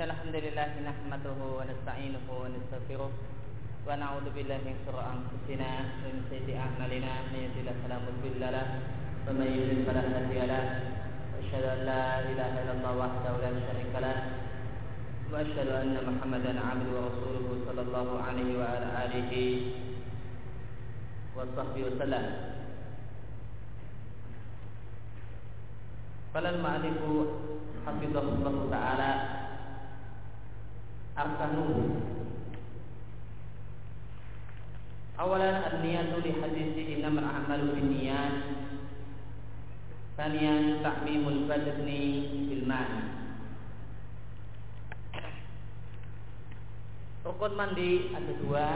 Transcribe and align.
إن 0.00 0.08
الحمد 0.08 0.32
لله 0.32 0.70
نحمده 0.80 1.38
ونستعينه 1.60 2.24
ونستغفره 2.24 3.10
ونعوذ 3.84 4.26
بالله 4.32 4.60
من 4.64 4.76
شرور 4.88 5.04
أنفسنا 5.04 5.70
ومن 6.00 6.24
سيئات 6.32 6.56
أعمالنا. 6.56 7.12
من 7.28 7.36
يهد 7.44 7.56
الله 7.60 7.76
فلا 7.84 7.98
مضل 8.08 8.40
له 8.40 8.66
ومن 9.28 9.44
يضلل 9.44 9.80
فلا 9.84 10.00
هادي 10.00 10.40
له. 10.48 10.64
وأشهد 11.36 11.64
أن 11.68 11.80
لا 11.84 12.04
إله 12.32 12.52
إلا 12.64 12.72
الله 12.80 12.92
وحده 12.96 13.32
لا 13.44 13.50
شريك 13.68 13.94
له 14.00 14.16
وأشهد 15.32 15.68
أن 15.68 15.92
محمدا 16.08 16.52
عبده 16.56 16.90
ورسوله 16.96 17.46
صلى 17.68 17.82
الله 17.84 18.08
عليه 18.24 18.50
وعلى 18.56 18.88
آله 19.04 19.32
وصحبه 21.36 21.80
وسلم. 21.84 22.24
قال 26.32 26.44
المؤلف 26.46 27.00
حفظه 27.84 28.26
الله 28.32 28.56
تعالى 28.70 29.10
akan? 31.18 31.54
Awalan 35.20 35.56
an-niyatu 35.68 36.24
li 36.24 36.32
hadithi 36.32 36.96
innam 36.96 37.20
al-amalu 37.20 37.76
bin 37.76 37.92
niyat 37.92 38.34
Thaniyan 40.16 40.80
ta'mimul 40.80 41.44
badni 41.44 42.04
bil 42.48 42.64
Rukun 47.20 47.52
mandi 47.52 48.12
ada 48.16 48.32
dua. 48.40 48.68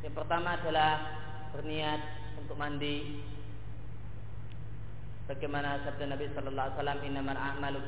Yang 0.00 0.14
pertama 0.16 0.56
adalah 0.56 0.92
berniat 1.52 2.00
untuk 2.40 2.56
mandi. 2.56 3.20
Bagaimana 5.28 5.84
sabda 5.84 6.08
Nabi 6.08 6.32
Sallallahu 6.32 6.68
Alaihi 6.68 6.76
Wasallam 6.80 7.00
Innamal 7.04 7.36
a'malu 7.36 7.78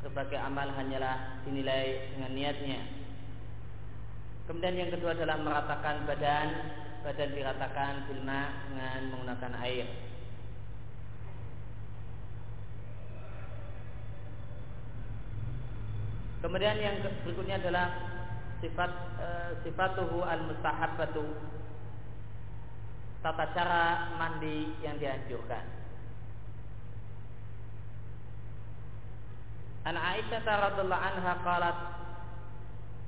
Berbagai 0.00 0.40
amal 0.40 0.72
hanyalah 0.72 1.44
dinilai 1.44 2.16
dengan 2.16 2.32
niatnya. 2.32 2.80
Kemudian 4.48 4.74
yang 4.74 4.90
kedua 4.90 5.12
adalah 5.12 5.36
meratakan 5.38 6.08
badan. 6.08 6.48
Badan 7.00 7.32
diratakan 7.32 8.08
bilma 8.08 8.68
dengan 8.68 9.00
menggunakan 9.12 9.52
air. 9.64 9.88
Kemudian 16.40 16.76
yang 16.80 16.96
berikutnya 17.24 17.60
adalah 17.60 17.86
sifat 18.64 18.90
e, 19.20 19.28
sifatuhu 19.64 20.24
al 20.24 20.40
mustahabatu 20.48 21.24
tata 23.20 23.44
cara 23.52 24.08
mandi 24.16 24.72
yang 24.80 24.96
dianjurkan. 24.96 25.79
An 29.80 29.96
Aisyah 29.96 30.44
radhiyallahu 30.44 31.06
anha 31.08 31.32
qalat 31.40 31.78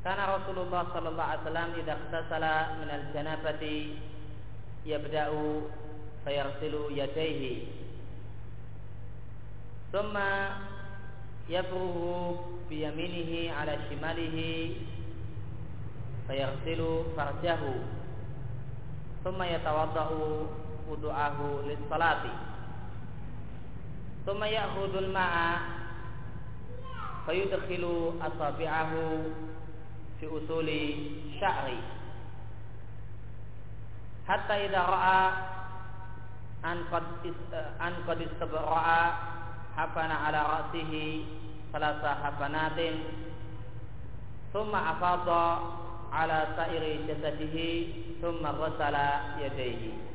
kana 0.01 0.25
Rasulullah 0.41 0.89
sallallahu 0.89 1.29
alaihi 1.29 1.45
wasallam 1.45 1.71
idza 1.77 1.95
ightasala 2.01 2.55
min 2.81 2.89
al-janabati 2.89 3.77
yabda'u 4.89 5.69
fayarsilu 6.25 6.97
yadayhi 6.97 7.69
thumma 9.93 10.65
yabruhu 11.45 12.41
biyaminihi 12.73 13.53
ala 13.53 13.77
shimalihi 13.93 14.81
fayarsilu 16.25 17.13
farjahu 17.13 17.85
thumma 19.21 19.45
yatawaddau 19.45 20.49
wudu'ahu 20.89 21.69
lis-salati 21.69 22.33
thumma 24.25 24.49
ya'khudhu 24.49 25.05
al-ma'a 25.05 25.82
fayudkhilu 27.27 28.19
asabi'ahu 28.19 29.03
fi 30.19 30.25
usuli 30.27 30.83
sya'ri 31.39 31.79
hatta 34.27 34.55
idza 34.59 34.83
ra'a 34.87 35.21
an 36.63 36.79
qad 36.91 37.07
an 37.83 37.95
qad 38.07 38.21
hafana 39.77 40.17
ala 40.29 40.41
ra'sihi 40.53 41.25
salasa 41.73 42.21
hafanatin 42.23 43.03
thumma 44.53 44.95
afadha 44.95 45.45
ala 46.13 46.53
sa'iri 46.55 47.09
jasadihi 47.09 47.69
thumma 48.21 48.53
ghasala 48.53 49.41
yadayhi 49.41 50.12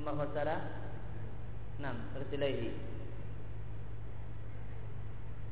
thumma 0.00 0.16
ghasala 0.16 0.56
nam 1.76 1.92
rijlaihi 2.16 2.72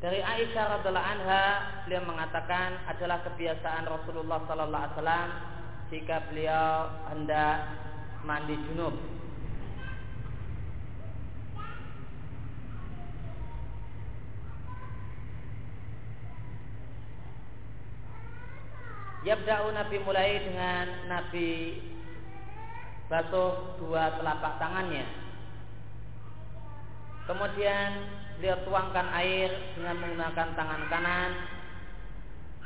dari 0.00 0.24
Aisyah 0.24 0.80
radhiallahu 0.80 1.10
anha 1.20 1.44
beliau 1.84 2.08
mengatakan 2.08 2.80
adalah 2.88 3.20
kebiasaan 3.28 3.84
Rasulullah 3.84 4.40
sallallahu 4.48 4.84
alaihi 4.88 4.96
wasallam 4.96 5.28
jika 5.92 6.16
beliau 6.32 6.88
hendak 7.12 7.56
mandi 8.22 8.56
junub. 8.70 8.94
Yabda'u 19.26 19.74
Nabi 19.74 19.96
mulai 20.06 20.46
dengan 20.46 21.10
Nabi 21.10 21.50
basuh 23.08 23.80
dua 23.80 24.20
telapak 24.20 24.60
tangannya. 24.60 25.08
Kemudian 27.24 27.90
beliau 28.40 28.56
tuangkan 28.64 29.08
air 29.16 29.52
dengan 29.76 29.96
menggunakan 30.00 30.48
tangan 30.56 30.82
kanan. 30.92 31.30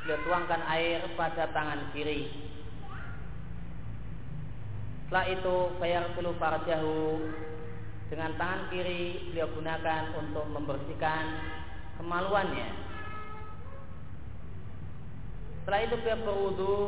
Beliau 0.03 0.19
tuangkan 0.27 0.63
air 0.67 1.03
pada 1.15 1.51
tangan 1.55 1.91
kiri. 1.95 2.31
Setelah 5.07 5.27
itu 5.31 5.57
bayar 5.79 6.11
sulu 6.15 6.35
farjahu 6.39 7.23
dengan 8.11 8.35
tangan 8.35 8.67
kiri 8.71 9.31
beliau 9.31 9.47
gunakan 9.55 10.03
untuk 10.19 10.47
membersihkan 10.51 11.25
kemaluannya. 12.03 12.71
Setelah 15.63 15.81
itu 15.87 15.95
beliau 16.03 16.19
berwudu 16.27 16.79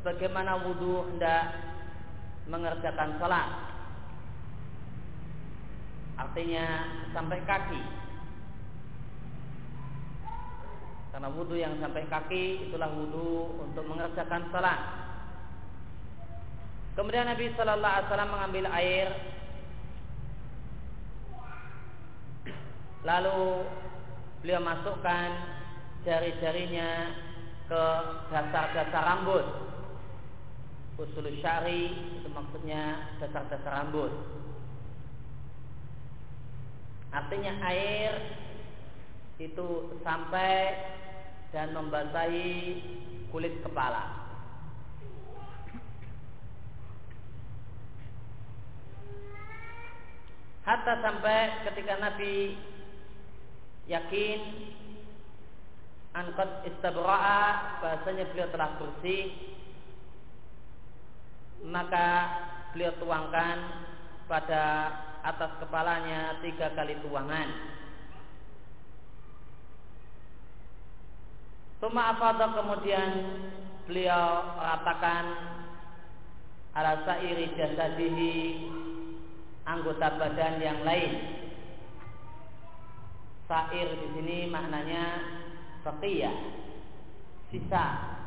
sebagaimana 0.00 0.60
wudu 0.60 1.08
hendak 1.08 1.44
mengerjakan 2.48 3.20
sholat. 3.20 3.48
Artinya 6.18 6.66
sampai 7.14 7.38
kaki. 7.46 7.80
Karena 11.14 11.28
wudhu 11.30 11.54
yang 11.54 11.78
sampai 11.78 12.04
kaki 12.10 12.68
itulah 12.68 12.90
wudhu 12.90 13.62
untuk 13.62 13.84
mengerjakan 13.86 14.50
sholat. 14.50 14.80
Kemudian 16.98 17.30
Nabi 17.30 17.54
Shallallahu 17.54 17.94
Alaihi 17.94 18.08
Wasallam 18.10 18.34
mengambil 18.34 18.64
air, 18.74 19.08
lalu 23.06 23.62
beliau 24.42 24.58
masukkan 24.66 25.30
jari-jarinya 26.02 27.14
ke 27.70 27.84
dasar-dasar 28.34 29.02
rambut. 29.04 29.67
Usul 30.98 31.30
syari 31.38 31.94
itu 31.94 32.26
maksudnya 32.34 33.14
dasar-dasar 33.22 33.70
rambut. 33.70 34.10
Artinya 37.14 37.54
air 37.70 38.18
itu 39.38 39.94
sampai 40.02 40.74
dan 41.54 41.70
membasahi 41.70 42.82
kulit 43.30 43.62
kepala. 43.62 44.26
Hatta 50.66 51.00
sampai 51.00 51.64
ketika 51.64 51.94
Nabi 51.96 52.58
yakin 53.86 54.40
angkat 56.12 56.68
istabra'a 56.68 57.80
bahasanya 57.80 58.28
beliau 58.34 58.50
telah 58.52 58.76
bersih 58.76 59.32
maka 61.66 62.08
beliau 62.70 62.94
tuangkan 63.00 63.58
pada 64.30 64.62
atas 65.24 65.50
kepalanya 65.58 66.38
tiga 66.44 66.70
kali 66.76 66.94
tuangan. 67.02 67.48
Tuma 71.78 72.10
afadha 72.14 72.58
kemudian 72.58 73.10
beliau 73.86 74.58
ratakan 74.58 75.24
ala 76.74 77.06
sairi 77.06 77.54
jasadihi 77.54 78.34
anggota 79.62 80.18
badan 80.18 80.58
yang 80.58 80.82
lain. 80.82 81.12
Sair 83.48 83.88
di 83.96 84.08
sini 84.12 84.38
maknanya 84.52 85.04
baqiyah, 85.86 86.36
sisa. 87.48 88.17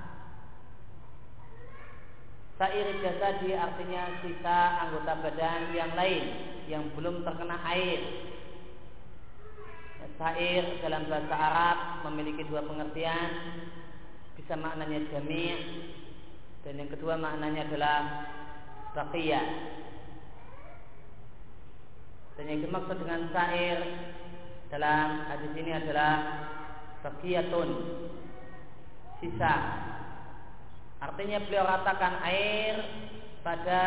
Sair 2.62 2.94
jasadi 3.02 3.58
artinya 3.58 4.22
sisa 4.22 4.86
anggota 4.86 5.18
badan 5.18 5.74
yang 5.74 5.98
lain 5.98 6.24
yang 6.70 6.86
belum 6.94 7.26
terkena 7.26 7.58
air. 7.74 8.30
Sair 10.22 10.78
dalam 10.86 11.10
bahasa 11.10 11.34
Arab 11.34 11.78
memiliki 12.06 12.46
dua 12.46 12.62
pengertian. 12.62 13.58
Bisa 14.38 14.54
maknanya 14.54 15.10
jami' 15.10 15.58
dan 16.62 16.78
yang 16.78 16.90
kedua 16.94 17.18
maknanya 17.18 17.66
adalah 17.66 17.98
baqiyah. 18.94 19.48
Dan 22.38 22.46
yang 22.46 22.62
dimaksud 22.62 23.02
dengan 23.02 23.26
sair 23.34 23.82
dalam 24.70 25.26
hadis 25.34 25.52
ini 25.58 25.72
adalah 25.82 26.14
baqiyatun 27.02 27.70
sisa 29.18 29.54
Artinya 31.02 31.42
beliau 31.42 31.66
ratakan 31.66 32.22
air 32.22 32.78
pada 33.42 33.84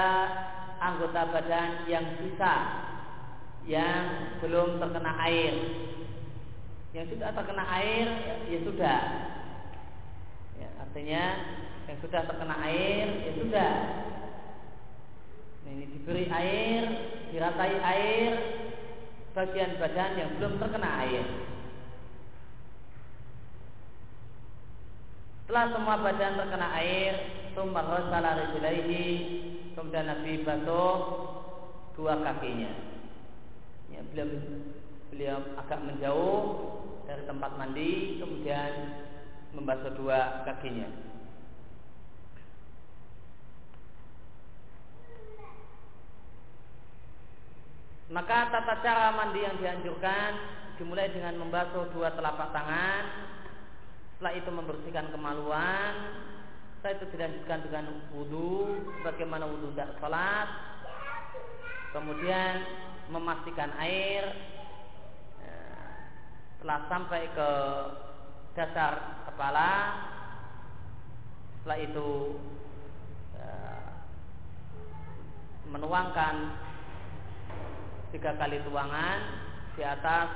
anggota 0.83 1.31
badan 1.31 1.87
yang 1.87 2.19
sisa 2.19 2.55
yang 3.71 4.35
belum 4.43 4.83
terkena 4.83 5.15
air. 5.23 5.55
Yang 6.91 7.15
sudah 7.15 7.31
terkena 7.31 7.65
air 7.71 8.07
ya, 8.51 8.59
sudah. 8.67 9.01
Ya, 10.59 10.69
artinya 10.83 11.25
yang 11.87 11.99
sudah 12.03 12.21
terkena 12.27 12.57
air 12.67 13.07
ya 13.31 13.33
sudah. 13.39 13.73
Nah, 15.65 15.71
ini 15.71 15.87
diberi 15.97 16.27
air, 16.29 16.83
diratai 17.31 17.75
air 17.79 18.33
bagian 19.39 19.79
badan 19.79 20.13
yang 20.19 20.31
belum 20.39 20.59
terkena 20.59 20.91
air. 21.07 21.54
Setelah 25.45 25.77
semua 25.77 26.01
badan 26.01 26.41
terkena 26.41 26.73
air, 26.81 27.15
summa 27.53 27.85
ghasala 27.85 28.49
rijlaihi, 28.49 29.09
kemudian 29.77 30.09
Nabi 30.09 30.41
basuh 30.41 30.97
dua 31.93 32.17
kakinya. 32.25 32.73
Ya, 33.93 34.01
beliau 34.09 34.41
beliau 35.13 35.39
agak 35.61 35.85
menjauh 35.85 36.41
dari 37.05 37.29
tempat 37.29 37.61
mandi, 37.61 38.25
kemudian 38.25 38.73
membasuh 39.53 39.93
dua 39.93 40.49
kakinya. 40.49 40.89
Maka 48.09 48.49
tata 48.49 48.81
cara 48.81 49.13
mandi 49.13 49.45
yang 49.45 49.61
dianjurkan 49.61 50.31
dimulai 50.81 51.13
dengan 51.13 51.37
membasuh 51.37 51.93
dua 51.93 52.17
telapak 52.17 52.49
tangan 52.49 53.34
setelah 54.15 54.33
itu 54.39 54.51
membersihkan 54.55 55.11
kemaluan. 55.11 55.95
Setelah 56.79 56.93
itu 57.01 57.07
dilanjutkan 57.17 57.59
dengan 57.65 57.85
wudhu 58.13 58.77
bagaimana 59.01 59.49
wudhu 59.49 59.73
tidak 59.73 59.97
sholat. 59.99 60.49
Kemudian 61.97 62.55
memastikan 63.09 63.71
air 63.81 64.25
ya, 65.39 65.59
setelah 66.57 66.79
sampai 66.91 67.23
ke 67.33 67.51
dasar 68.53 68.93
kepala. 69.31 69.73
Setelah 71.59 71.79
itu 71.81 72.11
ya, 73.33 73.55
menuangkan 75.73 76.35
tiga 78.13 78.37
kali 78.37 78.61
tuangan 78.63 79.19
di 79.75 79.83
atas 79.83 80.29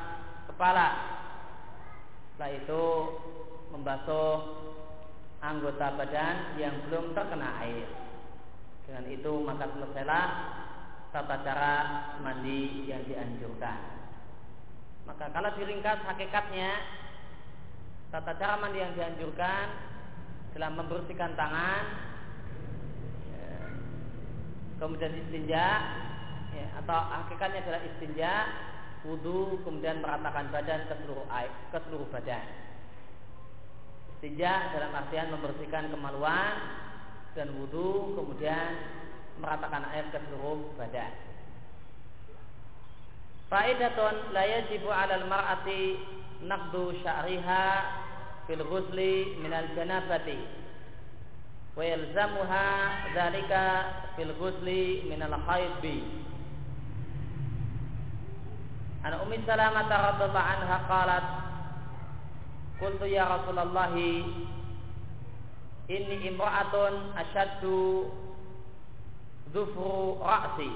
kepala. 0.49 0.89
Setelah 2.33 2.51
itu 2.57 2.85
membasuh 3.73 4.43
anggota 5.39 5.95
badan 5.95 6.59
yang 6.59 6.75
belum 6.89 7.15
terkena 7.15 7.49
air. 7.63 7.87
Dengan 8.89 9.05
itu 9.13 9.33
maka 9.45 9.69
selesailah 9.71 10.27
tata 11.13 11.37
cara 11.45 11.75
mandi 12.21 12.89
yang 12.89 13.05
dianjurkan. 13.05 13.81
Maka 15.09 15.33
kalau 15.33 15.51
diringkas 15.57 16.05
hakikatnya 16.05 16.71
tata 18.13 18.33
cara 18.37 18.61
mandi 18.61 18.81
yang 18.81 18.93
dianjurkan 18.97 19.67
dalam 20.57 20.81
membersihkan 20.81 21.37
tangan, 21.37 21.85
ya, 23.31 23.53
kemudian 24.81 25.13
istinja, 25.13 25.67
ya, 26.57 26.67
atau 26.83 26.99
hakikatnya 26.99 27.61
adalah 27.69 27.83
istinja, 27.85 28.33
wudhu, 29.05 29.61
kemudian 29.63 30.01
meratakan 30.01 30.49
badan 30.49 30.89
ke 30.89 30.95
seluruh 31.05 31.29
air, 31.29 31.53
ke 31.69 31.79
seluruh 31.89 32.09
badan. 32.09 32.68
Sejak 34.19 34.75
dalam 34.75 34.91
artian 34.99 35.31
membersihkan 35.31 35.95
kemaluan 35.95 36.59
dan 37.39 37.55
wudhu, 37.55 38.19
kemudian 38.19 38.75
meratakan 39.39 39.87
air 39.95 40.11
ke 40.11 40.19
seluruh 40.27 40.75
badan. 40.75 41.15
Fa'idatun 43.47 44.35
la 44.35 44.43
yajibu 44.43 44.91
'alal 44.91 45.25
mar'ati 45.31 46.03
naqdu 46.43 46.99
sya'riha 47.01 47.67
fil 48.51 48.67
ghusli 48.67 49.39
minal 49.39 49.71
janabati 49.79 50.37
wa 51.79 51.83
yalzamuha 51.87 52.67
dzalika 53.15 53.65
fil 54.19 54.35
ghusli 54.35 55.07
minal 55.07 55.39
haidbi. 55.47 56.27
An 59.07 59.15
Ummi 59.23 59.47
Salamah 59.47 59.87
radhiyallahu 59.87 60.51
anha 60.59 60.77
qalat 60.91 61.27
Qultu 62.79 63.11
ya 63.11 63.27
Rasulullah 63.27 63.91
Inni 65.89 66.17
imra'atun 66.31 66.95
asyaddu 67.19 68.07
Dhufru 69.51 70.23
ra'si. 70.23 70.71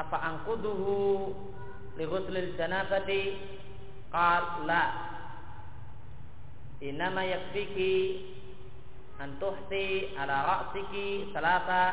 Apa 0.00 0.16
angkuduhu 0.16 1.34
Li 2.00 2.04
ghuslil 2.08 2.56
janabati? 2.56 3.36
Qal 4.08 4.64
la. 4.64 4.84
Inama 6.80 7.20
yakfiki 7.20 8.24
Antuhti 9.20 10.16
ala 10.16 10.36
ra'siki 10.46 11.36
Salata 11.36 11.84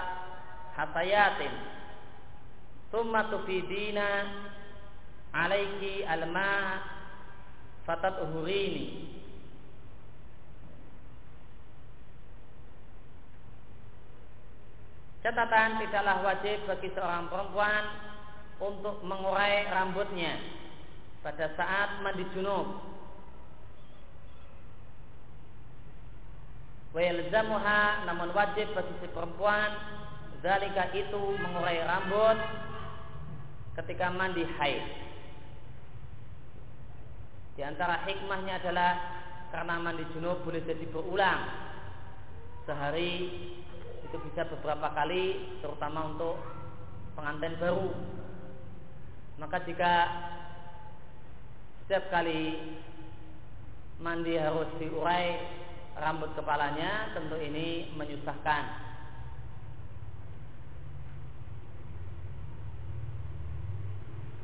hatayatin. 0.80 1.52
Thumma 2.96 3.28
tufidina 3.28 4.08
Alaiki 5.34 6.06
al-ma' 6.06 6.93
fatat 7.84 8.20
uhurini 8.24 9.14
Catatan 15.24 15.80
tidaklah 15.80 16.20
wajib 16.20 16.68
bagi 16.68 16.92
seorang 16.92 17.32
perempuan 17.32 17.84
untuk 18.60 19.00
mengurai 19.08 19.72
rambutnya 19.72 20.36
pada 21.24 21.48
saat 21.56 22.04
mandi 22.04 22.28
junub. 22.36 22.84
Wayalzamuha 26.92 28.04
namun 28.04 28.36
wajib 28.36 28.76
bagi 28.76 28.94
si 29.00 29.08
perempuan 29.16 29.72
zalika 30.44 30.92
itu 30.92 31.40
mengurai 31.40 31.80
rambut 31.88 32.38
ketika 33.80 34.12
mandi 34.12 34.44
haid. 34.60 35.03
Di 37.54 37.62
antara 37.62 38.02
hikmahnya 38.10 38.58
adalah 38.62 38.92
karena 39.54 39.78
mandi 39.78 40.06
junub 40.18 40.42
boleh 40.42 40.66
jadi 40.66 40.86
berulang. 40.90 41.42
Sehari 42.66 43.30
itu 44.10 44.18
bisa 44.30 44.50
beberapa 44.50 44.90
kali 44.94 45.58
terutama 45.62 46.10
untuk 46.10 46.42
pengantin 47.14 47.54
baru. 47.62 47.94
Maka 49.38 49.62
jika 49.70 49.94
setiap 51.86 52.10
kali 52.10 52.58
mandi 54.02 54.34
harus 54.40 54.70
diurai 54.82 55.38
rambut 55.94 56.34
kepalanya 56.34 57.14
tentu 57.14 57.38
ini 57.38 57.94
menyusahkan 57.94 58.64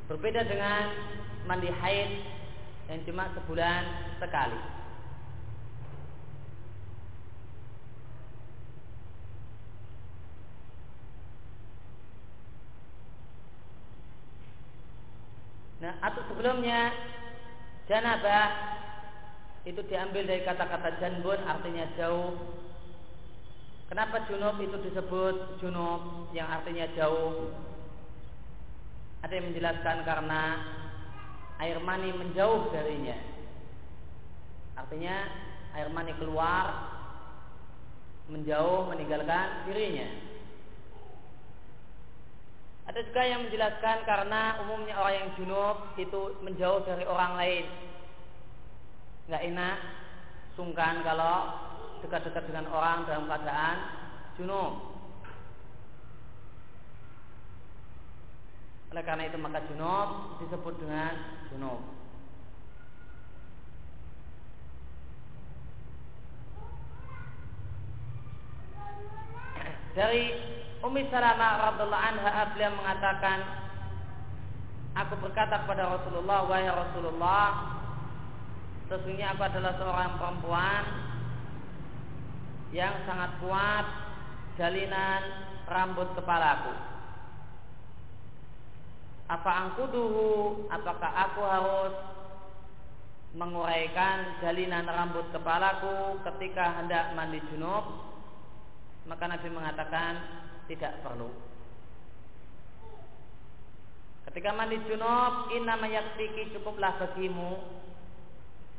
berbeda 0.10 0.46
dengan 0.46 0.84
mandi 1.50 1.70
haid 1.74 2.12
yang 2.90 3.06
cuma 3.06 3.30
sebulan 3.38 3.82
sekali. 4.18 4.58
Nah, 15.80 15.96
atau 16.04 16.22
sebelumnya 16.28 16.92
janabah 17.88 18.52
itu 19.64 19.80
diambil 19.88 20.28
dari 20.28 20.44
kata-kata 20.44 21.00
janbun 21.00 21.40
artinya 21.46 21.88
jauh. 21.96 22.36
Kenapa 23.88 24.28
junub 24.28 24.60
itu 24.60 24.76
disebut 24.90 25.62
junub 25.62 26.34
yang 26.36 26.50
artinya 26.52 26.90
jauh? 26.98 27.54
Ada 29.24 29.34
yang 29.40 29.46
menjelaskan 29.54 29.98
karena 30.04 30.42
air 31.60 31.78
mani 31.84 32.10
menjauh 32.16 32.72
darinya. 32.72 33.18
Artinya 34.80 35.16
air 35.76 35.90
mani 35.92 36.16
keluar 36.16 36.66
menjauh 38.32 38.88
meninggalkan 38.88 39.68
dirinya. 39.68 40.08
Ada 42.90 43.06
juga 43.06 43.22
yang 43.22 43.46
menjelaskan 43.46 43.98
karena 44.02 44.66
umumnya 44.66 44.98
orang 44.98 45.14
yang 45.14 45.30
junub 45.38 45.78
itu 45.94 46.42
menjauh 46.42 46.82
dari 46.90 47.06
orang 47.06 47.38
lain. 47.38 47.66
Nggak 49.30 49.46
enak, 49.46 49.78
sungkan 50.58 51.06
kalau 51.06 51.38
dekat-dekat 52.02 52.50
dengan 52.50 52.66
orang 52.74 53.06
dalam 53.06 53.30
keadaan 53.30 53.78
junub. 54.42 54.74
Oleh 58.90 59.04
karena 59.06 59.30
itu 59.30 59.38
maka 59.38 59.62
junub 59.70 60.42
disebut 60.42 60.82
dengan 60.82 61.14
Dari 70.00 70.32
Umi 70.86 71.10
Salamah 71.10 71.74
radhiallahu 71.74 72.06
anha 72.06 72.54
beliau 72.54 72.72
mengatakan 72.78 73.40
Aku 74.94 75.18
berkata 75.18 75.66
kepada 75.66 75.90
Rasulullah 75.90 76.46
Wahai 76.46 76.70
Rasulullah 76.70 77.48
Sesungguhnya 78.88 79.34
aku 79.34 79.44
adalah 79.50 79.74
seorang 79.82 80.12
perempuan 80.22 80.84
Yang 82.70 82.96
sangat 83.10 83.32
kuat 83.42 83.86
Jalinan 84.56 85.22
rambut 85.66 86.14
kepalaku 86.14 86.99
Apa 89.30 89.52
angkuduhu 89.70 90.66
Apakah 90.74 91.12
aku 91.30 91.42
harus 91.46 91.94
Menguraikan 93.38 94.42
jalinan 94.42 94.90
rambut 94.90 95.30
kepalaku 95.30 96.18
Ketika 96.26 96.82
hendak 96.82 97.14
mandi 97.14 97.38
junub 97.54 98.10
maka 99.10 99.26
Nabi 99.26 99.50
mengatakan 99.50 100.14
tidak 100.70 101.02
perlu. 101.02 101.34
Ketika 104.30 104.54
mandi 104.54 104.78
junub, 104.86 105.50
inna 105.58 105.82
yakfiki 105.82 106.54
cukuplah 106.54 107.02
bagimu 107.02 107.58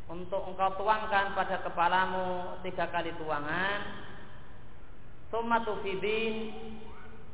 untuk 0.07 0.42
engkau 0.47 0.78
tuangkan 0.78 1.35
pada 1.35 1.66
kepalamu 1.66 2.59
tiga 2.62 2.87
kali 2.95 3.11
tuangan. 3.19 4.07
Sumatu 5.35 5.83
fidin, 5.83 6.54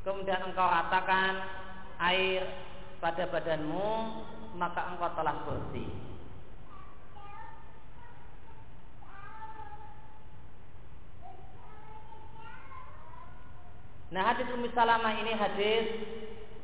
kemudian 0.05 0.49
engkau 0.49 0.65
ratakan 0.65 1.45
air 2.01 2.45
pada 3.07 3.23
badanmu, 3.31 3.91
maka 4.59 4.91
engkau 4.91 5.15
telah 5.15 5.47
bersih. 5.47 5.87
Nah 14.11 14.23
hadis 14.27 14.51
Ummi 14.51 14.75
Salamah 14.75 15.23
ini 15.23 15.39
hadis 15.39 15.87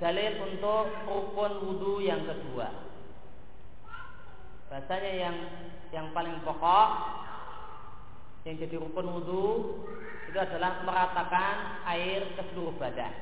dalil 0.03 0.43
untuk 0.51 0.91
rukun 1.07 1.53
wudhu 1.63 2.03
yang 2.03 2.27
kedua. 2.27 2.75
Bahasanya 4.67 5.13
yang 5.15 5.37
yang 5.95 6.07
paling 6.11 6.43
pokok 6.43 6.91
yang 8.51 8.59
jadi 8.59 8.83
rukun 8.83 9.07
wudhu 9.15 9.47
itu 10.27 10.39
adalah 10.43 10.83
meratakan 10.83 11.87
air 11.87 12.35
ke 12.35 12.43
seluruh 12.51 12.75
badan. 12.83 13.15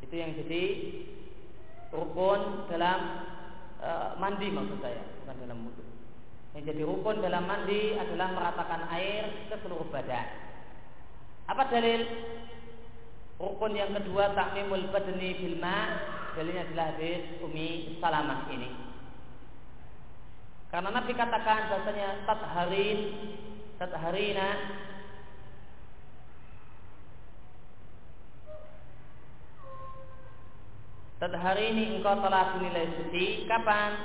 Itu 0.00 0.14
yang 0.20 0.32
jadi 0.36 0.64
rukun 1.94 2.66
dalam 2.66 2.98
e, 3.78 3.90
mandi 4.18 4.50
maksud 4.50 4.82
saya, 4.82 5.02
bukan 5.22 5.36
dalam 5.46 5.58
wudhu. 5.64 5.84
Yang 6.58 6.64
jadi 6.74 6.82
rukun 6.82 7.22
dalam 7.22 7.46
mandi 7.46 7.94
adalah 7.94 8.34
meratakan 8.34 8.90
air 8.92 9.46
ke 9.46 9.56
seluruh 9.62 9.86
badan. 9.94 10.26
Apa 11.46 11.70
dalil? 11.70 12.02
Rukun 13.38 13.78
yang 13.78 13.94
kedua 13.94 14.34
takmimul 14.34 14.90
badani 14.90 15.30
bil. 15.38 15.56
Dalilnya 16.34 16.66
adalah 16.66 16.86
hadis 16.98 17.38
Umi 17.46 17.98
Salamah 18.02 18.50
ini. 18.50 18.70
Karena 20.74 20.90
Nabi 20.90 21.14
katakan 21.14 21.70
bahasanya 21.70 22.26
tatharin 22.26 22.98
tatharina 23.78 24.48
Tadharini 31.24 31.96
engkau 31.96 32.20
telah 32.20 32.52
dinilai 32.52 33.00
suci 33.00 33.48
Kapan? 33.48 33.96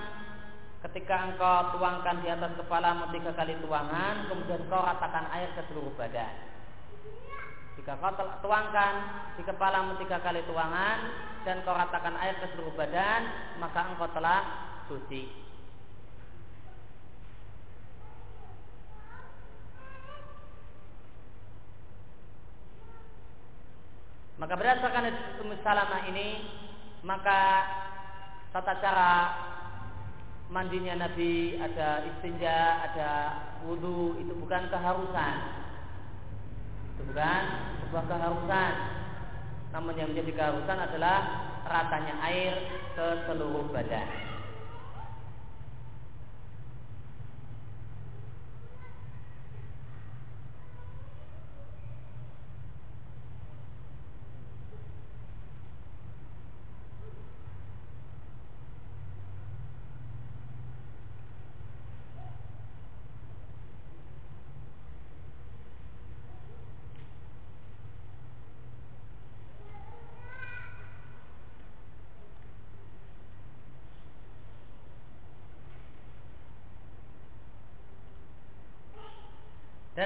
Ketika 0.88 1.27
engkau 1.27 1.75
tuangkan 1.75 2.23
di 2.23 2.31
atas 2.31 2.55
kepalamu 2.55 3.11
tiga 3.11 3.35
kali 3.35 3.59
tuangan 3.59 4.31
Kemudian 4.31 4.63
kau 4.71 4.79
ratakan 4.79 5.27
air 5.35 5.51
ke 5.51 5.67
seluruh 5.67 5.91
badan 5.99 6.49
jika 7.79 7.95
kau 7.95 8.11
telah 8.11 8.38
tuangkan 8.43 8.93
di 9.39 9.43
kepalamu 9.47 9.95
tiga 10.03 10.19
kali 10.19 10.43
tuangan 10.43 10.99
dan 11.47 11.63
kau 11.63 11.71
ratakan 11.71 12.11
air 12.19 12.35
ke 12.43 12.51
seluruh 12.51 12.75
badan, 12.75 13.23
maka 13.63 13.88
engkau 13.88 14.11
telah 14.11 14.43
suci. 14.91 15.31
Maka 24.43 24.53
berdasarkan 24.59 25.03
Ummu 25.39 25.55
Salamah 25.63 26.03
ini, 26.11 26.43
maka 27.05 27.41
tata 28.51 28.73
cara 28.81 29.11
mandinya 30.49 31.07
Nabi 31.07 31.55
ada 31.61 32.03
istinja, 32.09 32.89
ada 32.89 33.09
wudhu, 33.63 34.17
itu 34.19 34.33
bukan 34.35 34.67
keharusan 34.73 35.59
itu 36.99 37.15
bukan 37.15 37.43
sebuah 37.79 38.03
keharusan. 38.11 38.73
Namun 39.71 39.95
yang 39.95 40.11
menjadi 40.11 40.35
keharusan 40.35 40.79
adalah 40.83 41.17
ratanya 41.63 42.19
air 42.27 42.59
ke 42.91 43.07
seluruh 43.23 43.71
badan. 43.71 44.28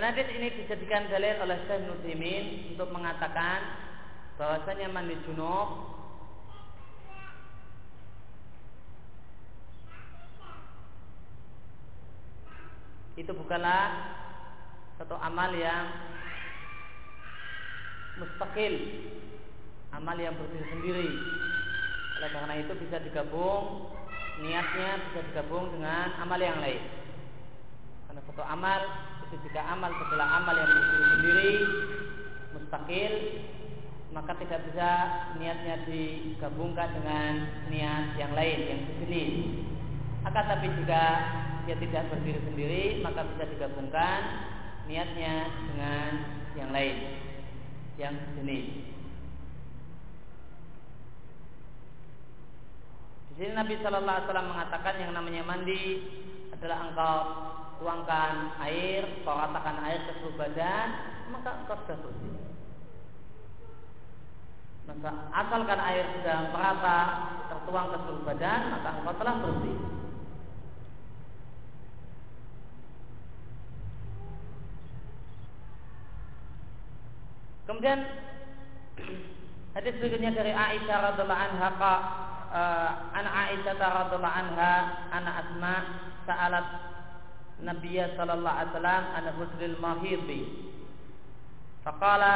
Dan 0.03 0.19
hadis 0.19 0.35
ini 0.35 0.51
dijadikan 0.51 1.07
dalil 1.07 1.47
oleh 1.47 1.63
Syekh 1.63 1.87
Nusaimin 1.87 2.75
untuk 2.75 2.91
mengatakan 2.91 3.63
bahwasanya 4.35 4.91
mandi 4.91 5.15
junub 5.23 5.95
itu 13.15 13.31
bukanlah 13.31 14.11
satu 14.99 15.15
amal 15.23 15.55
yang 15.55 15.87
mustakil, 18.19 18.75
amal 19.95 20.19
yang 20.19 20.35
berdiri 20.35 20.67
sendiri. 20.67 21.09
Oleh 22.19 22.27
karena 22.27 22.59
itu 22.59 22.75
bisa 22.75 22.99
digabung 23.07 23.87
niatnya 24.43 24.99
bisa 24.99 25.23
digabung 25.31 25.71
dengan 25.71 26.11
amal 26.19 26.43
yang 26.43 26.59
lain. 26.59 26.91
Karena 28.11 28.19
satu 28.27 28.43
amal 28.43 29.12
itu 29.33 29.49
jika 29.49 29.65
amal 29.65 29.89
setelah 29.97 30.45
amal 30.45 30.53
yang 30.53 30.69
berdiri 30.69 31.05
sendiri 31.09 31.51
mustakil 32.53 33.13
maka 34.13 34.37
tidak 34.37 34.61
bisa 34.69 34.89
niatnya 35.41 35.75
digabungkan 35.89 36.85
dengan 36.93 37.49
niat 37.73 38.13
yang 38.13 38.37
lain 38.37 38.59
yang 38.69 38.81
sejenis. 38.85 39.33
Akan 40.29 40.45
tapi 40.45 40.69
jika 40.69 41.03
dia 41.65 41.75
tidak 41.81 42.13
berdiri 42.13 42.39
sendiri 42.45 42.83
maka 43.01 43.25
bisa 43.33 43.49
digabungkan 43.49 44.21
niatnya 44.85 45.49
dengan 45.49 46.09
yang 46.53 46.69
lain 46.69 46.97
yang 47.97 48.13
sejenis. 48.13 48.65
Di 53.33 53.41
sini 53.41 53.57
Nabi 53.57 53.81
Shallallahu 53.81 54.13
Alaihi 54.13 54.27
Wasallam 54.29 54.49
mengatakan 54.53 54.93
yang 55.01 55.11
namanya 55.17 55.41
mandi 55.41 55.81
adalah 56.53 56.85
engkau 56.85 57.17
tuangkan 57.83 58.55
air, 58.63 59.03
kau 59.27 59.35
ratakan 59.35 59.83
air 59.83 59.99
ke 60.07 60.11
seluruh 60.23 60.39
badan, 60.39 60.87
maka 61.35 61.49
engkau 61.59 61.75
sudah 61.83 61.99
bersih. 61.99 62.33
Maka 64.87 65.11
asalkan 65.35 65.79
air 65.83 66.05
sudah 66.15 66.37
merata 66.55 66.99
tertuang 67.51 67.91
ke 67.91 67.97
seluruh 68.07 68.23
badan, 68.23 68.61
maka 68.71 68.89
engkau 69.03 69.15
telah 69.19 69.35
bersih. 69.43 69.77
Kemudian 77.67 77.99
hadis 79.75 79.93
berikutnya 79.99 80.31
dari 80.31 80.55
Aisyah 80.55 80.97
radhiallahu 81.11 81.43
anha 81.51 81.69
uh, 81.75 82.89
an 83.11 83.25
Aisyah 83.27 83.75
radhiallahu 83.75 84.39
anha 84.39 84.71
anak 85.11 85.35
Asma 85.47 85.75
sa'alat 86.23 86.67
Nabiya 87.63 88.19
sallallahu 88.19 88.57
alaihi 88.59 88.71
wasallam 88.75 89.03
an 89.15 89.25
husnul 89.39 89.77
mahidhi. 89.79 90.41
Faqala 91.87 92.35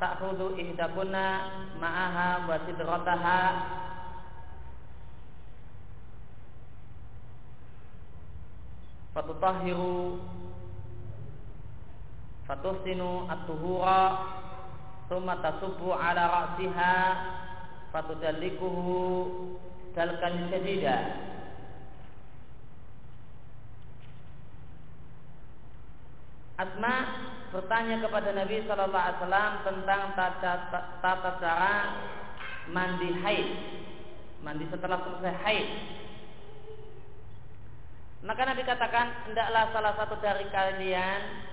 ta'khudhu 0.00 0.56
ihdakunna 0.56 1.26
ma'aha 1.76 2.48
wa 2.48 2.56
sidrataha 2.64 3.40
fatutahhiru 9.12 10.22
fatuhsinu 12.46 13.26
at-tuhura 13.26 14.02
thumma 15.10 15.42
tasubbu 15.42 15.90
ala 15.90 16.22
ra'siha 16.30 16.94
fatudallikuhu 17.90 18.96
dalkan 19.98 20.46
syadida 20.52 20.96
Asma 26.58 26.94
bertanya 27.54 28.02
kepada 28.02 28.34
Nabi 28.34 28.66
Shallallahu 28.66 28.98
Alaihi 28.98 29.18
Wasallam 29.22 29.52
tentang 29.62 30.02
tata, 30.18 30.52
tata 30.98 31.30
cara 31.38 31.74
mandi 32.74 33.14
haid, 33.14 33.48
mandi 34.42 34.66
setelah 34.66 34.98
selesai 35.06 35.34
haid. 35.46 35.68
Maka 38.26 38.42
Nabi 38.42 38.66
katakan, 38.66 39.30
hendaklah 39.30 39.70
salah 39.70 39.94
satu 39.94 40.18
dari 40.18 40.50
kalian 40.50 41.46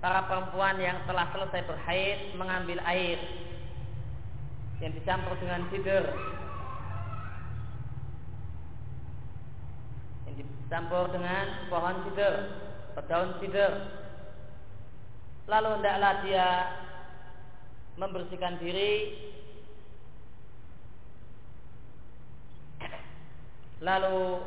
para 0.00 0.24
perempuan 0.24 0.80
yang 0.80 0.96
telah 1.04 1.28
selesai 1.36 1.68
berhaid 1.68 2.32
mengambil 2.34 2.80
air 2.88 3.20
yang 4.82 4.90
dicampur 4.96 5.36
dengan 5.38 5.62
sidir 5.70 6.08
yang 10.26 10.34
dicampur 10.40 11.06
dengan 11.14 11.70
pohon 11.70 12.02
sidir 12.08 12.34
atau 12.96 13.04
daun 13.06 13.30
sidir 13.38 14.01
lalu 15.52 15.68
hendaklah 15.76 16.12
dia 16.24 16.48
membersihkan 18.00 18.56
diri. 18.56 18.92
Lalu 23.84 24.40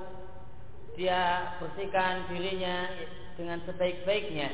dia 0.98 1.54
bersihkan 1.62 2.26
dirinya 2.34 2.90
dengan 3.38 3.62
sebaik-baiknya. 3.70 4.50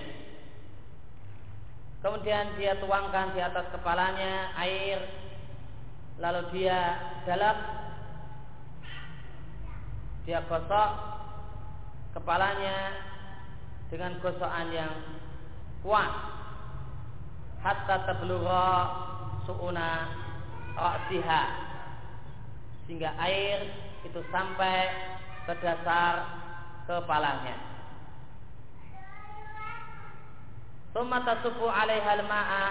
Kemudian 2.01 2.57
dia 2.57 2.75
tuangkan 2.81 3.31
di 3.31 3.39
atas 3.39 3.71
kepalanya 3.71 4.51
air. 4.59 4.99
Lalu 6.19 6.41
dia 6.51 6.99
dalap. 7.23 7.57
Dia 10.27 10.43
gosok 10.51 10.89
kepalanya 12.11 12.91
dengan 13.87 14.19
gosokan 14.19 14.67
yang 14.73 14.93
kuat 15.81 16.40
hatta 17.61 17.95
tablugha 18.09 18.69
suuna 19.45 20.09
ra'siha 20.73 21.43
sehingga 22.85 23.13
air 23.21 23.69
itu 24.01 24.19
sampai 24.33 24.89
ke 25.45 25.53
dasar 25.61 26.25
kepalanya. 26.89 27.57
Tsumma 30.91 31.23
tasufu 31.23 31.71
'alaiha 31.71 32.19
ma'a 32.25 32.67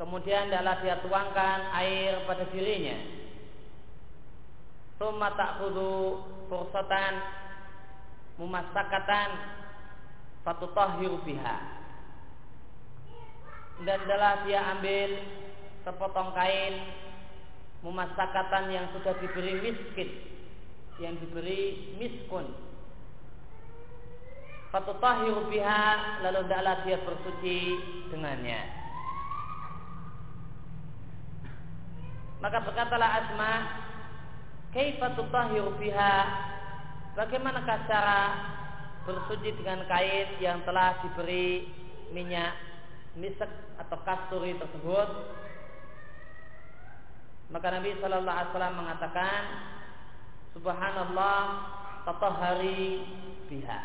Kemudian 0.00 0.48
adalah 0.48 0.80
dia 0.80 0.96
tuangkan 1.04 1.76
air 1.76 2.24
pada 2.24 2.48
dirinya. 2.48 2.96
Tsumma 4.96 5.36
ta'khudhu 5.36 6.24
fursatan 6.48 7.20
mumassakatan 8.40 9.28
fatutahhiru 10.40 11.20
biha 11.20 11.79
dan 13.88 13.96
adalah 14.04 14.44
dia 14.44 14.60
ambil 14.76 15.10
sepotong 15.84 16.30
kain 16.36 16.74
mumasakatan 17.80 18.68
yang 18.68 18.86
sudah 18.92 19.16
diberi 19.24 19.56
miskin 19.64 20.10
yang 21.00 21.16
diberi 21.16 21.96
miskun. 21.96 22.44
Fatutahiru 24.70 25.50
biha 25.50 26.22
lalu 26.22 26.46
adalah 26.46 26.84
dia 26.86 27.00
bersuci 27.02 27.58
dengannya. 28.12 28.60
Maka 32.40 32.62
berkatalah 32.62 33.10
Asma 33.24 33.52
kaifa 34.76 35.16
tutahiru 35.18 35.74
biha? 35.80 36.14
Bagaimanakah 37.18 37.78
cara 37.90 38.20
bersuci 39.02 39.56
dengan 39.58 39.82
kain 39.90 40.38
yang 40.38 40.62
telah 40.62 41.02
diberi 41.02 41.66
minyak 42.14 42.69
misek 43.18 43.50
atau 43.80 43.98
kasturi 44.06 44.54
tersebut. 44.58 45.08
Maka 47.50 47.66
Nabi 47.74 47.98
Shallallahu 47.98 48.36
Alaihi 48.38 48.50
Wasallam 48.54 48.78
mengatakan 48.78 49.42
Subhanallah 50.54 51.42
tatahari 52.06 53.06
biha. 53.50 53.80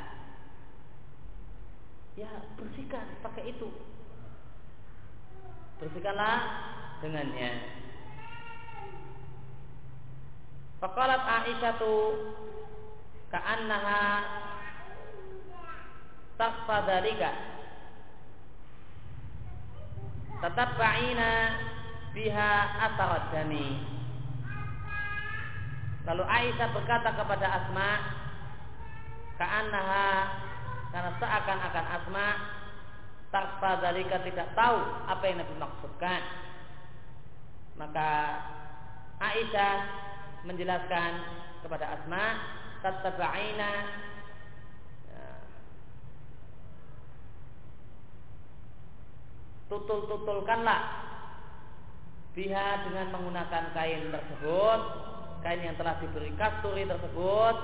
Ya 2.18 2.32
bersihkan 2.58 3.06
pakai 3.26 3.54
itu. 3.54 3.70
Bersihkanlah 5.82 6.38
dengannya. 7.02 7.52
Fakalat 10.80 11.22
Aisyah 11.26 11.74
tu 11.82 11.96
ka'annaha 13.34 14.04
takfa 16.38 16.78
dalika 16.86 17.55
tatabba'ina 20.44 21.32
biha 22.16 22.52
atarat 22.90 23.32
dami 23.36 23.68
lalu 26.06 26.24
Aisyah 26.24 26.68
berkata 26.72 27.10
kepada 27.16 27.48
Asma 27.50 27.90
ka'annaha 29.36 30.08
karena 30.96 31.12
seakan-akan 31.20 31.86
Asma 31.92 32.28
takfa 33.36 33.84
dalika 33.84 34.24
tidak 34.24 34.48
tahu 34.56 34.80
apa 35.12 35.24
yang 35.28 35.44
Nabi 35.44 35.56
maksudkan. 35.60 36.22
Maka 37.76 38.10
Aisyah 39.20 39.76
menjelaskan 40.48 41.12
kepada 41.68 42.00
Asma 42.00 42.26
tataba'ina 42.80 43.72
tutul-tutulkanlah 49.70 50.82
biha 52.36 52.68
dengan 52.86 53.08
menggunakan 53.16 53.64
kain 53.72 54.12
tersebut 54.12 54.80
kain 55.42 55.62
yang 55.62 55.78
telah 55.80 55.96
diberi 56.04 56.34
kasturi 56.36 56.84
tersebut 56.86 57.56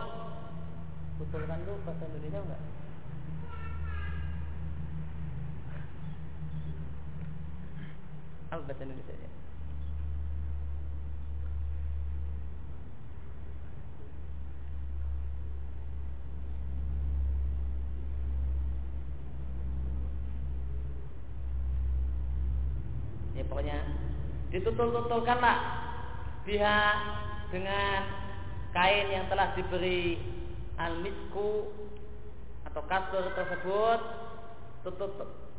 tutulkan 1.21 1.61
itu 1.61 1.73
bahasa 1.85 2.03
Indonesia 2.09 2.39
enggak? 2.41 2.61
apa 8.51 8.61
bahasa 8.67 8.83
Indonesia 8.83 9.15
ya? 9.15 9.30
Ditutul-tutulkanlah 24.51 25.57
dia 26.43 26.77
dengan 27.51 28.03
kain 28.75 29.07
yang 29.11 29.25
telah 29.31 29.55
diberi 29.55 30.19
al-misku 30.79 31.71
atau 32.67 32.81
kasur 32.87 33.31
tersebut 33.35 33.99
tutul, 34.87 35.09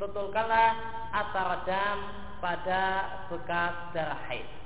tutulkanlah 0.00 0.70
asar 1.12 1.64
jam 1.68 1.96
pada 2.40 2.82
bekas 3.28 3.74
darah 3.92 4.20
haid 4.28 4.61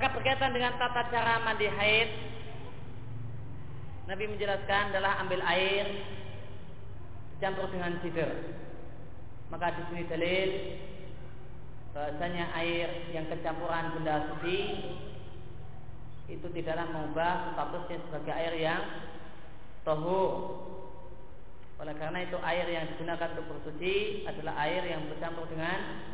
Maka 0.00 0.16
berkaitan 0.16 0.56
dengan 0.56 0.80
tata 0.80 1.12
cara 1.12 1.44
mandi 1.44 1.68
haid 1.68 2.08
Nabi 4.08 4.32
menjelaskan 4.32 4.96
adalah 4.96 5.20
ambil 5.20 5.44
air 5.44 6.08
campur 7.36 7.68
dengan 7.68 8.00
sidr. 8.00 8.32
Maka 9.52 9.76
di 9.76 9.82
sini 9.92 10.08
dalil 10.08 10.50
bahasanya 11.92 12.48
air 12.64 13.12
yang 13.12 13.28
kecampuran 13.28 13.92
benda 13.92 14.24
suci 14.32 14.60
itu 16.32 16.48
tidaklah 16.48 16.88
mengubah 16.96 17.52
statusnya 17.52 18.00
sebagai 18.00 18.32
air 18.40 18.54
yang 18.56 18.80
tohu. 19.84 20.24
Oleh 21.76 21.92
karena 22.00 22.24
itu 22.24 22.40
air 22.40 22.66
yang 22.72 22.88
digunakan 22.96 23.36
untuk 23.36 23.52
bersuci 23.52 24.24
adalah 24.24 24.64
air 24.64 24.80
yang 24.80 25.12
bercampur 25.12 25.44
dengan 25.52 26.08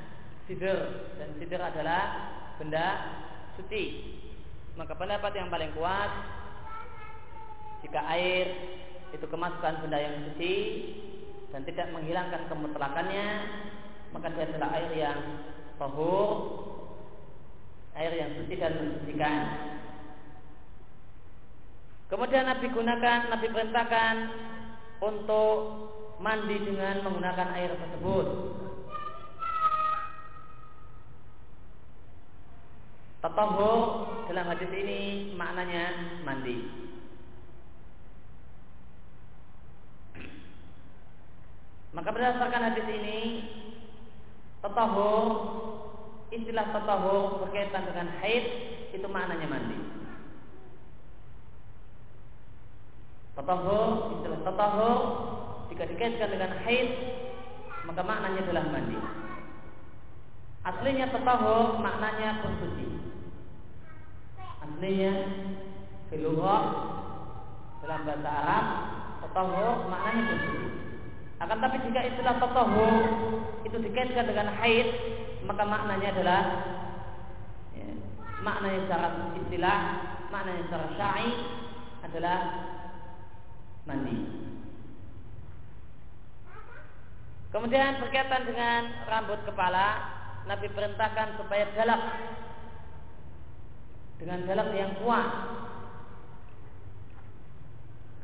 sidir 0.51 1.07
dan 1.22 1.38
sidir 1.38 1.62
adalah 1.62 2.35
benda 2.59 3.22
suci. 3.57 3.85
Maka 4.77 4.92
pendapat 4.92 5.33
yang 5.37 5.49
paling 5.49 5.73
kuat 5.73 6.11
jika 7.87 8.01
air 8.12 8.47
itu 9.14 9.27
kemasukan 9.31 9.85
benda 9.85 9.99
yang 10.01 10.16
suci 10.29 10.55
dan 11.55 11.62
tidak 11.64 11.88
menghilangkan 11.95 12.51
kemutlakannya, 12.51 13.29
maka 14.12 14.27
dia 14.35 14.45
adalah 14.51 14.69
air 14.77 14.92
yang 14.92 15.21
tahur, 15.81 16.31
air 17.97 18.12
yang 18.12 18.31
suci 18.37 18.55
dan 18.59 18.73
mensucikan. 18.77 19.45
Kemudian 22.07 22.47
Nabi 22.47 22.66
gunakan, 22.71 23.21
Nabi 23.35 23.47
perintahkan 23.51 24.14
untuk 25.03 25.59
mandi 26.23 26.57
dengan 26.62 27.03
menggunakan 27.03 27.49
air 27.55 27.71
tersebut. 27.77 28.27
Tatahur 33.26 34.06
dalam 34.30 34.46
hadis 34.54 34.70
ini 34.70 35.34
maknanya 35.34 36.14
mandi. 36.22 36.62
Maka 41.90 42.14
berdasarkan 42.14 42.70
hadis 42.70 42.86
ini, 42.86 43.18
tatahur 44.62 45.26
istilah 46.30 46.70
tatahur 46.70 47.42
berkaitan 47.42 47.90
dengan 47.90 48.14
haid 48.22 48.44
itu 48.94 49.06
maknanya 49.10 49.50
mandi. 49.50 49.78
Tatahur, 53.34 54.22
istilah 54.22 54.40
tatahur 54.46 54.98
jika 55.74 55.82
dikaitkan 55.82 56.30
dengan 56.30 56.62
haid 56.62 56.88
maka 57.90 58.06
maknanya 58.06 58.46
adalah 58.46 58.70
mandi. 58.70 58.98
Aslinya 60.62 61.10
tatahur 61.10 61.82
maknanya 61.82 62.46
bersuci. 62.46 62.95
Aslinya 64.66 65.14
filugha 66.11 66.57
dalam 67.81 68.00
bahasa 68.02 68.29
Arab 68.29 68.64
tatahur 69.22 69.87
maknanya 69.87 70.22
bersuci. 70.26 70.68
Akan 71.38 71.59
tapi 71.62 71.76
jika 71.87 72.00
istilah 72.02 72.35
tatahur 72.42 72.94
itu 73.62 73.76
dikaitkan 73.79 74.26
dengan 74.26 74.50
haid 74.59 74.88
maka 75.46 75.62
maknanya 75.62 76.09
adalah 76.18 76.42
ya, 77.79 77.88
maknanya 78.42 78.79
secara 78.85 79.09
istilah, 79.38 79.79
maknanya 80.35 80.62
secara 80.66 80.87
syar'i 80.98 81.31
adalah 82.02 82.38
mandi. 83.87 84.16
Kemudian 87.55 88.02
berkaitan 88.02 88.42
dengan 88.44 88.81
rambut 89.07 89.40
kepala, 89.46 89.87
Nabi 90.44 90.68
perintahkan 90.74 91.40
supaya 91.40 91.64
dalak 91.72 92.02
dengan 94.16 94.44
dalak 94.48 94.70
yang 94.72 94.92
kuat. 95.00 95.29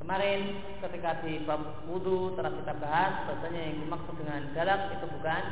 Kemarin 0.02 0.40
ketika 0.82 1.22
di 1.22 1.46
bab 1.46 1.86
wudhu 1.86 2.34
telah 2.34 2.50
kita 2.50 2.74
bahas 2.82 3.22
bahasanya 3.30 3.60
yang 3.70 3.76
dimaksud 3.86 4.14
dengan 4.18 4.50
dalak 4.50 4.98
itu 4.98 5.06
bukan 5.06 5.42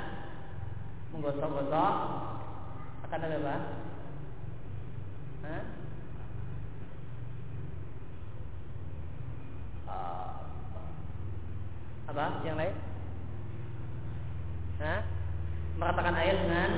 menggosok-gosok 1.14 1.94
akan 3.07 3.20
ada 3.26 3.38
apa? 3.38 3.57
Hah? 5.40 5.62
apa 12.11 12.42
yang 12.42 12.59
lain 12.59 12.74
nah, 14.83 15.00
meratakan 15.79 16.18
air 16.18 16.35
dengan 16.42 16.70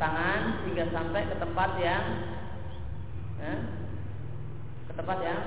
tangan 0.00 0.40
hingga 0.64 0.84
sampai 0.88 1.28
ke 1.28 1.36
tempat 1.36 1.70
yang 1.76 2.04
nah, 3.38 3.58
ke 4.86 4.92
tempat 4.98 5.18
yang 5.22 5.42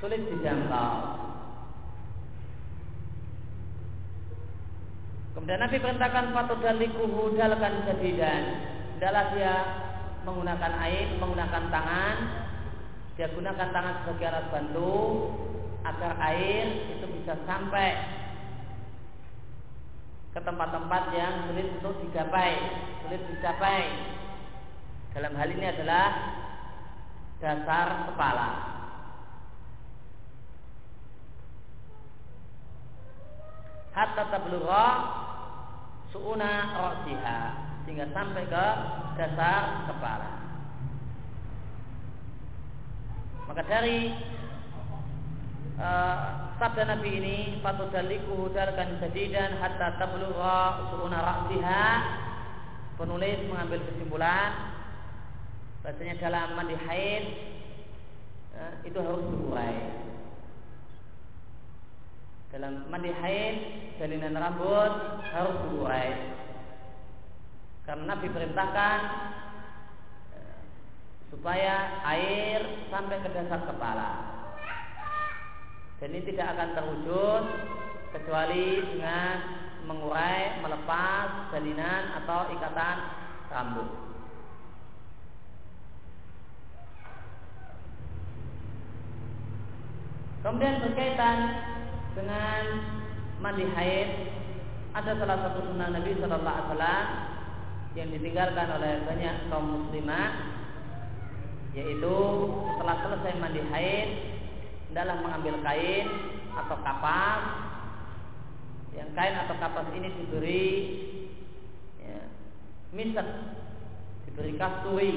sulit 0.00 0.20
dijangkau 0.28 0.92
Kemudian 5.34 5.60
Nabi 5.66 5.82
perintahkan 5.82 6.30
patu 6.30 6.62
dalikuhu 6.62 7.34
dalkan 7.34 7.82
jadidan. 7.90 8.70
Adalah 8.96 9.34
dia 9.34 9.54
menggunakan 10.22 10.72
air, 10.78 11.18
menggunakan 11.18 11.74
tangan. 11.74 12.16
Dia 13.18 13.28
gunakan 13.34 13.68
tangan 13.74 13.94
sebagai 14.06 14.26
alat 14.30 14.46
bantu 14.54 14.94
agar 15.84 16.12
air 16.32 16.96
itu 16.96 17.06
bisa 17.18 17.34
sampai 17.44 17.98
ke 20.32 20.40
tempat-tempat 20.42 21.02
yang 21.12 21.34
sulit 21.50 21.66
untuk 21.82 21.94
digapai, 22.06 22.54
sulit 23.04 23.22
dicapai. 23.34 23.82
Dalam 25.14 25.30
hal 25.38 25.46
ini 25.46 25.62
adalah 25.70 26.06
dasar 27.38 28.10
kepala. 28.10 28.50
Hatta 33.94 34.22
tablugha 34.26 34.86
suuna 36.10 36.50
ra'siha 36.74 37.40
sehingga 37.86 38.10
sampai 38.10 38.42
ke 38.50 38.66
dasar 39.14 39.86
kepala. 39.86 40.30
Maka 43.46 43.62
dari 43.70 44.10
uh, 45.78 46.18
sabda 46.58 46.90
Nabi 46.90 47.10
ini 47.22 47.38
fatudalliku 47.62 48.50
darkan 48.50 48.98
jadidan 48.98 49.62
hatta 49.62 49.94
tablugha 49.94 50.90
suuna 50.90 51.22
ra'siha 51.22 51.86
penulis 52.98 53.38
mengambil 53.46 53.78
kesimpulan 53.94 54.73
bahasanya 55.84 56.16
dalam 56.16 56.56
mandi 56.56 56.76
haid 56.80 57.24
uh, 58.56 58.72
itu 58.88 58.96
harus 58.96 59.20
berurai 59.28 59.76
dalam 62.48 62.88
mandi 62.88 63.12
haid 63.12 63.56
jalinan 64.00 64.40
rambut 64.40 64.92
harus 65.28 65.56
berurai 65.68 66.34
karena 67.84 68.16
Nabi 68.16 68.32
perintahkan 68.32 68.98
uh, 70.32 70.60
supaya 71.28 72.00
air 72.08 72.88
sampai 72.88 73.20
ke 73.20 73.28
dasar 73.28 73.60
kepala. 73.68 74.10
Dan 76.00 76.16
ini 76.16 76.32
tidak 76.32 76.56
akan 76.56 76.68
terwujud 76.76 77.44
kecuali 78.16 78.82
dengan 78.88 79.36
mengurai, 79.84 80.64
melepas 80.64 81.52
jalinan 81.52 82.24
atau 82.24 82.48
ikatan 82.56 82.96
rambut. 83.52 84.13
Kemudian 90.44 90.84
berkaitan 90.84 91.56
dengan 92.12 92.62
mandi 93.40 93.64
haid, 93.64 94.08
ada 94.92 95.16
salah 95.16 95.40
satu 95.40 95.72
sunnah 95.72 95.88
Nabi 95.88 96.20
Shallallahu 96.20 96.44
Alaihi 96.44 96.68
Wasallam 96.68 97.06
yang 97.96 98.08
ditinggalkan 98.12 98.68
oleh 98.76 98.92
banyak 99.08 99.48
kaum 99.48 99.66
muslimah, 99.72 100.30
yaitu 101.72 102.16
setelah 102.76 102.96
selesai 103.08 103.40
mandi 103.40 103.64
haid, 103.72 104.08
dalam 104.92 105.24
mengambil 105.24 105.64
kain 105.64 106.06
atau 106.52 106.76
kapas. 106.76 107.42
Yang 108.92 109.10
kain 109.16 109.36
atau 109.48 109.56
kapas 109.56 109.88
ini 109.96 110.12
diberi 110.12 110.68
ya, 112.04 112.20
misat 112.92 113.26
diberi 114.28 114.60
kasturi 114.60 115.14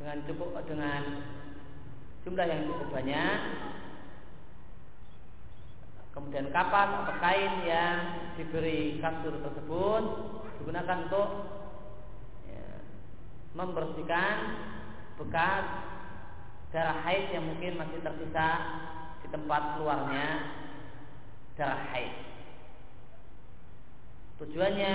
dengan 0.00 0.16
cukup 0.24 0.64
dengan 0.64 1.02
jumlah 2.28 2.44
yang 2.44 2.68
cukup 2.68 2.92
banyak 2.92 3.40
kemudian 6.12 6.52
kapas 6.52 7.08
atau 7.08 7.16
kain 7.24 7.64
yang 7.64 7.96
diberi 8.36 9.00
kastur 9.00 9.32
tersebut 9.40 10.04
digunakan 10.60 11.08
untuk 11.08 11.28
ya, 12.52 12.84
membersihkan 13.56 14.36
bekas 15.16 15.64
darah 16.68 17.00
haid 17.00 17.32
yang 17.32 17.48
mungkin 17.48 17.80
masih 17.80 17.96
tersisa 18.04 18.48
di 19.24 19.32
tempat 19.32 19.80
keluarnya 19.80 20.52
darah 21.56 21.80
haid. 21.96 22.12
Tujuannya 24.36 24.94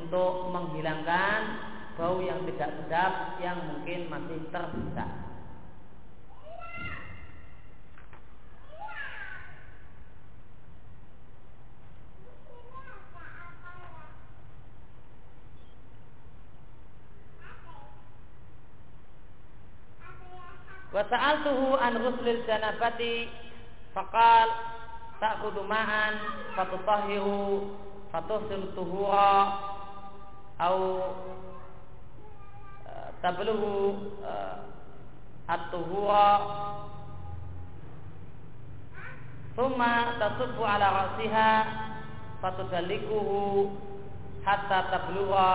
untuk 0.00 0.48
menghilangkan 0.48 1.40
bau 2.00 2.24
yang 2.24 2.40
tidak 2.48 2.72
sedap 2.80 3.36
yang 3.44 3.58
mungkin 3.68 4.08
masih 4.08 4.38
tersisa. 4.48 5.27
Wa 20.88 21.04
sa'altuhu 21.04 21.76
an 21.76 22.00
ghuslil 22.00 22.48
janabati 22.48 23.28
faqal 23.92 24.48
ta'khudhu 25.20 25.68
ma'an 25.68 26.16
fatutahhiru 26.56 27.76
fatuhsil 28.08 28.72
tuhura 28.72 29.52
au 30.58 30.78
eh, 32.88 33.08
tablughu 33.20 34.16
uh, 34.24 34.64
at-tuhura 35.44 36.28
thumma 39.52 40.16
tasubbu 40.16 40.62
ala 40.64 40.86
ra'siha 40.88 41.50
fatudallikuhu 42.40 43.76
hatta 44.40 44.88
tablugha 44.88 45.50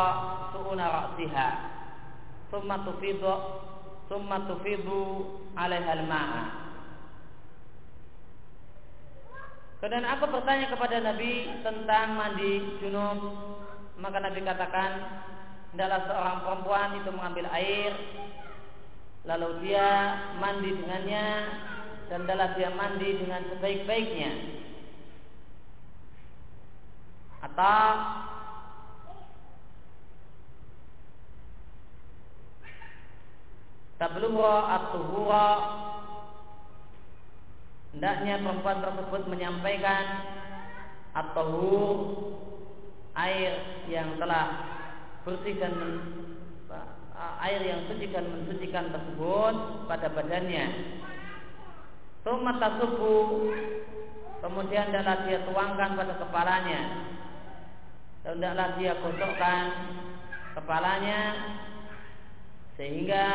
su'una 0.54 0.86
ra'siha 0.88 1.48
thumma 2.54 2.86
tufidu 2.86 3.34
thumma 4.12 4.48
tufidu 4.50 5.40
'alaiha 5.56 5.92
al-ma'a 6.04 6.64
Kemudian 9.84 10.08
aku 10.08 10.32
bertanya 10.32 10.72
kepada 10.72 10.96
Nabi 11.04 11.60
tentang 11.60 12.16
mandi 12.16 12.80
junub, 12.80 13.20
maka 14.00 14.24
Nabi 14.24 14.40
katakan, 14.40 14.92
adalah 15.76 16.08
seorang 16.08 16.38
perempuan 16.40 16.90
itu 17.04 17.10
mengambil 17.12 17.52
air, 17.52 17.92
lalu 19.28 19.60
dia 19.68 19.90
mandi 20.40 20.72
dengannya, 20.72 21.28
dan 22.08 22.24
adalah 22.24 22.56
dia 22.56 22.72
mandi 22.72 23.10
dengan 23.28 23.44
sebaik-baiknya. 23.52 24.32
Atau 27.44 27.84
tablugha 34.04 34.56
at-tuhura. 34.68 35.50
Hendaknya 37.96 38.44
perempuan 38.44 38.84
tersebut 38.84 39.22
menyampaikan 39.32 40.04
atau 41.16 41.48
air 43.16 43.86
yang 43.88 44.18
telah 44.20 44.46
bersih 45.24 45.56
dan 45.56 45.72
air 47.40 47.62
yang 47.64 47.88
suci 47.88 48.12
dan 48.12 48.28
mensucikan 48.28 48.92
tersebut 48.92 49.88
pada 49.88 50.12
badannya. 50.12 50.66
Sumata 52.26 52.82
subuh 52.82 53.56
kemudian 54.44 54.92
adalah 54.92 55.24
dia 55.24 55.48
tuangkan 55.48 55.96
pada 55.96 56.14
kepalanya. 56.20 56.82
Dan 58.24 58.40
hendaklah 58.40 58.70
dia 58.80 59.00
gosokkan 59.00 59.64
kepalanya 60.56 61.20
sehingga 62.80 63.28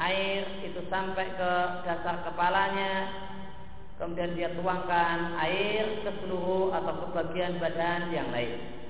air 0.00 0.64
itu 0.64 0.80
sampai 0.88 1.36
ke 1.36 1.52
dasar 1.84 2.24
kepalanya. 2.24 2.92
Kemudian 4.00 4.32
dia 4.32 4.48
tuangkan 4.56 5.36
air 5.44 6.00
ke 6.00 6.10
seluruh 6.24 6.72
atau 6.72 7.04
ke 7.04 7.06
bagian 7.12 7.60
badan 7.60 8.08
yang 8.08 8.32
lain. 8.32 8.80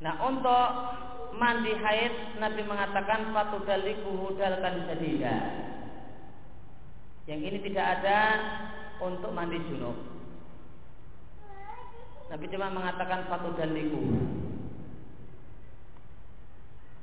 Nah 0.00 0.16
untuk 0.24 0.68
mandi 1.36 1.76
haid 1.76 2.40
Nabi 2.40 2.64
mengatakan 2.64 3.36
fatu 3.36 3.60
dalikuhu 3.68 4.40
dalkan 4.40 4.88
sadida. 4.88 5.36
Yang 7.28 7.40
ini 7.44 7.58
tidak 7.68 7.86
ada 8.00 8.20
untuk 9.04 9.36
mandi 9.36 9.60
junub. 9.68 10.00
Nabi 12.32 12.48
cuma 12.48 12.72
mengatakan 12.72 13.28
fatu 13.28 13.52
dalikuhu 13.52 14.48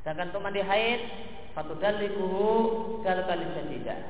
Sedangkan 0.08 0.32
untuk 0.32 0.40
mandi 0.40 0.64
haid 0.64 1.04
fatudallikuhu 1.52 2.48
dalkan 3.04 3.44
syadida. 3.60 4.08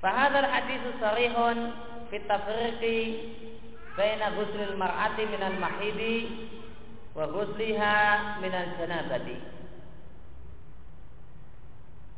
Fahadal 0.00 0.48
hadis 0.48 0.80
sarihun 0.96 1.76
fit 2.08 2.24
baina 3.92 4.32
ghuslil 4.40 4.80
mar'ati 4.80 5.28
minal 5.28 5.60
mahidi 5.60 6.48
wa 7.12 7.28
ghusliha 7.28 7.96
minal 8.40 8.72
janabati. 8.80 9.36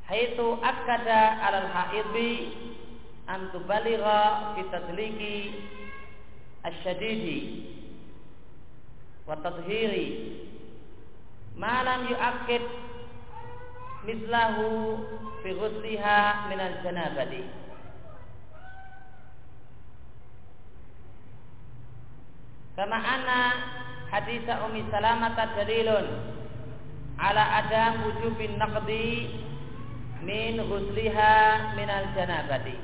Haitu 0.06 0.46
akada 0.62 1.50
alal 1.50 1.66
haidhi 1.66 2.54
an 3.26 3.50
tubaligha 3.50 4.54
fi 4.54 4.62
asyadidi 6.62 7.38
wa 9.26 9.34
tadhiri 9.42 10.46
malam 11.56 12.04
yu'akid 12.12 12.60
mislahu 14.04 15.00
fi 15.40 15.50
ghusliha 15.56 16.46
min 16.52 16.58
al-janabati 16.60 17.42
kama 22.76 22.98
anna 23.00 23.40
hadis 24.12 24.44
Ummi 24.44 24.84
Salamah 24.92 25.32
dalilun 25.32 26.06
ala 27.16 27.42
adam 27.64 28.04
wujubin 28.04 28.60
naqdi 28.60 29.32
min 30.20 30.60
ghusliha 30.60 31.34
min 31.72 31.88
al-janabati 31.88 32.76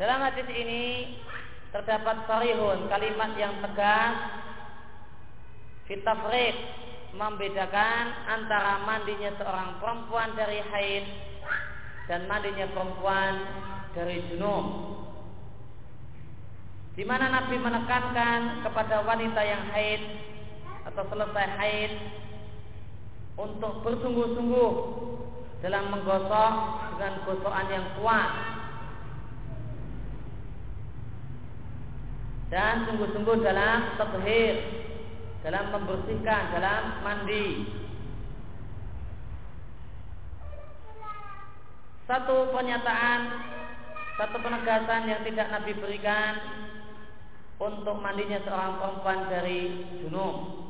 Dalam 0.00 0.24
hadis 0.24 0.48
ini 0.48 1.12
terdapat 1.70 2.26
sarihun 2.26 2.90
kalimat 2.90 3.30
yang 3.38 3.54
tegas. 3.62 4.14
Fitafrik 5.86 6.54
membedakan 7.18 8.04
antara 8.30 8.86
mandinya 8.86 9.34
seorang 9.34 9.82
perempuan 9.82 10.30
dari 10.38 10.62
haid 10.62 11.04
dan 12.06 12.30
mandinya 12.30 12.70
perempuan 12.70 13.34
dari 13.94 14.22
junub. 14.30 14.66
Di 16.94 17.02
mana 17.06 17.26
Nabi 17.30 17.58
menekankan 17.58 18.62
kepada 18.66 19.02
wanita 19.02 19.40
yang 19.42 19.62
haid 19.74 20.02
atau 20.90 21.02
selesai 21.10 21.46
haid 21.58 21.92
untuk 23.38 23.82
bersungguh-sungguh 23.82 24.72
dalam 25.62 25.84
menggosok 25.90 26.52
dengan 26.96 27.14
gosokan 27.26 27.66
yang 27.72 27.86
kuat 27.98 28.30
dan 32.50 32.82
sungguh-sungguh 32.90 33.46
dalam 33.46 33.94
tathir, 33.94 34.54
dalam 35.46 35.70
membersihkan, 35.70 36.42
dalam 36.50 36.82
mandi. 37.06 37.46
Satu 42.10 42.50
pernyataan, 42.50 43.20
satu 44.18 44.36
penegasan 44.42 45.06
yang 45.06 45.22
tidak 45.22 45.46
Nabi 45.46 45.72
berikan 45.78 46.32
untuk 47.62 48.02
mandinya 48.02 48.42
seorang 48.42 48.82
perempuan 48.82 49.30
dari 49.30 49.60
junub. 50.02 50.66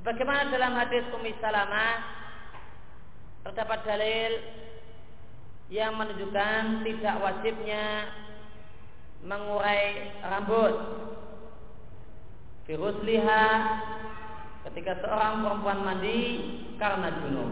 Sebagaimana 0.00 0.48
dalam 0.48 0.72
hadis 0.80 1.04
Ummi 1.12 1.34
Salamah 1.42 1.98
terdapat 3.44 3.78
dalil 3.84 4.32
yang 5.66 5.98
menunjukkan 5.98 6.86
tidak 6.86 7.16
wajibnya 7.18 8.06
mengurai 9.26 10.14
rambut. 10.22 10.74
Virus 12.66 12.98
liha 13.06 13.46
ketika 14.70 14.98
seorang 15.02 15.42
perempuan 15.42 15.80
mandi 15.86 16.18
karena 16.78 17.14
junub. 17.22 17.50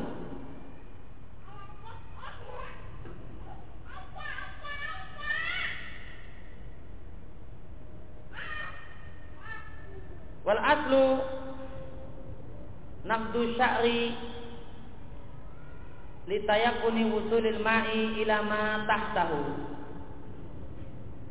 Wal 10.45 10.61
aslu 10.61 11.07
nafdu 13.09 13.41
sya'ri 13.57 14.34
litayakuni 16.25 17.05
wusulil 17.13 17.61
ma'i 17.61 18.25
ila 18.25 18.37
ma 18.45 18.63
tahtahu. 18.89 19.43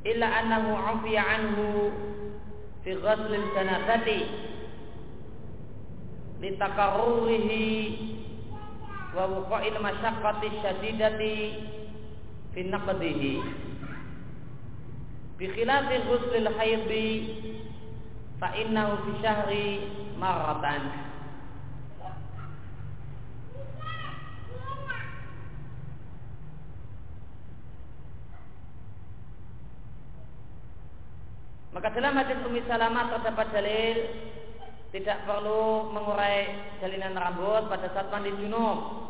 Illa 0.04 0.28
annahu 0.44 0.72
afiya 0.76 1.24
anhu 1.24 1.90
fi 2.84 2.92
ghaslil 3.00 3.48
janabati 3.56 4.20
litakarrurihi 6.44 7.66
wa 9.16 9.24
wuqa'il 9.32 9.80
masyaqqati 9.80 10.48
syadidati 10.60 11.36
fi 12.52 12.60
naqdihi. 12.68 13.34
Bi 15.40 15.46
khilafi 15.50 15.96
ghuslil 16.06 16.50
haidhi 16.54 17.08
fa 18.38 18.52
innahu 18.60 19.00
fi 19.08 19.12
syahri 19.24 19.68
marratan 20.20 21.13
Maka 31.74 31.90
dalam 31.90 32.14
hadis 32.14 32.38
Umi 32.46 32.62
Salamah 32.70 33.10
terdapat 33.18 33.50
dalil 33.50 33.98
tidak 34.94 35.26
perlu 35.26 35.90
mengurai 35.90 36.70
jalinan 36.78 37.18
rambut 37.18 37.66
pada 37.66 37.90
saat 37.98 38.14
mandi 38.14 38.30
junub. 38.38 39.10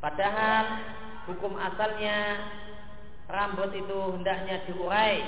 Padahal 0.00 0.64
hukum 1.28 1.60
asalnya 1.60 2.40
rambut 3.28 3.68
itu 3.76 3.98
hendaknya 4.16 4.64
diurai. 4.64 5.20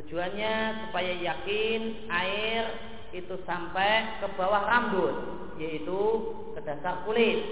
Tujuannya 0.00 0.88
supaya 0.88 1.12
yakin 1.28 1.80
air 2.08 2.64
itu 3.12 3.36
sampai 3.44 4.22
ke 4.24 4.32
bawah 4.32 4.64
rambut, 4.64 5.14
yaitu 5.60 6.00
ke 6.56 6.60
dasar 6.64 7.04
kulit. 7.04 7.44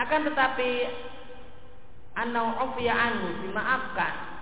Akan 0.00 0.24
tetapi 0.24 0.88
anau 2.16 2.56
anhu 2.64 3.28
dimaafkan 3.44 4.39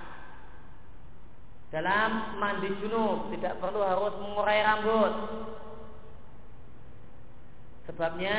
dalam 1.68 2.40
mandi 2.40 2.72
junub 2.80 3.28
tidak 3.36 3.60
perlu 3.60 3.84
harus 3.84 4.14
mengurai 4.24 4.64
rambut. 4.64 5.12
Sebabnya 7.84 8.38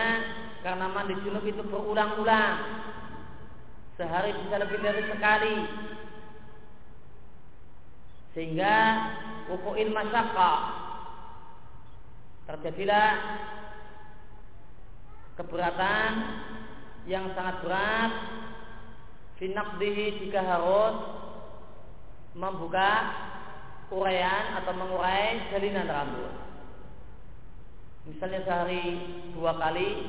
karena 0.65 0.85
mandi 0.89 1.13
junub 1.21 1.45
itu 1.45 1.61
berulang-ulang. 1.61 2.57
Sehari 4.01 4.33
bisa 4.33 4.55
lebih 4.57 4.79
dari 4.81 5.03
sekali. 5.05 5.55
Sehingga 8.33 8.75
wuku'il 9.49 9.93
masyaqah 9.93 10.59
terjadilah 12.49 13.09
keberatan 15.37 16.11
yang 17.05 17.29
sangat 17.37 17.61
berat 17.61 18.11
finaqdihi 19.37 20.17
jika 20.25 20.41
harus 20.41 21.18
membuka 22.39 22.89
uraian 23.91 24.63
atau 24.63 24.71
mengurai 24.79 25.51
jalinan 25.51 25.91
rambut. 25.91 26.31
Misalnya 28.07 28.47
sehari 28.47 28.83
dua 29.35 29.59
kali 29.59 30.07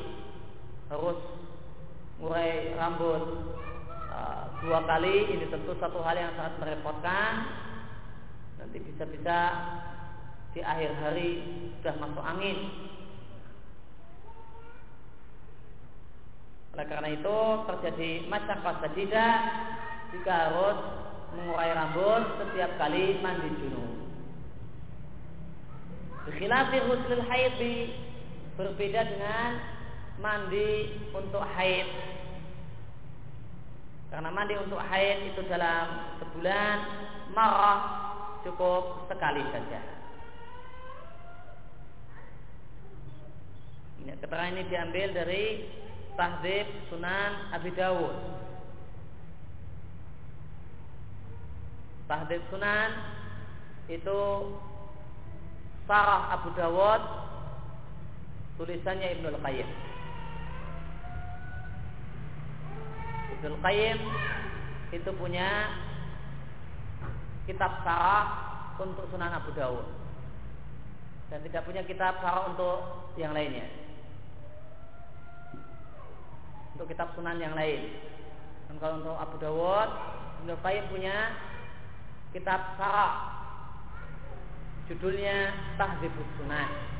harus 0.95 1.19
mengurai 2.17 2.71
rambut 2.79 3.23
uh, 4.15 4.45
dua 4.63 4.87
kali, 4.87 5.35
ini 5.35 5.51
tentu 5.51 5.75
satu 5.83 5.99
hal 6.07 6.15
yang 6.15 6.33
sangat 6.39 6.55
merepotkan. 6.63 7.33
Nanti 8.63 8.79
bisa-bisa 8.79 9.39
di 10.55 10.61
akhir 10.63 10.95
hari 11.03 11.31
sudah 11.81 11.95
masuk 11.99 12.23
angin. 12.23 12.59
Oleh 16.71 16.87
karena 16.87 17.09
itu 17.11 17.39
terjadi 17.67 18.11
masyarakat 18.31 18.75
sadidah 18.87 19.35
jika 20.15 20.35
harus 20.47 20.79
mengurai 21.37 21.71
rambut 21.75 22.23
setiap 22.43 22.71
kali 22.79 23.19
mandi 23.23 23.49
junub. 23.61 23.91
Khilafi 26.31 26.79
huslul 26.87 27.25
haid 27.27 27.59
berbeda 28.55 29.01
dengan 29.03 29.51
mandi 30.23 30.95
untuk 31.11 31.43
haid. 31.57 31.89
Karena 34.15 34.31
mandi 34.31 34.55
untuk 34.59 34.79
haid 34.79 35.35
itu 35.35 35.43
dalam 35.51 36.19
sebulan 36.23 36.77
marah 37.35 37.81
cukup 38.47 39.11
sekali 39.11 39.43
saja. 39.51 39.81
Ini 44.01 44.17
keterangan 44.23 44.55
ini 44.57 44.65
diambil 44.71 45.09
dari 45.13 45.45
Tahdib 46.17 46.67
Sunan 46.89 47.53
Abi 47.53 47.71
Dawud 47.77 48.17
Tahdid 52.11 52.43
Sunan 52.51 52.91
itu 53.87 54.19
Sarah 55.87 56.35
Abu 56.35 56.51
Dawud 56.59 57.03
tulisannya 58.59 59.15
Ibnul 59.15 59.39
Qayyim. 59.39 59.71
Ibnul 63.39 63.59
Qayyim 63.63 63.99
itu 64.91 65.11
punya 65.15 65.71
kitab 67.47 67.79
sarah 67.87 68.27
untuk 68.83 69.07
Sunan 69.15 69.31
Abu 69.31 69.55
Dawud 69.55 69.87
dan 71.31 71.47
tidak 71.47 71.63
punya 71.63 71.87
kitab 71.87 72.19
sarah 72.19 72.51
untuk 72.51 72.79
yang 73.15 73.31
lainnya. 73.31 73.71
Untuk 76.75 76.91
kitab 76.91 77.15
Sunan 77.15 77.39
yang 77.39 77.55
lain. 77.55 77.87
Dan 78.67 78.83
kalau 78.83 78.99
untuk 78.99 79.15
Abu 79.15 79.37
Dawud, 79.39 79.89
Ibnul 80.43 80.59
Qayyim 80.59 80.91
punya 80.91 81.17
kitab 82.31 82.79
Sarah. 82.79 83.15
Judulnya 84.91 85.55
Tahdzibus 85.79 86.27
Sunan 86.35 86.91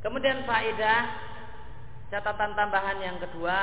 Kemudian 0.00 0.42
faedah 0.48 1.02
catatan 2.10 2.56
tambahan 2.58 2.98
yang 2.98 3.16
kedua. 3.22 3.58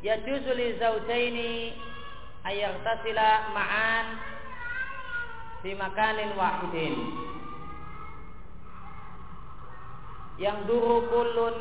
Ya 0.00 0.16
li 0.22 0.66
zaujaini 0.78 1.74
tasila 2.86 3.50
ma'an 3.50 4.06
di 5.66 5.74
makanin 5.74 6.30
wahidin. 6.38 6.94
Yang 10.38 10.58
duru 10.68 11.10
kulun 11.10 11.56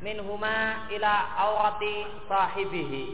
minhuma 0.00 0.88
ila 0.88 1.14
awati 1.36 1.94
sahibihi. 2.30 3.04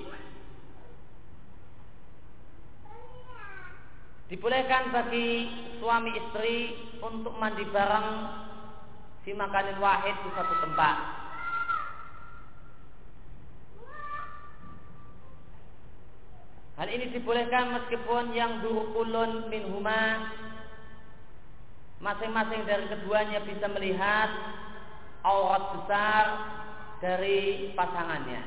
Dibolehkan 4.31 4.95
bagi 4.95 5.51
suami 5.83 6.11
istri 6.17 6.59
untuk 7.03 7.35
mandi 7.37 7.67
bareng 7.69 8.09
di 9.27 9.33
makanin 9.35 9.77
wahid 9.83 10.17
di 10.23 10.31
satu 10.39 10.55
tempat 10.65 11.22
Hal 16.83 16.91
ini 16.91 17.15
dibolehkan 17.15 17.79
meskipun 17.79 18.35
yang 18.35 18.59
durukulun 18.59 19.47
min 19.47 19.71
huma 19.71 20.35
masing-masing 22.03 22.67
dari 22.67 22.91
keduanya 22.91 23.39
bisa 23.47 23.71
melihat 23.71 24.27
aurat 25.23 25.79
besar 25.79 26.25
dari 26.99 27.71
pasangannya. 27.79 28.43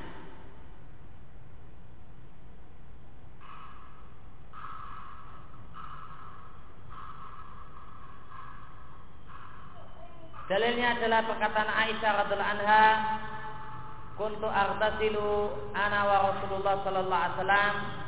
Dalilnya 10.51 10.99
adalah 10.99 11.23
perkataan 11.23 11.71
Aisyah 11.71 12.11
radhiallahu 12.19 12.51
anha, 12.59 12.87
"Kuntu 14.19 14.47
artasilu 14.51 15.55
ana 15.71 15.99
wa 16.03 16.17
Rasulullah 16.35 16.83
sallallahu 16.83 17.23
alaihi 17.23 17.39
wasallam 17.39 18.03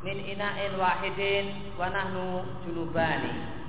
min 0.00 0.16
ina'in 0.16 0.80
wahidin 0.80 1.76
wa 1.76 1.92
nahnu 1.92 2.48
junubani 2.64 3.60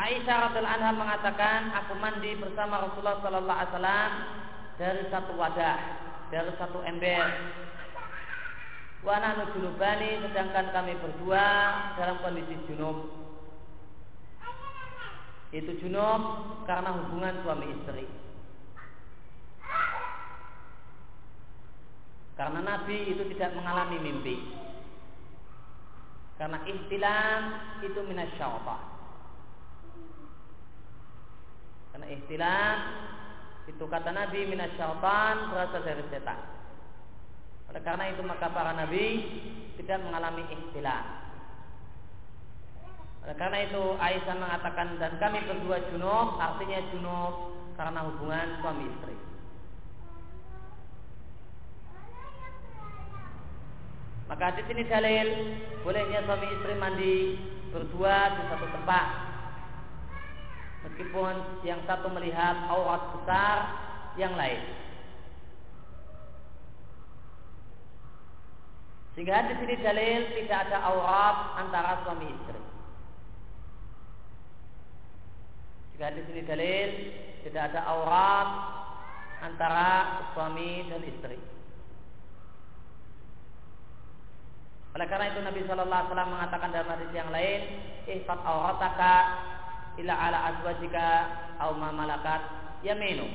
Aisyah 0.00 0.48
radhiallahu 0.48 0.76
anha 0.80 0.96
mengatakan 0.96 1.60
aku 1.76 1.92
mandi 2.00 2.32
bersama 2.40 2.88
Rasulullah 2.88 3.20
sallallahu 3.20 3.58
alaihi 3.60 3.72
wasallam 3.76 4.12
dari 4.80 5.02
satu 5.12 5.32
wadah, 5.36 5.78
dari 6.32 6.52
satu 6.56 6.80
ember. 6.88 7.28
Wa 9.04 9.20
nahnu 9.20 9.52
junubani 9.52 10.24
sedangkan 10.24 10.72
kami 10.72 10.96
berdua 11.04 11.46
dalam 12.00 12.16
kondisi 12.24 12.56
junub. 12.64 13.12
Itu 15.52 15.76
junub 15.84 16.22
karena 16.64 16.96
hubungan 16.96 17.44
suami 17.44 17.68
istri. 17.68 18.08
Karena 22.40 22.64
Nabi 22.64 23.12
itu 23.12 23.20
tidak 23.36 23.52
mengalami 23.52 24.00
mimpi. 24.00 24.40
Karena 26.40 26.64
ihtilam 26.64 27.40
itu 27.84 28.00
minasyaitan. 28.00 28.80
Karena 31.92 32.06
ihtilam 32.08 32.76
itu 33.68 33.84
kata 33.84 34.16
Nabi 34.16 34.48
minasyaitan 34.48 35.52
berasal 35.52 35.84
dari 35.84 36.00
setan. 36.08 36.40
Oleh 37.68 37.84
karena 37.84 38.08
itu 38.08 38.24
maka 38.24 38.48
para 38.50 38.72
nabi 38.72 39.20
tidak 39.76 40.00
mengalami 40.00 40.42
ihtilam. 40.48 41.04
Oleh 43.20 43.36
karena 43.36 43.68
itu 43.68 44.00
Aisyah 44.00 44.36
mengatakan 44.40 44.96
dan 44.96 45.20
kami 45.20 45.44
berdua 45.44 45.78
junub 45.92 46.40
artinya 46.40 46.88
junub 46.88 47.52
karena 47.76 48.00
hubungan 48.08 48.48
suami 48.64 48.88
istri. 48.88 49.29
Maka 54.30 54.54
di 54.54 54.62
sini 54.70 54.86
dalil 54.86 55.58
bolehnya 55.82 56.22
suami 56.22 56.46
istri 56.54 56.78
mandi 56.78 57.34
berdua 57.74 58.38
di 58.38 58.42
satu 58.46 58.66
tempat. 58.70 59.06
Meskipun 60.86 61.34
yang 61.66 61.82
satu 61.82 62.06
melihat 62.14 62.70
aurat 62.70 63.10
besar 63.18 63.56
yang 64.14 64.38
lain. 64.38 64.62
Sehingga 69.18 69.50
di 69.50 69.54
sini 69.58 69.74
dalil 69.82 70.20
tidak 70.38 70.58
ada 70.70 70.78
aurat 70.86 71.36
antara 71.66 71.92
suami 72.06 72.26
istri. 72.30 72.62
Jika 75.92 76.06
di 76.14 76.22
sini 76.30 76.42
dalil 76.46 76.88
tidak 77.42 77.62
ada 77.74 77.80
aurat 77.82 78.48
antara 79.42 79.90
suami 80.38 80.86
dan 80.86 81.02
istri. 81.02 81.59
Oleh 84.90 85.06
karena 85.06 85.30
itu 85.30 85.40
Nabi 85.42 85.60
Shallallahu 85.66 85.86
Alaihi 86.02 86.10
Wasallam 86.10 86.32
mengatakan 86.34 86.68
dalam 86.74 86.88
hadis 86.90 87.10
yang 87.14 87.30
lain, 87.30 87.60
ihfat 88.10 88.40
aurataka 88.42 89.14
ila 90.02 90.14
ala 90.14 90.38
azwajika 90.50 91.08
au 91.62 91.78
ma 91.78 91.94
malakat 91.94 92.42
yaminu. 92.82 93.26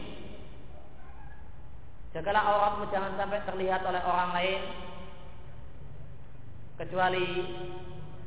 Jagalah 2.11 2.43
auratmu 2.47 2.91
jangan 2.91 3.15
sampai 3.19 3.43
terlihat 3.43 3.83
oleh 3.83 3.99
orang 4.03 4.31
lain 4.35 4.61
kecuali 6.75 7.27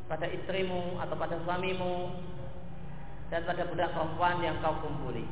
pada 0.08 0.24
istrimu 0.28 0.96
atau 1.00 1.16
pada 1.16 1.36
suamimu 1.44 2.16
dan 3.28 3.44
pada 3.44 3.68
budak 3.68 3.92
perempuan 3.92 4.40
yang 4.40 4.56
kau 4.64 4.76
kumpuli. 4.80 5.24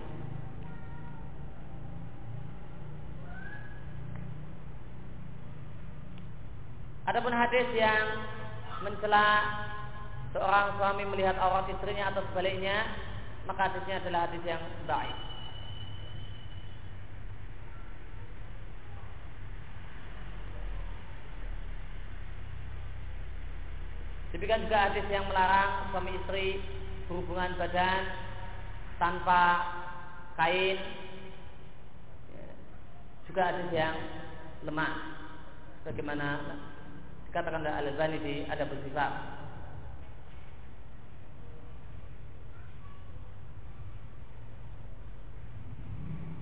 Adapun 7.07 7.31
hadis 7.31 7.71
yang 7.71 8.19
mencela 8.83 9.47
seorang 10.35 10.75
suami 10.75 11.07
melihat 11.07 11.39
aurat 11.39 11.71
istrinya 11.71 12.11
atau 12.11 12.27
sebaliknya, 12.31 12.83
maka 13.47 13.71
hadisnya 13.71 14.03
adalah 14.03 14.27
hadis 14.27 14.43
yang 14.43 14.59
baik. 14.91 15.17
Demikian 24.35 24.67
juga 24.67 24.91
hadis 24.91 25.07
yang 25.09 25.25
melarang 25.31 25.89
suami 25.95 26.11
istri 26.13 26.61
berhubungan 27.07 27.55
badan 27.57 28.03
tanpa 28.99 29.63
kain 30.35 30.77
juga 33.31 33.43
hadis 33.55 33.71
yang 33.73 33.97
lemah 34.67 34.93
bagaimana 35.87 36.43
katakan 37.37 37.69
Al-Albani 37.69 38.17
di 38.25 38.35
ada 38.49 38.65
bersifat 38.65 39.37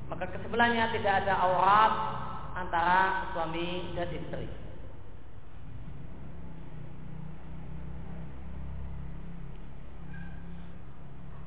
maka 0.06 0.30
ke 0.30 0.38
sebelahnya 0.46 0.94
tidak 0.94 1.26
ada 1.26 1.34
aurat 1.42 1.92
antara 2.54 3.26
suami 3.34 3.90
dan 3.98 4.06
istri. 4.14 4.46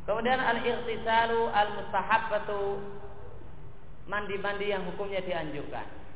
Kemudian 0.03 0.39
al-irtisalu 0.39 1.51
al-mustahabbatu 1.51 2.79
mandi-mandi 4.07 4.71
yang 4.71 4.83
hukumnya 4.87 5.23
dianjurkan. 5.23 6.06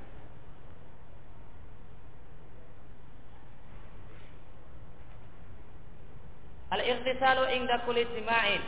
Al-ightisalu 6.71 7.51
inda 7.51 7.83
kulli 7.83 8.07
jima'in. 8.15 8.63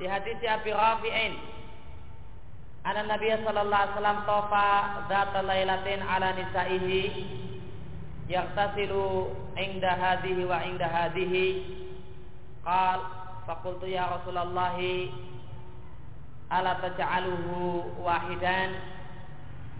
Di 0.00 0.08
hadis 0.08 0.40
Abi 0.48 0.72
Rafi'in. 0.72 1.36
Ana 2.82 3.06
Nabi 3.06 3.30
sallallahu 3.30 3.70
alaihi 3.70 3.94
wasallam 3.94 4.20
tofa 4.26 4.68
dzata 5.06 5.40
lailatin 5.46 6.02
ala 6.02 6.34
nisaihi 6.34 7.02
yaghtasilu 8.26 9.30
inda 9.54 9.94
hadhihi 9.94 10.42
wa 10.48 10.58
inda 10.66 10.90
hadhihi 10.90 11.62
qal 12.66 12.98
faqultu 13.46 13.86
ya 13.86 14.10
Rasulullah 14.10 14.74
ala 16.50 16.72
taj'aluhu 16.82 18.02
wahidan? 18.02 18.74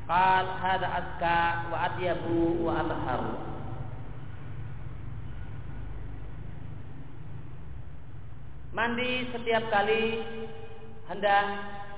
Qal 0.07 0.47
hadha 0.63 0.89
azka 1.03 1.39
wa 1.75 1.77
atyabu 1.91 2.63
wa 2.63 2.87
atharu 2.87 3.52
mandi 8.73 9.29
setiap 9.29 9.69
kali 9.69 10.25
hendak 11.13 11.45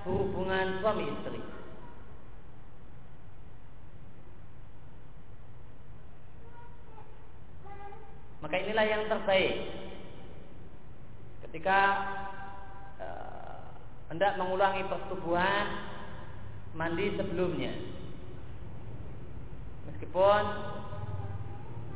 berhubungan 0.02 0.82
suami 0.82 1.06
istri. 1.06 1.40
Maka 8.42 8.60
inilah 8.60 8.84
yang 8.84 9.08
terbaik 9.08 9.56
ketika 11.48 11.80
uh, 13.00 13.64
hendak 14.12 14.36
mengulangi 14.36 14.84
persetubuhan 14.84 15.64
mandi 16.76 17.14
sebelumnya. 17.16 17.72
Meskipun 19.88 20.42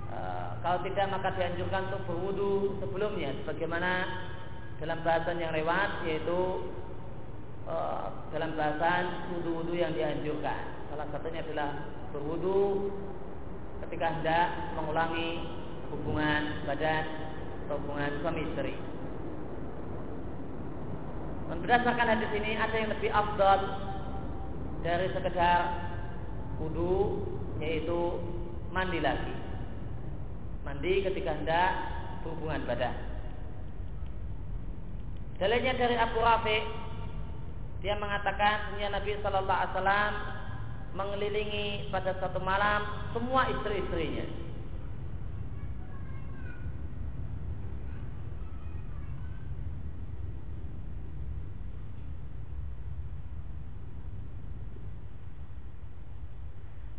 uh, 0.09 0.51
kalau 0.65 0.79
tidak 0.87 1.07
maka 1.13 1.37
dianjurkan 1.37 1.93
untuk 1.93 2.03
berwudu 2.09 2.81
sebelumnya 2.81 3.37
sebagaimana 3.43 3.93
dalam 4.79 4.99
bahasan 5.03 5.43
yang 5.43 5.51
lewat 5.51 6.07
yaitu 6.07 6.71
uh, 7.67 8.15
dalam 8.31 8.55
bahasan 8.55 9.35
wudhu-wudhu 9.35 9.75
yang 9.75 9.91
dianjurkan. 9.91 10.79
Salah 10.89 11.07
satunya 11.11 11.43
adalah 11.43 11.83
berwudhu 12.15 12.91
ketika 13.87 14.07
hendak 14.19 14.47
mengulangi 14.79 15.45
hubungan 15.91 16.63
badan 16.65 17.05
atau 17.67 17.77
hubungan 17.83 18.11
suami 18.23 18.43
istri. 18.47 18.75
Dan 21.49 21.65
berdasarkan 21.65 22.09
hadis 22.13 22.31
ini 22.37 22.61
ada 22.61 22.77
yang 22.77 22.91
lebih 22.93 23.11
afdal 23.11 23.61
dari 24.85 25.07
sekedar 25.11 25.61
wudhu 26.63 27.25
yaitu 27.59 28.21
mandi 28.71 29.03
lagi. 29.03 29.35
Mandi 30.63 31.03
ketika 31.03 31.35
hendak 31.35 31.71
hubungan 32.23 32.63
badan. 32.69 33.08
Dalilnya 35.39 35.75
dari 35.79 35.95
Abu 35.95 36.19
Rafi 36.19 36.59
dia 37.79 37.95
mengatakan 37.95 38.75
punya 38.75 38.91
Nabi 38.91 39.15
Shallallahu 39.23 39.47
Alaihi 39.55 39.71
Wasallam 39.71 40.13
mengelilingi 40.99 41.67
pada 41.95 42.11
satu 42.19 42.43
malam 42.43 42.83
semua 43.15 43.47
istri-istrinya. 43.47 44.27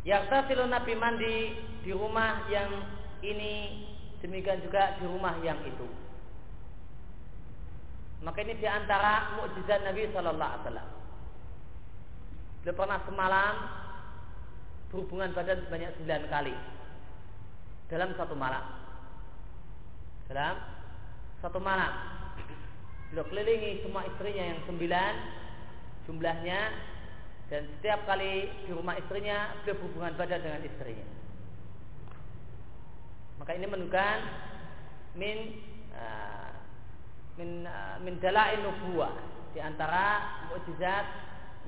Yang 0.00 0.32
tasilu 0.32 0.64
Nabi 0.64 0.96
mandi 0.96 1.36
di 1.84 1.92
rumah 1.92 2.48
yang 2.48 2.72
ini 3.20 3.84
demikian 4.24 4.64
juga 4.64 4.96
di 4.96 5.04
rumah 5.04 5.36
yang 5.44 5.60
itu. 5.68 6.09
Maka 8.20 8.44
ini 8.44 8.52
di 8.60 8.68
antara 8.68 9.32
mukjizat 9.40 9.80
Nabi 9.80 10.12
Shallallahu 10.12 10.50
Alaihi 10.52 10.62
Wasallam. 10.64 10.88
Beliau 12.60 12.76
pernah 12.76 13.00
semalam 13.08 13.54
berhubungan 14.92 15.32
badan 15.32 15.64
sebanyak 15.64 15.96
sembilan 15.96 16.22
kali 16.28 16.54
dalam 17.88 18.12
satu 18.20 18.34
malam. 18.36 18.64
Dalam 20.28 20.56
satu 21.40 21.58
malam, 21.58 21.92
beliau 23.08 23.24
kelilingi 23.32 23.80
semua 23.80 24.04
istrinya 24.04 24.44
yang 24.52 24.60
sembilan 24.68 25.12
jumlahnya 26.04 26.60
dan 27.48 27.66
setiap 27.66 28.04
kali 28.04 28.46
di 28.68 28.70
rumah 28.76 29.00
istrinya 29.00 29.56
beliau 29.64 29.80
berhubungan 29.80 30.14
badan 30.20 30.40
dengan 30.44 30.62
istrinya. 30.68 31.06
Maka 33.40 33.56
ini 33.56 33.64
menunjukkan 33.64 34.18
min 35.16 35.38
uh, 35.96 36.59
min 37.40 37.64
uh, 37.64 37.96
min 38.04 38.20
dalail 38.20 38.60
nubuwah 38.60 39.16
di 39.56 39.64
antara 39.64 40.20
mukjizat 40.52 41.08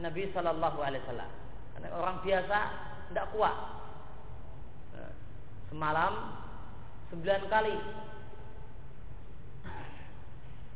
Nabi 0.05 0.29
Shallallahu 0.37 0.79
alaihi 0.85 1.01
wasallam. 1.09 1.33
Karena 1.73 1.89
orang 1.97 2.16
biasa 2.20 2.59
tidak 3.09 3.27
kuat. 3.33 3.57
Nah, 4.93 5.12
semalam 5.73 6.12
sembilan 7.09 7.43
kali 7.49 7.77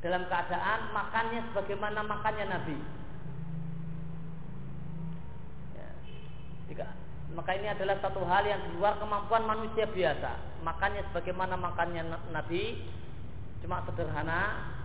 dalam 0.04 0.22
keadaan 0.28 0.80
makannya 0.92 1.40
sebagaimana 1.52 2.00
makannya 2.04 2.46
Nabi. 2.46 2.78
Ya. 6.72 6.88
Maka 7.34 7.50
ini 7.56 7.68
adalah 7.68 7.96
satu 8.00 8.22
hal 8.24 8.44
yang 8.44 8.60
di 8.64 8.70
luar 8.78 9.00
kemampuan 9.00 9.44
manusia 9.44 9.88
biasa. 9.88 10.62
Makannya 10.62 11.04
sebagaimana 11.10 11.58
makannya 11.58 12.02
Nabi, 12.30 12.86
cuma 13.64 13.82
sederhana, 13.88 14.75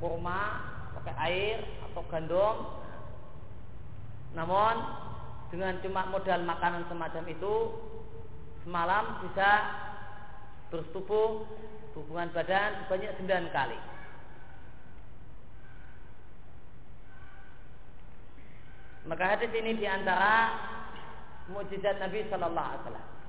kurma, 0.00 0.64
pakai 0.96 1.14
air 1.30 1.58
atau 1.90 2.02
gandum. 2.08 2.56
Namun 4.34 4.74
dengan 5.52 5.78
cuma 5.84 6.08
modal 6.08 6.40
makanan 6.42 6.88
semacam 6.88 7.24
itu, 7.28 7.54
semalam 8.64 9.04
bisa 9.28 9.50
bersetubuh 10.72 11.44
hubungan 11.94 12.30
badan 12.32 12.86
sebanyak 12.86 13.12
9 13.20 13.50
kali. 13.52 13.78
Maka 19.10 19.24
hadis 19.26 19.50
ini 19.56 19.74
di 19.74 19.86
antara 19.88 20.54
mukjizat 21.50 21.98
Nabi 21.98 22.22
Shallallahu 22.30 22.68
Alaihi 22.68 22.82
Wasallam. 22.86 23.19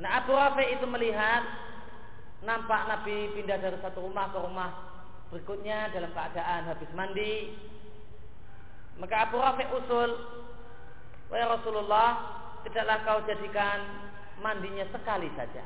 Nah 0.00 0.22
Abu 0.22 0.32
Rafi 0.32 0.78
itu 0.78 0.86
melihat 0.88 1.44
nampak 2.42 2.88
Nabi 2.88 3.36
pindah 3.36 3.58
dari 3.58 3.78
satu 3.84 4.02
rumah 4.02 4.32
ke 4.32 4.38
rumah 4.40 4.70
berikutnya 5.32 5.88
dalam 5.96 6.12
keadaan 6.12 6.68
habis 6.68 6.90
mandi. 6.92 7.56
Maka 9.00 9.28
Abu 9.28 9.40
Rafi 9.40 9.64
usul, 9.72 10.10
wahai 11.32 11.48
Rasulullah, 11.48 12.10
tidaklah 12.68 12.98
kau 13.08 13.20
jadikan 13.24 13.80
mandinya 14.44 14.84
sekali 14.92 15.32
saja. 15.32 15.64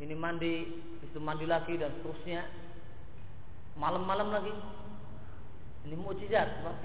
Ini 0.00 0.16
mandi, 0.16 0.64
itu 1.04 1.18
mandi 1.20 1.44
lagi 1.44 1.76
dan 1.76 1.92
seterusnya 2.00 2.46
malam-malam 3.76 4.32
lagi. 4.32 4.54
Ini 5.84 5.96
mukjizat 5.98 6.64
luar 6.64 6.76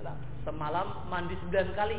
biasa. 0.00 0.16
Semalam 0.48 0.86
mandi 1.12 1.36
sembilan 1.36 1.68
kali. 1.76 1.98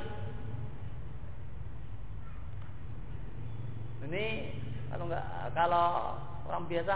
Ini 4.09 4.25
kalau 4.89 5.05
nggak 5.05 5.25
kalau 5.53 5.87
orang 6.49 6.65
biasa 6.65 6.95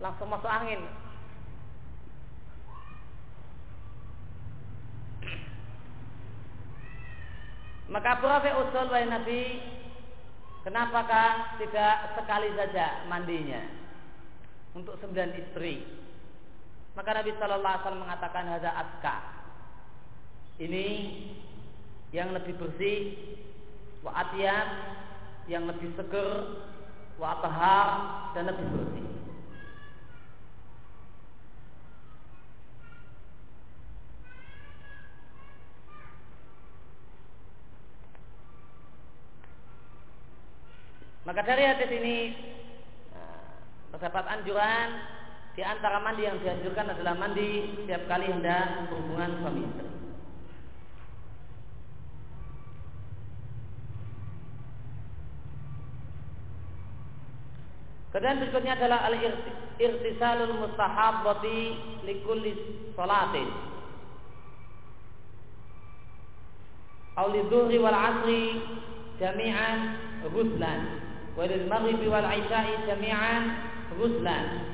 langsung 0.00 0.32
masuk 0.32 0.48
angin. 0.48 0.80
Maka 7.88 8.20
Rafi 8.20 8.52
usul 8.52 8.88
wahai 8.92 9.08
Nabi 9.08 9.40
Kenapakah 10.58 11.56
tidak 11.56 12.12
sekali 12.20 12.52
saja 12.52 13.08
mandinya 13.08 13.62
untuk 14.76 15.00
sembilan 15.00 15.32
istri? 15.40 15.80
Maka 16.92 17.14
Nabi 17.14 17.30
Shallallahu 17.38 17.62
Alaihi 17.62 17.84
Wasallam 17.86 18.04
mengatakan 18.04 18.44
hada 18.52 18.70
aska. 18.74 19.37
Ini 20.58 20.86
yang 22.10 22.34
lebih 22.34 22.58
bersih, 22.58 23.14
wa 24.02 24.26
yang 25.46 25.70
lebih 25.70 25.94
seger, 25.94 26.32
wa 27.14 27.38
dan 28.34 28.44
lebih 28.50 28.66
bersih. 28.74 29.08
Maka 41.28 41.44
dari 41.44 41.60
hadis 41.60 41.92
ini 41.92 42.18
nah, 43.12 43.60
terdapat 43.92 44.24
anjuran 44.32 44.88
di 45.52 45.60
antara 45.60 46.00
mandi 46.00 46.24
yang 46.24 46.40
dianjurkan 46.40 46.96
adalah 46.96 47.20
mandi 47.20 47.68
setiap 47.76 48.08
kali 48.08 48.32
hendak 48.32 48.88
berhubungan 48.88 49.36
suami 49.44 49.60
istri. 49.68 49.97
Kemudian 58.18 58.42
berikutnya 58.42 58.74
adalah 58.74 59.06
al-irtisalul 59.06 60.58
mustahabbati 60.58 61.58
likulli 62.02 62.50
salatin. 62.98 63.46
Au 67.14 67.30
lidzuhri 67.30 67.78
wal 67.78 67.94
asri 67.94 68.58
jami'an 69.22 70.02
ghuslan. 70.34 70.98
Wa 71.38 71.46
lil 71.46 71.70
maghribi 71.70 72.10
wal 72.10 72.26
isya'i 72.26 72.90
jami'an 72.90 73.42
ghuslan. 73.94 74.66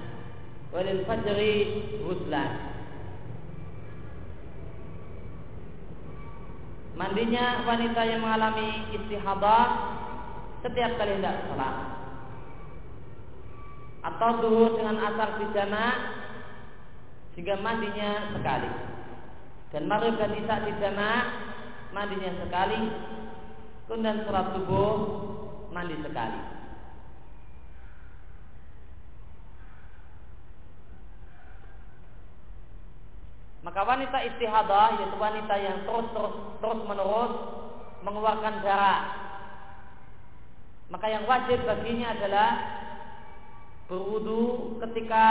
Wa 0.73 0.81
lil 0.81 1.05
fajri 1.05 1.85
ghuslan. 2.01 2.53
Mandinya 6.97 7.61
wanita 7.69 8.09
yang 8.09 8.25
mengalami 8.25 8.89
istihadah 8.97 9.69
setiap 10.65 10.97
kali 10.97 11.21
hendak 11.21 11.45
salat 11.53 11.94
atau 14.05 14.31
duhur 14.45 14.77
dengan 14.77 15.01
asar 15.01 15.41
pidana 15.41 15.87
sehingga 17.33 17.57
mandinya 17.65 18.37
sekali. 18.37 18.71
Dan 19.73 19.91
maghrib 19.91 20.15
dan 20.21 20.37
isya 20.37 20.57
pidana 20.61 21.11
mandinya 21.97 22.31
sekali. 22.45 22.81
Kemudian 23.89 24.25
sholat 24.25 24.47
subuh 24.55 24.97
mandi 25.73 25.97
sekali. 26.05 26.41
Maka 33.65 33.81
wanita 33.81 34.19
istihadah 34.29 35.01
yaitu 35.01 35.17
wanita 35.17 35.55
yang 35.57 35.89
terus 35.89 36.07
terus 36.13 36.35
terus 36.61 36.81
menerus 36.85 37.33
mengeluarkan 38.05 38.61
darah. 38.61 39.01
Maka 40.93 41.07
yang 41.09 41.25
wajib 41.25 41.65
baginya 41.65 42.13
adalah 42.13 42.84
berwudu 43.89 44.41
ketika 44.80 45.24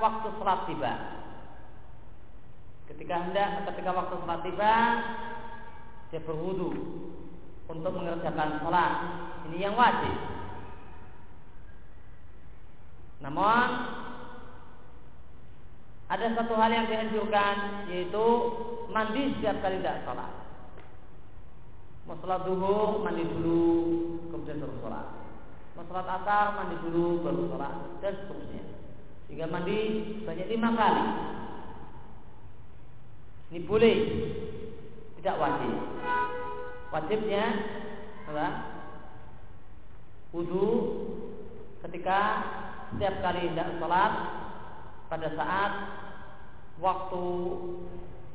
waktu 0.00 0.28
sholat 0.40 0.60
tiba. 0.68 0.92
Ketika 2.88 3.14
hendak 3.28 3.68
ketika 3.72 3.90
waktu 3.92 4.14
sholat 4.20 4.40
tiba 4.44 4.74
dia 6.12 6.20
berwudu 6.24 6.70
untuk 7.68 7.92
mengerjakan 7.96 8.60
sholat. 8.60 8.92
Ini 9.48 9.56
yang 9.68 9.74
wajib. 9.76 10.16
Namun 13.22 13.68
ada 16.12 16.26
satu 16.36 16.54
hal 16.58 16.68
yang 16.68 16.86
dianjurkan 16.90 17.88
yaitu 17.88 18.26
mandi 18.92 19.32
setiap 19.36 19.64
kali 19.64 19.80
tidak 19.80 20.04
sholat. 20.04 20.32
Mau 22.08 22.18
sholat 22.18 22.40
duhur 22.44 23.04
mandi 23.04 23.24
dulu 23.24 23.64
kemudian 24.32 24.60
baru 24.60 24.76
sholat. 24.80 25.21
Mau 25.72 25.84
sholat 25.88 26.04
asar 26.04 26.52
mandi 26.52 26.76
dulu 26.84 27.24
baru 27.24 27.48
sholat 27.48 27.74
dan 28.04 28.12
seterusnya. 28.12 28.64
Sehingga 29.26 29.48
mandi 29.48 29.78
banyak 30.28 30.48
lima 30.52 30.68
kali. 30.76 31.04
Ini 33.52 33.60
boleh, 33.68 33.96
tidak 35.20 35.36
wajib. 35.40 35.72
Wajibnya 36.92 37.44
adalah 38.24 38.52
wudhu 40.32 40.68
ketika 41.84 42.18
setiap 42.92 43.24
kali 43.24 43.52
tidak 43.52 43.76
sholat 43.80 44.12
pada 45.08 45.28
saat 45.36 45.72
waktu 46.80 47.24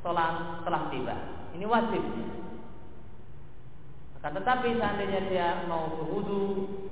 sholat 0.02 0.34
telah 0.66 0.82
tiba. 0.90 1.16
Ini 1.54 1.66
wajib. 1.66 2.02
Akan 4.18 4.34
tetapi 4.34 4.74
seandainya 4.74 5.20
dia 5.30 5.48
mau 5.70 5.94
berwudu 5.94 6.42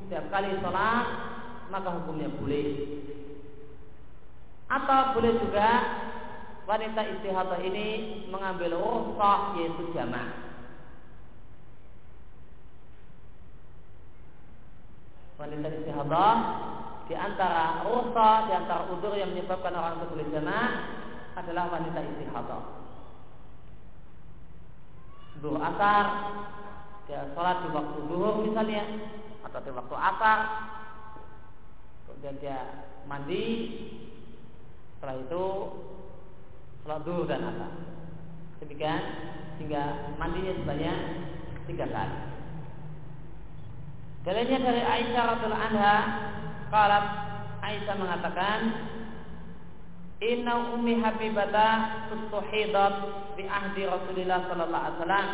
setiap 0.07 0.31
kali 0.31 0.55
sholat, 0.63 1.07
maka 1.75 1.89
hukumnya 1.99 2.31
boleh. 2.31 2.95
Atau 4.71 5.19
boleh 5.19 5.35
juga 5.43 5.69
wanita 6.67 7.01
istihadah 7.19 7.59
ini 7.63 7.87
mengambil 8.31 8.79
rukhsah 8.79 9.59
yaitu 9.59 9.91
jamaah. 9.91 10.47
Wanita 15.43 15.67
istihadah 15.75 16.35
di 17.11 17.15
antara 17.19 17.83
rukhsah, 17.83 18.47
di 18.47 18.53
antara 18.55 18.87
udur 18.91 19.15
yang 19.19 19.35
menyebabkan 19.35 19.75
orang 19.75 19.99
itu 19.99 20.07
boleh 20.11 20.27
adalah 21.35 21.65
wanita 21.71 21.99
istihadah. 22.03 22.63
Duhur 25.43 25.61
asar, 25.61 26.05
dia 27.07 27.29
sholat 27.37 27.57
di 27.63 27.69
waktu 27.71 27.99
duhur 28.09 28.35
misalnya, 28.43 28.83
di 29.65 29.71
waktu 29.73 29.97
asar, 29.97 30.39
kemudian 32.05 32.37
dia 32.43 32.59
mandi, 33.09 33.45
setelah 34.97 35.17
itu 35.23 35.45
sholat 36.83 37.01
duhur 37.07 37.25
dan 37.25 37.47
asar. 37.47 37.73
Demikian 38.61 39.03
sehingga 39.57 40.17
mandinya 40.21 40.53
sebanyak 40.61 40.99
tiga 41.69 41.87
kali. 41.89 42.19
Dalilnya 44.27 44.59
dari 44.59 44.83
Aisyah 44.83 45.23
radhiallahu 45.39 45.67
anha, 45.71 45.97
kalau 46.69 47.03
Aisyah 47.63 47.95
mengatakan 47.95 48.59
Inna 50.19 50.73
ummi 50.73 50.97
Habibata 50.99 51.69
tustuhidat 52.09 52.95
bi 53.37 53.45
ahdi 53.45 53.85
Rasulullah 53.85 54.49
sallallahu 54.49 54.83
alaihi 54.83 54.97
wasallam. 54.97 55.29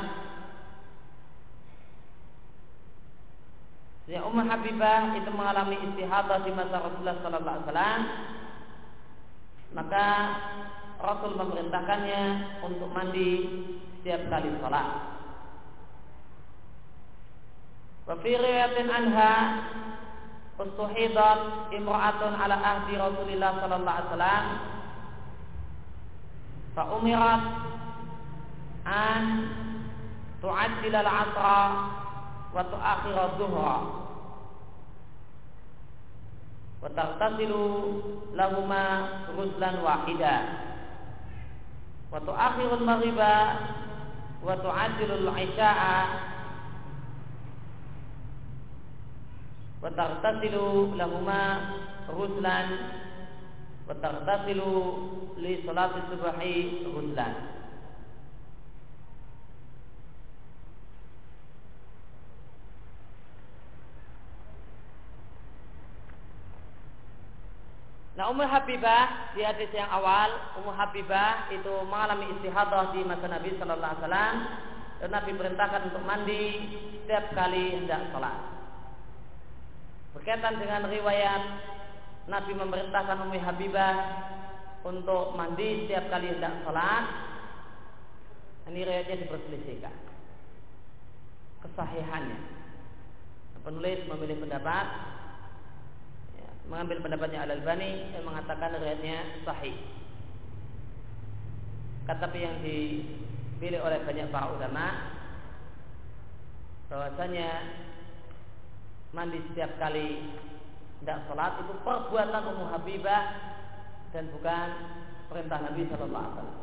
Ya 4.10 4.26
Ummu 4.26 4.42
Habibah 4.42 5.14
itu 5.14 5.30
mengalami 5.30 5.78
istihadah 5.78 6.42
di 6.42 6.50
masa 6.50 6.82
Rasulullah 6.82 7.22
sallallahu 7.22 7.54
alaihi 7.54 7.66
wasallam. 7.70 8.00
Maka 9.72 10.06
Rasul 10.98 11.32
memerintahkannya 11.38 12.22
untuk 12.66 12.90
mandi 12.90 13.30
setiap 14.02 14.26
kali 14.26 14.50
sholat. 14.58 14.88
Wa 18.10 18.14
fi 18.18 18.30
riwayatin 18.34 18.90
anha 18.90 19.34
ustuhidat 20.58 21.70
imra'atun 21.70 22.32
ala 22.34 22.56
ahdi 22.58 22.98
Rasulillah 22.98 23.50
sallallahu 23.62 23.86
alaihi 23.86 24.10
wasallam 24.10 24.44
fa 26.74 26.82
umirat 26.98 27.42
an 28.82 29.24
tu'addil 30.42 30.94
al-'asra 30.98 31.62
wa 32.52 32.62
tu'akhir 32.68 33.16
adh-dhuhra 33.16 33.76
wa 36.82 36.88
taghtasilu 36.92 37.64
lahuma 38.36 38.84
ghuslan 39.32 39.80
wahida. 39.80 40.36
Wa 42.12 42.20
tu'akhir 42.20 42.68
al-maghriba 42.76 43.34
wa 44.44 44.52
tu'addilu 44.60 45.14
al-'isha'a 45.24 45.96
wa 49.80 49.88
taghtasilu 49.88 50.92
lahuma 50.98 51.40
ghuslan. 52.10 52.68
Wa 53.88 53.94
taghtasilu 53.96 54.70
li 55.40 55.64
salati 55.64 56.00
subhi 56.10 56.84
ghuslan 56.84 57.61
Nah 68.12 68.28
Ummu 68.28 68.44
Habibah 68.44 69.32
di 69.32 69.40
hadis 69.40 69.72
yang 69.72 69.88
awal 69.88 70.28
Ummu 70.60 70.72
Habibah 70.76 71.48
itu 71.48 71.72
mengalami 71.88 72.28
istihadah 72.36 72.92
di 72.92 73.00
masa 73.08 73.24
Nabi 73.24 73.56
Shallallahu 73.56 73.80
Alaihi 73.88 74.04
Wasallam 74.04 74.36
dan 75.00 75.08
Nabi 75.16 75.30
perintahkan 75.32 75.82
untuk 75.88 76.02
mandi 76.04 76.44
setiap 77.02 77.32
kali 77.32 77.80
hendak 77.80 78.12
sholat. 78.12 78.36
Berkaitan 80.12 80.60
dengan 80.60 80.92
riwayat 80.92 81.42
Nabi 82.28 82.52
memerintahkan 82.52 83.16
Ummu 83.24 83.38
Habibah 83.40 83.96
untuk 84.84 85.32
mandi 85.32 85.88
setiap 85.88 86.12
kali 86.12 86.36
hendak 86.36 86.60
sholat. 86.68 87.04
Ini 88.68 88.78
riwayatnya 88.84 89.24
diperselisihkan 89.24 89.96
kesahihannya. 91.64 92.40
Penulis 93.62 94.04
memilih 94.10 94.42
pendapat 94.42 94.86
mengambil 96.70 97.02
pendapatnya 97.02 97.42
Al 97.42 97.58
Albani 97.58 98.12
yang 98.14 98.24
mengatakan 98.26 98.78
riwayatnya 98.78 99.46
sahih. 99.46 99.76
Tetapi 102.06 102.38
yang 102.38 102.56
dipilih 102.62 103.80
oleh 103.82 104.02
banyak 104.02 104.30
para 104.34 104.50
ulama 104.50 104.86
bahwasanya 106.90 107.50
mandi 109.16 109.38
setiap 109.50 109.80
kali 109.80 110.34
tidak 111.02 111.24
sholat 111.26 111.62
itu 111.62 111.74
perbuatan 111.82 112.42
Ummu 112.52 112.66
Habibah 112.74 113.24
dan 114.12 114.28
bukan 114.30 114.68
perintah 115.32 115.58
Nabi 115.62 115.82
Shallallahu 115.88 116.20
Alaihi 116.20 116.36
Wasallam. 116.36 116.60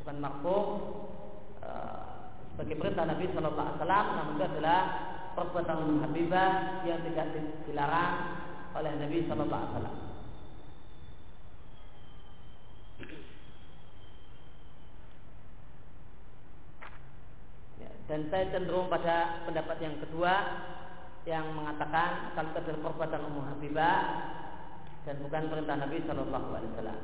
Bukan 0.00 0.16
makhluk 0.18 0.66
sebagai 2.52 2.76
perintah 2.76 3.04
Nabi 3.06 3.24
Shallallahu 3.32 3.60
Alaihi 3.60 3.78
Wasallam, 3.80 4.06
namun 4.16 4.32
itu 4.36 4.44
adalah 4.44 4.80
perbuatan 5.40 6.04
Habibah 6.04 6.84
yang 6.84 7.00
tidak 7.08 7.32
dilarang 7.64 8.44
oleh 8.76 8.92
Nabi 9.00 9.24
Shallallahu 9.24 9.56
Alaihi 9.56 9.72
Wasallam. 9.72 9.96
Ya, 17.80 17.90
dan 18.04 18.20
saya 18.28 18.44
cenderung 18.52 18.92
pada 18.92 19.48
pendapat 19.48 19.76
yang 19.80 19.96
kedua 20.04 20.32
yang 21.24 21.56
mengatakan 21.56 22.36
kalau 22.36 22.52
itu 22.52 22.80
perbuatan 22.84 23.20
Ummu 23.32 23.42
Habibah 23.48 23.96
dan 25.08 25.16
bukan 25.24 25.48
perintah 25.48 25.76
Nabi 25.80 25.96
Shallallahu 26.04 26.48
Alaihi 26.52 26.72
Wasallam. 26.76 27.00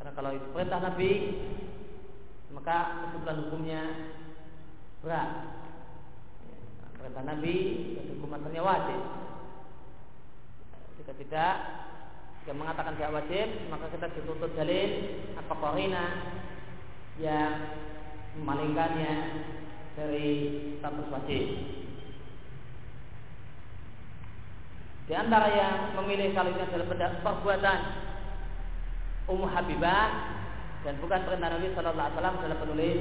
Karena 0.00 0.12
kalau 0.16 0.30
itu 0.32 0.46
perintah 0.56 0.80
Nabi, 0.80 1.10
maka 2.56 2.76
kesimpulan 3.04 3.40
hukumnya 3.44 3.82
berat. 5.04 5.30
Perintah 7.00 7.24
Nabi, 7.24 7.56
hukum 8.12 8.36
asalnya 8.36 8.60
wajib. 8.60 9.00
Jika 11.00 11.12
tidak, 11.16 11.54
jika 12.44 12.52
mengatakan 12.52 12.92
tidak 13.00 13.16
wajib, 13.16 13.48
maka 13.72 13.88
kita 13.88 14.06
dituntut 14.20 14.52
dalil 14.52 14.90
apa 15.40 15.54
korina 15.56 16.04
yang 17.16 17.52
memalingkannya 18.36 19.14
dari 19.96 20.28
status 20.76 21.08
wajib. 21.08 21.44
Di 25.08 25.14
antara 25.16 25.48
yang 25.50 25.76
memilih 25.98 26.36
kali 26.36 26.54
ini 26.54 26.62
adalah 26.68 27.18
perbuatan 27.24 27.80
Ummu 29.26 29.46
Habibah 29.50 30.06
dan 30.86 31.00
bukan 31.02 31.20
perintah 31.26 31.48
Nabi 31.50 31.74
Shallallahu 31.74 31.98
Alaihi 31.98 32.14
Wasallam 32.14 32.38
adalah 32.38 32.58
penulis 32.62 32.98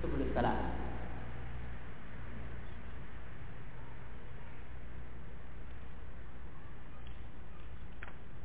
sebelum 0.00 0.28
salam. 0.32 0.77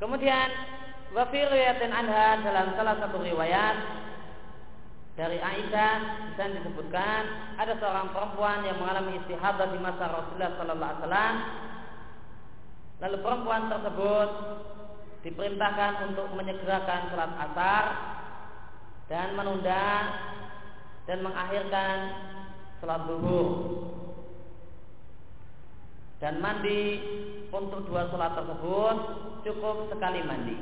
Kemudian 0.04 0.52
wafir 1.16 1.48
riwayatin 1.48 1.96
anha 1.96 2.44
dalam 2.44 2.76
salah 2.76 3.00
satu 3.00 3.24
riwayat 3.24 4.04
dari 5.16 5.40
Aisyah 5.40 5.96
dan 6.36 6.60
disebutkan 6.60 7.22
ada 7.56 7.72
seorang 7.80 8.12
perempuan 8.12 8.68
yang 8.68 8.84
mengalami 8.84 9.24
istihadah 9.24 9.72
di 9.72 9.80
masa 9.80 10.12
Rasulullah 10.12 10.60
Sallallahu 10.60 10.92
Alaihi 10.92 11.04
Wasallam. 11.08 11.36
Lalu 13.00 13.18
perempuan 13.24 13.64
tersebut 13.72 14.30
diperintahkan 15.24 15.92
untuk 16.12 16.28
menyegerakan 16.36 17.02
sholat 17.08 17.32
asar 17.40 17.86
dan 19.08 19.40
menunda 19.40 19.88
dan 21.08 21.18
mengakhirkan 21.24 21.96
sholat 22.84 23.08
zuhur 23.08 23.48
dan 26.20 26.44
mandi 26.44 27.00
untuk 27.56 27.88
dua 27.88 28.12
sholat 28.12 28.36
tersebut 28.36 29.32
cukup 29.44 29.92
sekali 29.92 30.24
mandi 30.24 30.58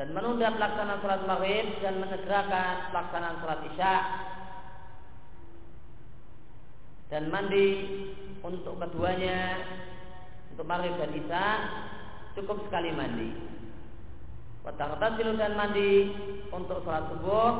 dan 0.00 0.16
menunda 0.16 0.48
pelaksanaan 0.56 1.00
sholat 1.04 1.22
maghrib 1.28 1.66
dan 1.84 2.00
menyegerakan 2.00 2.74
pelaksanaan 2.88 3.36
sholat 3.44 3.60
isya 3.68 3.94
dan 7.12 7.28
mandi 7.28 7.66
untuk 8.40 8.80
keduanya 8.80 9.60
untuk 10.54 10.64
maghrib 10.64 10.96
dan 10.96 11.12
isya 11.12 11.44
cukup 12.38 12.64
sekali 12.68 12.94
mandi. 12.94 13.30
Wataghtasilu 14.60 15.40
dan 15.40 15.56
mandi 15.56 16.12
untuk 16.52 16.84
sholat 16.84 17.08
subuh, 17.10 17.50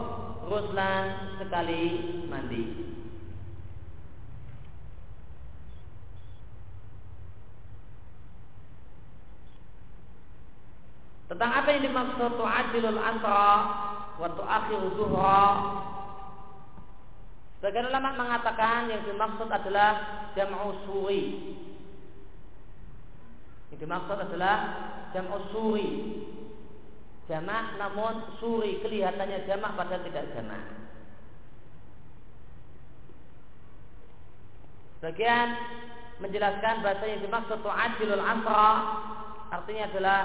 ruslan 0.47 1.05
sekali 1.41 1.83
mandi. 2.29 2.63
Tentang 11.31 11.51
apa 11.55 11.69
yang 11.71 11.87
dimaksud 11.87 12.35
tu'adilul 12.35 12.99
asra 12.99 13.51
wa 14.19 14.29
tu'akhiru 14.35 14.99
zuhra 14.99 15.47
Sebagian 17.61 17.93
ulama 17.93 18.19
mengatakan 18.19 18.91
yang 18.91 19.05
dimaksud 19.07 19.47
adalah 19.47 19.91
jam'u 20.35 20.75
suri 20.89 21.55
yang 23.71 23.87
dimaksud 23.87 24.19
adalah 24.19 24.57
jam 25.15 25.31
suri. 25.55 25.91
Jamak 27.31 27.79
namun 27.79 28.35
suri 28.43 28.83
kelihatannya 28.83 29.47
jamak 29.47 29.79
pada 29.79 30.03
tidak 30.03 30.35
jamak. 30.35 30.67
Bagian 35.01 35.49
menjelaskan 36.19 36.83
bahasa 36.83 37.05
yang 37.07 37.23
dimaksud 37.23 37.63
tu'adilul 37.63 38.21
asra 38.21 38.69
artinya 39.55 39.85
adalah 39.95 40.21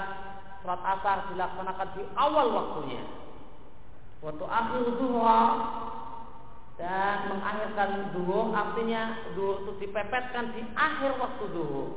sholat 0.66 0.82
asar 0.82 1.30
dilaksanakan 1.30 1.88
di 1.94 2.02
awal 2.18 2.46
waktunya. 2.50 3.06
Waktu 4.18 4.42
akhir 4.42 4.82
duha 4.98 5.42
dan 6.74 7.30
mengakhirkan 7.30 8.10
duhur 8.10 8.50
artinya 8.50 9.14
duhur 9.38 9.62
itu 9.62 9.86
dipepetkan 9.86 10.50
di 10.58 10.66
akhir 10.74 11.14
waktu 11.16 11.44
duhur 11.54 11.88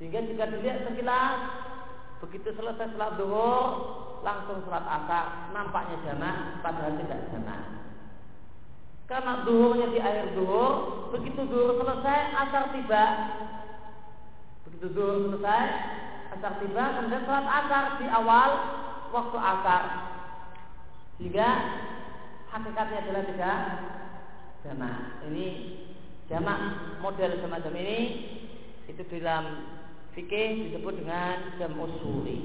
Sehingga 0.00 0.24
jika 0.24 0.48
dilihat 0.48 0.88
sekilas 0.88 1.38
begitu 2.24 2.48
selesai 2.56 2.96
sholat 2.96 3.20
duhur 3.20 3.62
langsung 4.24 4.64
sholat 4.64 4.88
asar 4.88 5.52
nampaknya 5.52 6.00
jamak 6.08 6.64
padahal 6.64 6.96
tidak 6.96 7.28
jamak. 7.28 7.60
Karena 9.04 9.44
duhurnya 9.44 9.86
di 9.92 9.98
akhir 10.00 10.36
duhur, 10.36 10.72
begitu 11.12 11.44
duhur 11.48 11.76
selesai 11.76 12.20
asar 12.32 12.72
tiba. 12.72 13.04
Duhur 14.78 15.34
selesai 15.34 15.66
asar 16.38 16.62
tiba 16.62 16.84
kemudian 16.94 17.26
sholat 17.26 17.46
asar 17.50 17.84
di 17.98 18.06
awal 18.06 18.50
waktu 19.10 19.38
asar. 19.38 19.82
Sehingga 21.18 21.48
hakikatnya 22.46 22.98
adalah 23.02 23.24
tidak 23.26 23.58
jamak. 24.62 24.96
Ini 25.26 25.46
jamak 26.30 26.58
model 27.02 27.42
semacam 27.42 27.74
ini 27.74 28.00
itu 28.86 29.02
dalam 29.18 29.44
fikih 30.14 30.70
disebut 30.70 30.94
dengan 31.02 31.58
jam 31.58 31.74
usuli. 31.74 32.38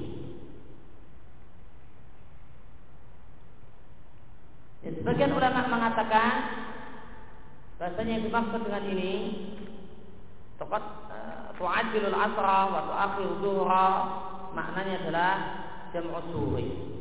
Ya, 4.84 4.92
sebagian 5.00 5.32
ulama 5.32 5.64
mengatakan 5.72 6.32
bahasanya 7.80 8.20
yang 8.20 8.24
dimaksud 8.28 8.60
dengan 8.68 8.84
ini 8.84 9.12
tepat 10.60 10.84
uh, 11.08 11.43
tu'ajilul 11.58 12.16
asra 12.16 12.58
wa 12.70 12.80
tu'akhir 12.90 13.30
zuhra 13.38 13.88
maknanya 14.54 14.94
adalah 15.06 15.34
jam 15.94 16.10
usuli. 16.10 16.94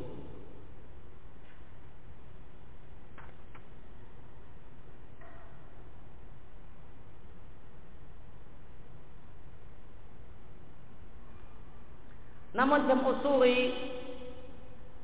Namun 12.54 12.86
jam 12.86 13.01
usuri 13.01 13.74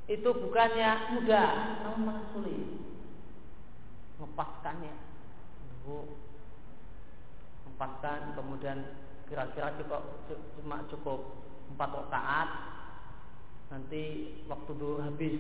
itu 0.06 0.30
bukannya 0.30 1.18
mudah, 1.18 1.82
namun 1.82 2.02
malah 2.06 2.26
sulit. 2.34 2.66
Mepaskannya. 4.22 4.94
Dulu 5.82 6.30
mempaskan 7.66 8.36
kemudian 8.36 9.09
kira-kira 9.30 9.78
cukup 9.78 10.02
cuma 10.58 10.82
cukup 10.90 11.20
empat 11.78 11.90
rakaat 11.94 12.50
nanti 13.70 14.34
waktu 14.50 14.72
dulu 14.74 15.06
habis 15.06 15.38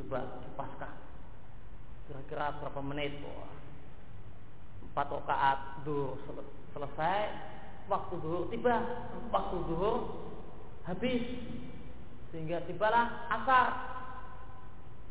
coba 0.00 0.40
dipaskan 0.40 0.94
kira-kira 2.10 2.58
berapa 2.58 2.80
menit? 2.82 3.22
Empat 4.90 5.06
rakaat 5.06 5.86
dulu 5.86 6.18
selesai 6.74 7.20
waktu 7.86 8.14
dulu 8.18 8.50
tiba 8.50 8.82
waktu 9.30 9.56
dulu 9.70 9.92
habis 10.88 11.22
sehingga 12.34 12.66
tibalah 12.66 13.30
asar. 13.30 13.68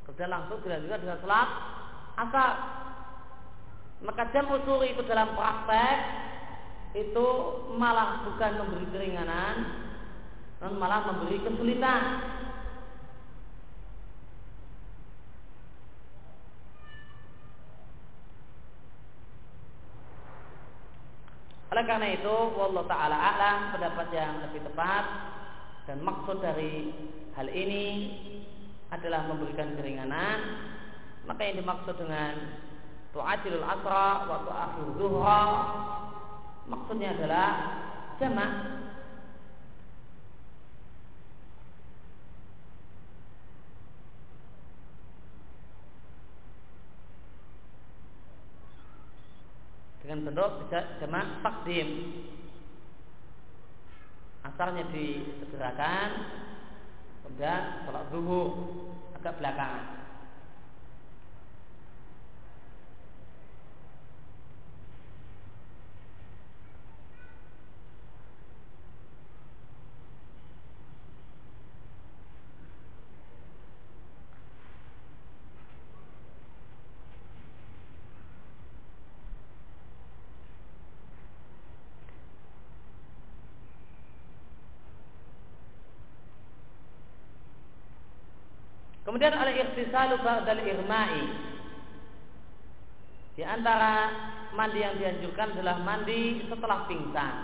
Kemudian 0.03 0.31
langsung 0.31 0.59
juga 0.59 0.99
dengan 0.99 1.19
sholat 1.23 1.49
asar. 2.19 2.53
Maka 3.99 4.31
jam 4.31 4.47
usuri 4.47 4.95
itu 4.95 5.03
dalam 5.07 5.35
praktek 5.35 5.97
itu 6.97 7.27
malah 7.77 8.25
bukan 8.25 8.51
memberi 8.65 8.87
keringanan 8.89 9.55
namun 10.59 10.75
malah 10.75 11.07
memberi 11.07 11.39
kesulitan. 11.39 12.03
Oleh 21.69 21.85
karena 21.85 22.07
itu, 22.11 22.35
Allah 22.59 22.85
Ta'ala 22.89 23.15
a'lam 23.15 23.57
pendapat 23.77 24.07
yang 24.11 24.33
lebih 24.49 24.65
tepat 24.67 25.05
dan 25.87 26.01
maksud 26.03 26.43
dari 26.43 26.91
hal 27.37 27.47
ini 27.47 27.85
adalah 28.91 29.29
memberikan 29.31 29.77
keringanan. 29.79 30.37
Maka 31.23 31.45
yang 31.45 31.61
dimaksud 31.61 31.95
dengan 31.95 32.33
tu'ajilul 33.13 33.63
asra 33.63 34.27
wa 34.27 34.37
tu'akhir 34.49 34.87
maksudnya 36.69 37.17
adalah 37.17 37.49
jamak. 38.21 38.51
Dengan 50.05 50.25
bentuk 50.25 50.65
bisa 50.65 50.79
jamak 51.01 51.41
takdim. 51.45 51.89
Asarnya 54.41 54.87
disegerakan 54.89 56.09
kemudian 57.21 57.85
sholat 57.85 58.05
zuhur 58.09 58.49
agak 59.19 59.37
belakangan 59.37 59.98
Kemudian 89.19 89.35
al 89.35 89.51
ikhtisalu 89.51 90.15
ba'dal 90.23 90.63
irma'i. 90.63 91.27
Di 93.35 93.43
antara 93.43 94.07
mandi 94.55 94.79
yang 94.79 94.95
dianjurkan 94.95 95.59
adalah 95.59 95.83
mandi 95.83 96.39
setelah 96.47 96.87
pingsan. 96.87 97.35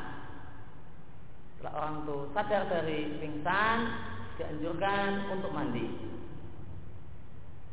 Setelah 1.60 1.72
orang 1.76 2.08
itu 2.08 2.18
sadar 2.32 2.64
dari 2.72 3.20
pingsan, 3.20 3.92
dianjurkan 4.40 5.36
untuk 5.36 5.52
mandi. 5.52 5.84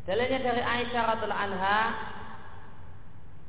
Dalilnya 0.03 0.51
dari 0.51 0.63
Aisyah 0.67 1.03
radhiallahu 1.07 1.45
anha 1.47 1.81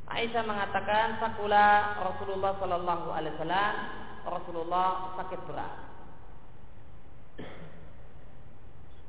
Aisyah 0.05 0.43
mengatakan 0.45 1.17
sakula 1.17 1.97
Rasulullah 1.97 2.53
sallallahu 2.61 3.09
alaihi 3.09 3.33
wasallam 3.41 3.73
Rasulullah 4.21 5.17
sakit 5.17 5.49
berat. 5.49 5.92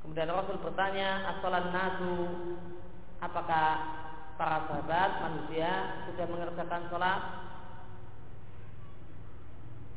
Kemudian 0.05 0.29
Rasul 0.29 0.61
bertanya, 0.61 1.33
"Asalan 1.33 1.73
nasu, 1.73 2.17
apakah 3.25 3.69
para 4.37 4.69
sahabat 4.69 5.11
manusia 5.25 6.05
sudah 6.07 6.27
mengerjakan 6.29 6.83
sholat?" 6.93 7.21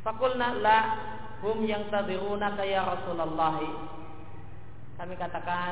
Fakulna 0.08 0.56
la 0.64 0.80
hum 1.44 1.68
yang 1.68 1.92
tadiruna 1.92 2.56
kaya 2.56 2.88
Rasulullah. 2.88 3.60
Kami 4.96 5.14
katakan 5.20 5.72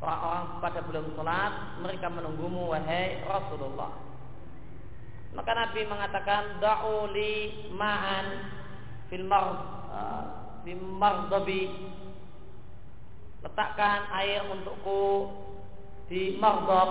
orang-orang 0.00 0.46
pada 0.64 0.80
belum 0.80 1.06
sholat, 1.12 1.52
mereka 1.84 2.08
menunggumu 2.08 2.72
wahai 2.72 3.20
Rasulullah. 3.28 3.92
Maka 5.34 5.50
Nabi 5.50 5.80
mengatakan, 5.84 6.62
Da'uli 6.62 7.68
ma'an 7.74 8.26
fil 9.10 9.26
mar, 9.26 9.46
uh, 9.90 10.24
letakkan 13.44 14.08
air 14.16 14.40
untukku 14.48 15.28
di 16.08 16.40
mardab 16.40 16.90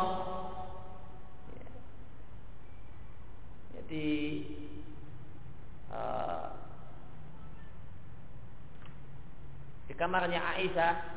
jadi 3.74 4.10
uh, 5.90 6.50
di 9.90 9.94
kamarnya 9.98 10.42
Aisyah 10.56 11.14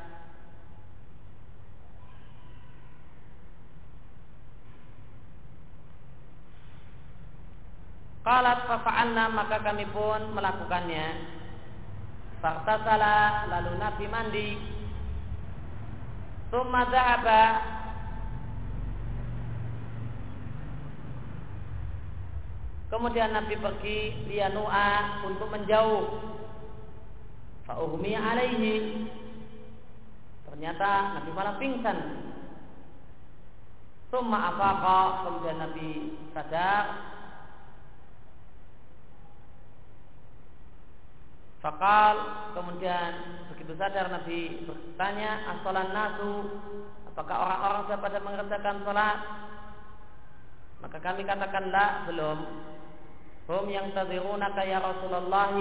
Qalat 8.27 8.67
fafa'alna 8.67 9.31
maka 9.31 9.63
kami 9.63 9.87
pun 9.87 10.35
melakukannya. 10.35 11.07
Faktasala 12.43 13.47
lalu 13.47 13.79
Nabi 13.79 14.05
mandi 14.11 14.47
Tumma 16.47 16.87
dhahaba 16.87 17.43
Kemudian 22.87 23.35
Nabi 23.35 23.59
pergi 23.59 24.25
lianu'a 24.31 25.21
untuk 25.27 25.51
menjauh. 25.51 26.07
Fa'uhmi 27.67 28.15
alaihi. 28.15 28.75
Ternyata 30.47 31.19
Nabi 31.19 31.29
malah 31.35 31.59
pingsan. 31.59 31.97
Tumma 34.07 34.39
afaqa. 34.55 34.99
Kemudian 35.27 35.57
Nabi 35.59 35.89
sadar. 36.31 36.85
Fakal 41.59 42.15
kemudian 42.55 43.43
begitu 43.67 43.83
sadar 43.83 44.07
Nabi 44.07 44.63
bertanya 44.63 45.43
asolan 45.51 45.91
nasu? 45.91 46.31
Apakah 47.11 47.35
orang-orang 47.35 47.81
sudah 47.83 47.99
pada 47.99 48.17
mengerjakan 48.23 48.77
sholat 48.87 49.17
maka 50.79 50.97
kami 51.03 51.27
katakan 51.27 51.67
la 51.67 52.07
belum. 52.07 52.39
Hum 53.51 53.67
yang 53.67 53.91
tadhirunaka 53.91 54.63
ya 54.63 54.79
Rasulullah 54.79 55.51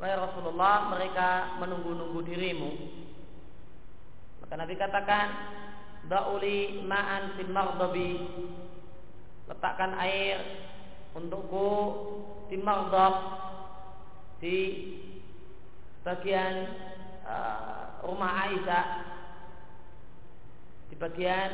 Wahai 0.00 0.16
Rasulullah 0.16 0.88
mereka 0.96 1.60
menunggu-nunggu 1.60 2.24
dirimu. 2.24 2.70
Maka 4.40 4.54
Nabi 4.56 4.74
katakan 4.80 5.26
Da'uli 6.08 6.88
ma'an 6.88 7.36
fil 7.36 7.52
mardabi. 7.52 8.16
Letakkan 9.44 9.92
air 10.00 10.40
Untukku 11.12 11.68
Di 12.48 12.56
mardab 12.56 13.14
Di 14.40 14.56
Bagian 16.08 16.54
uh, 17.28 18.00
Rumah 18.08 18.32
Aisyah 18.48 18.86
Di 20.88 20.96
bagian 20.96 21.50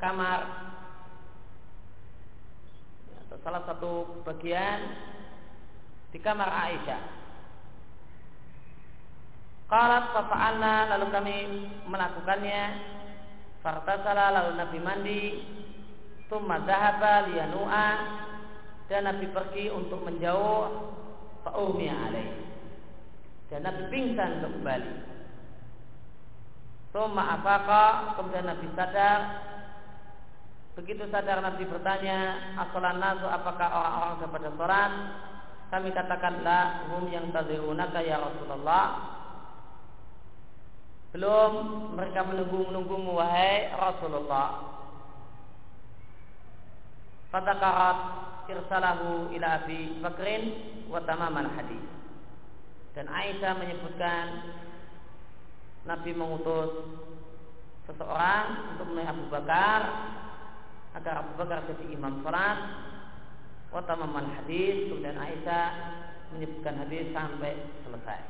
Kamar 0.00 0.40
Atau 3.28 3.36
salah 3.44 3.62
satu 3.68 4.24
bagian 4.24 4.80
Di 6.08 6.18
kamar 6.24 6.48
Aisyah 6.48 7.20
Qalat 9.70 10.10
fafa'alna 10.10 10.90
lalu 10.90 11.06
kami 11.14 11.36
melakukannya. 11.86 12.62
Fartasala 13.62 14.34
lalu 14.34 14.58
Nabi 14.58 14.78
mandi. 14.82 15.24
Tumma 16.26 16.66
dhahaba 16.66 17.30
liyanu'a 17.30 17.88
dan 18.90 19.06
Nabi 19.06 19.30
pergi 19.30 19.70
untuk 19.70 20.02
menjauh 20.02 20.90
fa'umya 21.46 21.94
alaih. 22.10 22.49
Dan 23.50 23.66
Nabi 23.66 23.82
pingsan 23.90 24.46
kembali. 24.46 24.92
Tumma 26.94 27.38
afaqa 27.38 28.14
kemudian 28.18 28.46
Nabi 28.46 28.66
sadar. 28.78 29.20
Begitu 30.78 31.04
sadar 31.10 31.42
Nabi 31.42 31.66
bertanya, 31.66 32.38
asalan 32.54 33.02
nasu 33.02 33.26
apakah 33.26 33.68
orang-orang 33.68 34.16
kepada 34.22 34.48
sholat? 34.54 34.92
Kami 35.70 35.88
katakan 35.94 36.42
la 36.42 36.90
hum 36.90 37.06
yang 37.10 37.30
tadhirunaka 37.30 38.02
ya 38.02 38.18
Rasulullah 38.18 39.18
belum 41.10 41.52
mereka 41.98 42.22
menunggu-menunggumu 42.22 43.18
wahai 43.18 43.66
Rasulullah. 43.74 44.78
Fatakarat 47.34 47.98
irsalahu 48.50 49.30
ila 49.34 49.46
Abi 49.62 49.98
Bakrin 49.98 50.42
wa 50.86 51.02
tamamal 51.02 51.50
hadis. 51.54 51.99
Dan 52.90 53.06
Aisyah 53.06 53.52
menyebutkan 53.54 54.24
Nabi 55.86 56.10
mengutus 56.12 56.70
seseorang 57.86 58.76
untuk 58.76 58.90
menemui 58.90 59.06
Abu 59.06 59.24
Bakar 59.30 59.80
agar 60.98 61.14
Abu 61.22 61.32
Bakar 61.38 61.64
jadi 61.70 61.94
imam 61.94 62.20
salat 62.26 62.58
wa 63.70 63.80
tamamal 63.86 64.26
hadis. 64.26 64.90
Kemudian 64.90 65.16
Aisyah 65.16 65.66
menyebutkan 66.34 66.82
hadis 66.82 67.10
sampai 67.14 67.54
selesai. 67.86 68.20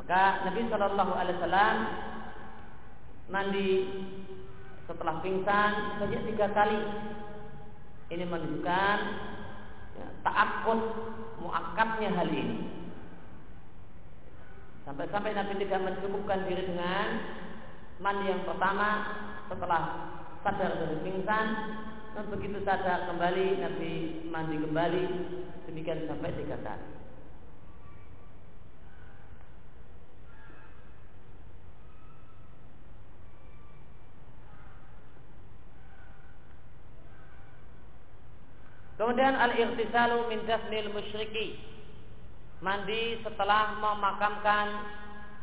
Maka 0.00 0.22
Nabi 0.48 0.60
Shallallahu 0.66 1.12
Alaihi 1.14 1.38
Wasallam 1.38 1.76
mandi 3.30 3.70
setelah 4.84 5.14
pingsan 5.24 5.72
saja 6.00 6.18
tiga 6.28 6.46
kali. 6.52 6.80
Ini 8.12 8.24
menunjukkan 8.28 8.96
takut 10.22 10.80
muakatnya 11.40 12.10
hal 12.14 12.28
ini. 12.28 12.58
Sampai-sampai 14.84 15.32
Nabi 15.32 15.52
tidak 15.64 15.80
mencukupkan 15.80 16.44
diri 16.44 16.68
dengan 16.68 17.06
mandi 18.02 18.28
yang 18.28 18.44
pertama 18.44 18.88
setelah 19.48 19.82
sadar 20.44 20.76
dari 20.76 20.96
pingsan 21.00 21.46
dan 22.12 22.24
begitu 22.28 22.60
sadar 22.62 23.08
kembali 23.08 23.46
Nabi 23.64 23.92
mandi 24.28 24.56
kembali 24.60 25.04
demikian 25.70 26.04
sampai 26.04 26.36
tiga 26.36 26.60
kali. 26.60 27.03
Kemudian 38.94 39.34
al-ightisalu 39.34 40.30
min 40.30 40.46
dafnil 40.46 40.94
musyriki. 40.94 41.58
Mandi 42.62 43.18
setelah 43.26 43.76
memakamkan 43.82 44.66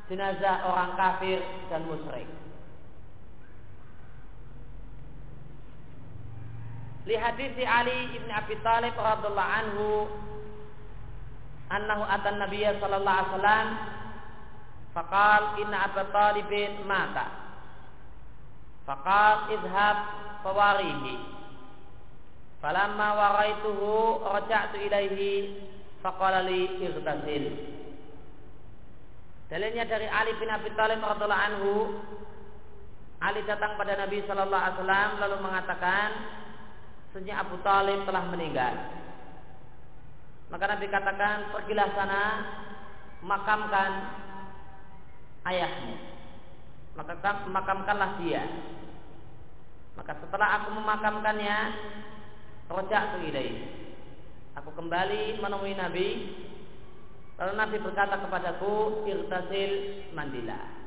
jenazah 0.08 0.64
orang 0.72 0.96
kafir 0.96 1.44
dan 1.68 1.84
musyrik. 1.84 2.28
Li 7.06 7.16
hadis 7.18 7.52
Ali 7.66 8.14
ibn 8.16 8.30
Abi 8.32 8.56
Thalib 8.62 8.94
radhiyallahu 8.94 9.54
anhu 9.58 9.88
annahu 11.74 12.04
atan 12.08 12.38
nabiyya 12.40 12.78
sallallahu 12.78 13.10
alaihi 13.10 13.32
wasallam 13.36 13.68
faqal 14.96 15.44
inna 15.60 15.78
Abu 15.92 16.04
Talibin 16.14 16.72
mata. 16.88 17.28
Faqal 18.86 19.50
idhab 19.60 19.98
fawarihi 20.46 21.41
Falamma 22.62 23.08
waraituhu 23.18 24.22
raja'tu 24.22 24.78
ilaihi 24.86 25.58
faqala 26.06 26.46
li 26.46 26.78
irtasil. 26.86 27.44
Dalilnya 29.50 29.84
dari 29.90 30.08
Ali 30.08 30.32
bin 30.38 30.48
Abi 30.48 30.70
Thalib 30.78 31.02
radhiyallahu 31.04 31.46
anhu 31.52 31.74
Ali 33.22 33.46
datang 33.46 33.78
pada 33.78 33.94
Nabi 33.98 34.26
sallallahu 34.26 34.62
alaihi 34.66 34.78
wasallam 34.82 35.10
lalu 35.22 35.38
mengatakan 35.46 36.10
sejak 37.14 37.38
Abu 37.46 37.62
Talib 37.62 38.02
telah 38.10 38.24
meninggal. 38.34 38.74
Maka 40.52 40.66
Nabi 40.68 40.86
katakan, 40.92 41.54
pergilah 41.56 41.88
sana, 41.96 42.24
makamkan 43.24 43.92
ayahmu. 45.48 45.96
Maka 47.00 47.14
makamkanlah 47.48 48.20
dia. 48.20 48.44
Maka 49.96 50.12
setelah 50.20 50.60
aku 50.60 50.76
memakamkannya, 50.76 51.58
Roja'tu 52.72 53.28
ilaih. 53.28 53.56
Aku 54.56 54.72
kembali 54.72 55.44
menemui 55.44 55.76
Nabi. 55.76 56.08
Lalu 57.36 57.54
Nabi 57.58 57.76
berkata 57.84 58.16
kepadaku, 58.24 59.04
irtasil 59.10 59.72
mandilah. 60.16 60.82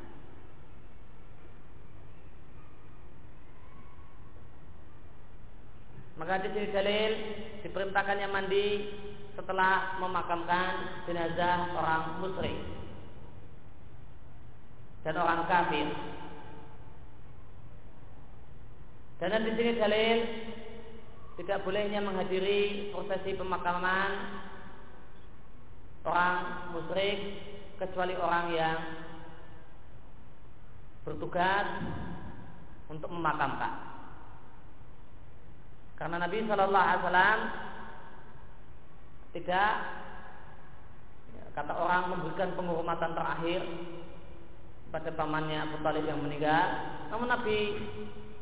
Maka 6.15 6.47
di 6.47 6.49
sini 6.55 6.71
dalil 6.71 7.13
diperintahkannya 7.67 8.29
mandi 8.31 8.67
setelah 9.35 9.99
memakamkan 9.99 11.05
jenazah 11.11 11.75
orang 11.75 12.23
musyrik 12.23 12.55
dan 15.03 15.19
orang 15.19 15.43
kafir. 15.51 15.91
Dan 19.19 19.43
di 19.43 19.53
sini 19.59 19.73
dalil 19.75 20.19
tidak 21.35 21.67
bolehnya 21.67 21.99
menghadiri 21.99 22.95
prosesi 22.95 23.35
pemakaman 23.35 24.11
orang 26.07 26.71
musyrik 26.71 27.19
kecuali 27.81 28.15
orang 28.15 28.47
yang 28.55 28.79
bertugas 31.03 31.67
untuk 32.87 33.11
memakamkan. 33.11 33.95
Karena 35.99 36.23
Nabi 36.23 36.45
Shallallahu 36.47 36.87
Alaihi 36.87 37.03
Wasallam 37.03 37.41
tidak 39.35 39.73
ya, 41.35 41.45
kata 41.55 41.73
orang 41.75 42.03
memberikan 42.15 42.55
penghormatan 42.55 43.13
terakhir 43.15 43.61
pada 44.95 45.11
pamannya 45.11 45.59
Abu 45.59 45.77
Talib 45.83 46.05
yang 46.07 46.23
meninggal. 46.23 46.67
Namun 47.11 47.27
Nabi 47.27 47.59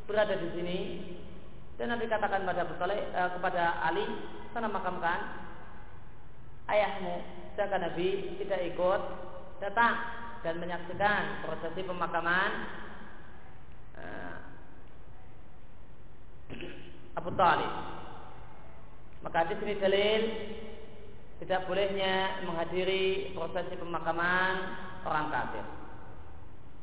berada 0.05 0.37
di 0.37 0.47
sini 0.53 0.77
dan 1.77 1.89
Nabi 1.89 2.05
katakan 2.05 2.45
pada 2.45 2.69
Abu 2.69 2.77
Talib, 2.77 3.01
eh, 3.01 3.29
kepada 3.33 3.81
Ali, 3.81 4.05
sana 4.53 4.69
makamkan 4.69 5.19
ayahmu. 6.69 7.15
Sedangkan 7.53 7.89
Nabi 7.89 8.37
tidak 8.37 8.61
ikut 8.73 9.01
datang 9.57 9.95
dan 10.45 10.61
menyaksikan 10.61 11.41
prosesi 11.41 11.81
pemakaman 11.81 12.51
eh, 13.97 14.35
Abu 17.17 17.33
Talib. 17.33 17.71
Maka 19.25 19.49
di 19.49 19.55
sini 19.57 19.73
dalil 19.79 20.21
tidak 21.41 21.65
bolehnya 21.65 22.43
menghadiri 22.45 23.33
prosesi 23.33 23.73
pemakaman 23.81 24.53
orang 25.09 25.27
kafir. 25.33 25.65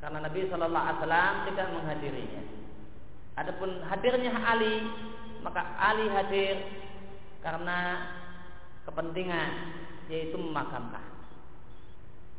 Karena 0.03 0.19
Nabi 0.25 0.49
Shallallahu 0.49 0.87
Alaihi 0.89 0.99
Wasallam 1.05 1.35
tidak 1.53 1.67
menghadirinya. 1.77 2.60
Adapun 3.41 3.81
hadirnya 3.89 4.37
Ali, 4.45 4.85
maka 5.41 5.65
Ali 5.81 6.13
hadir 6.13 6.61
karena 7.41 8.05
kepentingan 8.85 9.51
yaitu 10.13 10.37
memakamkan. 10.37 11.01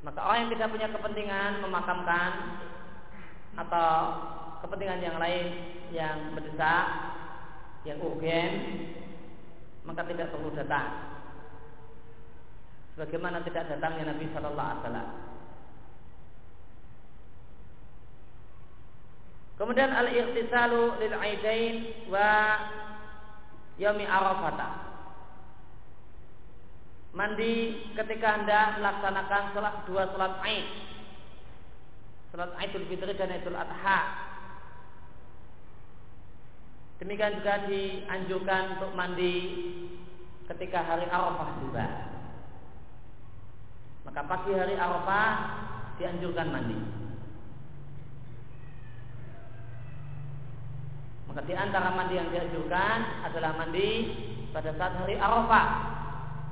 Maka 0.05 0.19
orang 0.21 0.45
yang 0.45 0.51
tidak 0.53 0.69
punya 0.73 0.87
kepentingan 0.93 1.61
memakamkan 1.65 2.31
atau 3.57 3.89
kepentingan 4.61 5.01
yang 5.01 5.17
lain 5.17 5.45
yang 5.89 6.37
mendesak, 6.37 6.85
yang 7.85 7.97
urgen, 8.01 8.51
maka 9.81 10.05
tidak 10.05 10.29
perlu 10.29 10.53
datang. 10.53 11.17
Sebagaimana 12.93 13.41
tidak 13.41 13.73
datangnya 13.73 14.13
Nabi 14.13 14.25
Shallallahu 14.29 14.69
Alaihi 14.69 14.81
Wasallam. 14.85 15.30
Kemudian 19.61 19.93
al-ightisalu 19.93 21.05
lil 21.05 21.13
aidain 21.21 21.75
wa 22.09 22.57
yaumi 23.77 24.09
arafah. 24.09 24.89
Mandi 27.13 27.85
ketika 27.93 28.41
Anda 28.41 28.81
melaksanakan 28.81 29.53
salat 29.53 29.75
dua 29.85 30.09
salat 30.17 30.41
Aid. 30.41 30.65
Salat 32.33 32.57
Idul 32.57 32.89
Fitri 32.89 33.13
dan 33.13 33.37
Idul 33.37 33.53
Adha. 33.53 33.99
Demikian 36.97 37.37
juga 37.37 37.69
dianjurkan 37.69 38.81
untuk 38.81 38.97
mandi 38.97 39.35
ketika 40.49 40.85
hari 40.85 41.05
Arafah 41.05 41.49
juga. 41.61 41.85
Maka 44.09 44.21
pagi 44.25 44.57
hari 44.57 44.73
Arafah 44.73 45.29
dianjurkan 46.01 46.49
mandi. 46.49 46.77
Maka 51.31 51.47
di 51.47 51.55
antara 51.55 51.95
mandi 51.95 52.19
yang 52.19 52.27
dianjurkan 52.27 53.23
adalah 53.23 53.55
mandi 53.55 54.11
pada 54.51 54.75
saat 54.75 54.99
hari 54.99 55.15
Arafah 55.15 55.67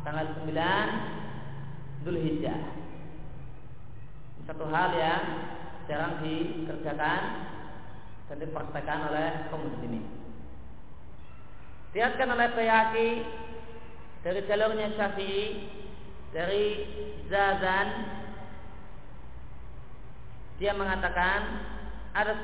tanggal 0.08 0.40
9 0.48 2.08
Dzulhijjah. 2.08 2.80
Satu 4.48 4.72
hal 4.72 4.96
yang 4.96 5.24
jarang 5.92 6.24
dikerjakan 6.24 7.22
dan 8.32 8.38
dipraktekkan 8.40 9.12
oleh 9.12 9.52
kaum 9.52 9.68
muslimin. 9.68 10.08
Diatkan 11.92 12.32
oleh 12.32 12.48
Bayaki 12.56 13.10
dari 14.24 14.48
jalurnya 14.48 14.96
Syafi'i 14.96 15.68
dari 16.32 16.66
Zazan 17.28 17.88
dia 20.56 20.72
mengatakan 20.72 21.68
ada 22.16 22.36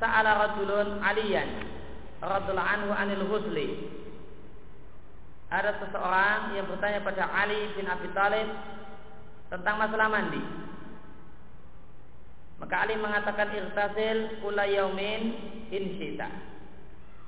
sa'ala 0.00 0.30
rajulun 0.48 1.04
aliyan 1.04 1.48
radhiyallahu 2.24 2.72
anhu 2.72 2.90
anil 2.96 3.24
husli 3.28 3.68
ada 5.50 5.76
seseorang 5.82 6.54
yang 6.54 6.70
bertanya 6.70 7.02
pada 7.02 7.26
Ali 7.26 7.74
bin 7.74 7.90
Abi 7.90 8.06
Thalib 8.14 8.48
tentang 9.50 9.82
masalah 9.82 10.06
mandi. 10.06 10.38
Maka 12.62 12.86
Ali 12.86 12.94
mengatakan 12.94 13.50
irtasil 13.50 14.38
kula 14.38 14.70
yaumin 14.70 15.34
in 15.74 15.84
syita. 15.98 16.30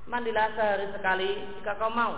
Mandilah 0.07 0.55
sehari 0.55 0.87
sekali 0.95 1.31
jika 1.59 1.75
kau 1.83 1.91
mau. 1.91 2.15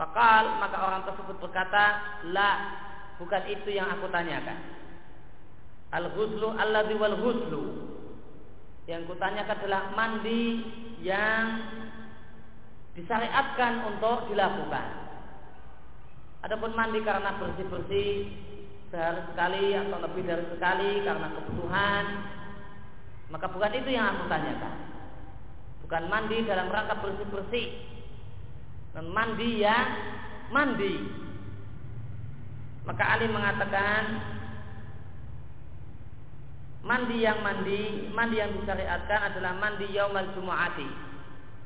Fakal 0.00 0.58
maka 0.58 0.78
orang 0.80 1.02
tersebut 1.04 1.36
berkata, 1.36 1.84
la 2.32 2.50
bukan 3.20 3.44
itu 3.44 3.76
yang 3.76 3.92
aku 3.92 4.08
tanyakan. 4.08 4.83
Al 5.94 6.10
ghuslu 6.10 6.58
alladhi 6.58 6.94
wal 6.98 7.16
ghuslu. 7.22 7.62
Yang 8.90 9.14
kutanyakan 9.14 9.56
adalah 9.62 9.82
mandi 9.94 10.42
yang 11.00 11.44
disyariatkan 12.98 13.94
untuk 13.94 14.28
dilakukan. 14.28 14.88
Adapun 16.44 16.76
mandi 16.76 17.00
karena 17.00 17.40
bersih-bersih 17.40 18.28
sehari 18.92 19.22
sekali 19.32 19.72
atau 19.72 19.98
lebih 20.04 20.22
dari 20.28 20.44
sekali 20.52 20.90
karena 21.00 21.32
kebutuhan, 21.32 22.04
maka 23.32 23.46
bukan 23.48 23.72
itu 23.72 23.90
yang 23.96 24.06
aku 24.12 24.28
tanyakan. 24.28 24.74
Bukan 25.86 26.04
mandi 26.12 26.36
dalam 26.44 26.68
rangka 26.68 27.00
bersih-bersih. 27.00 27.68
Dan 28.94 29.10
mandi 29.10 29.64
yang 29.64 29.88
mandi. 30.54 30.94
Maka 32.84 33.16
Ali 33.16 33.26
mengatakan 33.32 34.02
Mandi 36.84 37.24
yang 37.24 37.40
mandi, 37.40 38.12
mandi 38.12 38.36
yang 38.36 38.52
disyariatkan 38.60 39.32
adalah 39.32 39.56
mandi 39.56 39.88
yaumal 39.88 40.28
jumu'ati. 40.36 40.84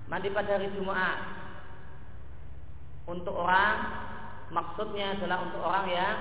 Mandi 0.06 0.30
pada 0.30 0.54
hari 0.54 0.70
Jumat. 0.78 1.18
Untuk 3.10 3.34
orang 3.34 3.76
maksudnya 4.54 5.18
adalah 5.18 5.42
untuk 5.42 5.58
orang 5.58 5.86
yang 5.90 6.16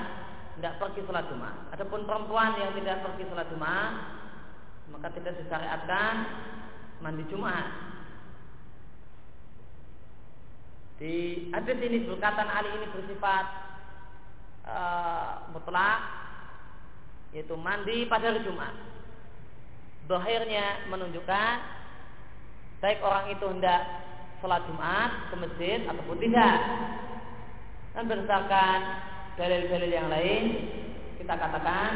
tidak 0.58 0.82
pergi 0.82 1.06
sholat 1.06 1.30
Jumat. 1.30 1.56
Adapun 1.78 2.10
perempuan 2.10 2.58
yang 2.58 2.74
tidak 2.74 3.06
pergi 3.06 3.24
sholat 3.30 3.48
Jumat, 3.54 3.92
maka 4.90 5.08
tidak 5.14 5.46
disyariatkan 5.46 6.14
mandi 7.06 7.22
Jumat. 7.30 7.70
Di 10.98 11.14
hadis 11.54 11.78
ini 11.78 12.10
berkatan 12.10 12.50
Ali 12.50 12.74
ini 12.74 12.90
bersifat 12.90 13.46
uh, 14.66 15.46
mutlak 15.54 16.27
yaitu 17.36 17.56
mandi 17.60 18.08
pada 18.08 18.32
hari 18.32 18.44
Jumat. 18.44 18.74
Dohirnya 20.08 20.88
menunjukkan 20.88 21.56
baik 22.80 23.00
orang 23.04 23.34
itu 23.34 23.46
hendak 23.48 23.82
sholat 24.40 24.64
Jumat 24.70 25.34
ke 25.34 25.36
masjid 25.36 25.80
ataupun 25.84 26.18
tidak. 26.22 26.58
Dan 27.98 28.06
berdasarkan 28.06 28.78
dalil-dalil 29.42 29.92
yang 29.92 30.08
lain, 30.08 30.44
kita 31.18 31.34
katakan 31.34 31.92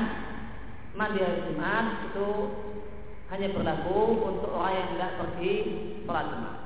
mandi 0.97 1.21
hari 1.21 1.39
Jumat 1.45 1.85
itu 2.11 2.29
hanya 3.31 3.47
berlaku 3.55 4.27
untuk 4.27 4.49
orang 4.51 4.73
yang 4.75 4.87
tidak 4.97 5.11
pergi 5.21 5.53
sholat 6.03 6.25
Jumat. 6.27 6.57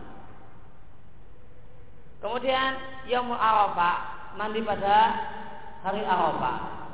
Kemudian 2.23 2.71
yang 3.05 3.29
Arafah 3.29 4.33
mandi 4.33 4.65
pada 4.65 4.97
hari 5.85 6.01
Arafah. 6.01 6.84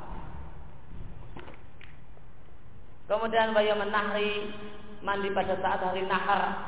Kemudian 3.12 3.52
bayam 3.52 3.84
nahri 3.92 4.56
mandi 5.04 5.28
pada 5.36 5.60
saat 5.60 5.84
hari 5.84 6.08
nahar 6.08 6.64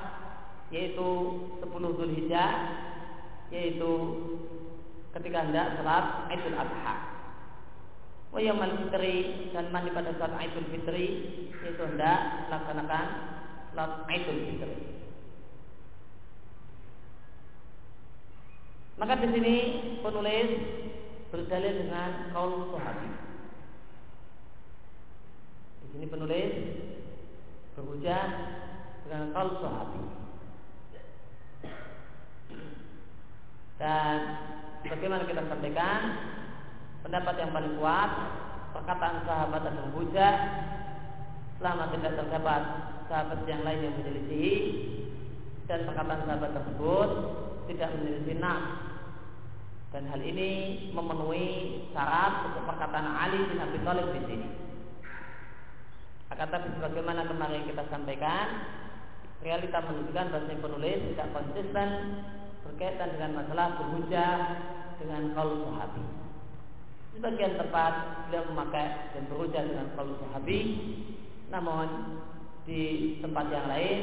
yaitu 0.68 1.08
10 1.56 1.72
Zulhijjah 1.72 2.52
yaitu 3.48 3.92
ketika 5.16 5.48
hendak 5.48 5.80
salat 5.80 6.28
Idul 6.36 6.52
Adha. 6.52 6.94
Wa 8.28 8.44
yaumul 8.44 8.76
fitri 8.76 9.48
dan 9.56 9.72
mandi 9.72 9.88
pada 9.96 10.12
saat 10.20 10.36
Idul 10.36 10.68
Fitri 10.68 11.06
yaitu 11.64 11.80
hendak 11.80 12.52
melaksanakan 12.52 13.06
salat 13.72 14.04
Idul 14.12 14.40
Fitri. 14.44 14.76
Maka 19.00 19.16
di 19.16 19.28
sini 19.32 19.56
penulis 20.04 20.48
berdalil 21.32 21.88
dengan 21.88 22.36
kaul 22.36 22.68
sahabat. 22.76 23.23
Ini 25.94 26.06
penulis 26.10 26.52
berhujah 27.78 28.24
dengan 29.06 29.30
kal 29.30 29.48
sahabi. 29.62 30.02
Dan 33.78 34.16
bagaimana 34.86 35.26
kita 35.26 35.42
sampaikan 35.46 35.98
pendapat 37.02 37.34
yang 37.38 37.50
paling 37.54 37.74
kuat 37.78 38.10
perkataan 38.74 39.22
sahabat 39.22 39.60
dan 39.66 39.92
hujah 39.94 40.34
selama 41.58 41.94
tidak 41.94 42.12
terdapat 42.18 42.62
sahabat 43.06 43.40
yang 43.46 43.62
lain 43.62 43.86
yang 43.86 43.94
menyelisihi 44.00 44.54
dan 45.70 45.86
perkataan 45.86 46.26
sahabat 46.26 46.50
tersebut 46.58 47.08
tidak 47.70 47.88
menyelisih 47.96 48.36
nas 48.42 48.64
dan 49.94 50.10
hal 50.10 50.18
ini 50.18 50.50
memenuhi 50.90 51.46
syarat 51.94 52.50
untuk 52.50 52.66
perkataan 52.66 53.06
Ali 53.14 53.46
bin 53.46 53.62
Abi 53.62 53.78
Thalib 53.86 54.10
di 54.10 54.20
sini. 54.26 54.63
Akan 56.54 56.70
tapi 56.70 56.78
sebagaimana 56.78 57.26
kemarin 57.26 57.66
kita 57.66 57.82
sampaikan, 57.90 58.46
realita 59.42 59.74
menunjukkan 59.90 60.30
bahwa 60.30 60.54
penulis 60.54 61.02
tidak 61.10 61.34
konsisten 61.34 61.88
berkaitan 62.62 63.10
dengan 63.18 63.42
masalah 63.42 63.74
berhujah 63.74 64.34
dengan 65.02 65.34
kaul 65.34 65.66
sahabi. 65.66 66.06
Sebagian 67.18 67.58
tempat 67.58 67.92
beliau 68.30 68.46
memakai 68.54 68.86
dan 69.18 69.26
berhujah 69.26 69.66
dengan 69.66 69.98
kaul 69.98 70.14
sahabi, 70.14 70.58
namun 71.50 72.22
di 72.70 73.18
tempat 73.18 73.50
yang 73.50 73.66
lain 73.66 73.98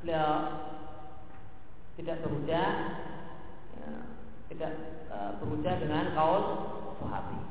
beliau 0.00 0.28
tidak 2.00 2.16
berhujah, 2.24 2.68
ya, 3.76 3.88
tidak 4.48 4.72
uh, 5.12 5.36
berhujah 5.36 5.84
dengan 5.84 6.16
kaul 6.16 6.44
sahabi. 6.96 7.49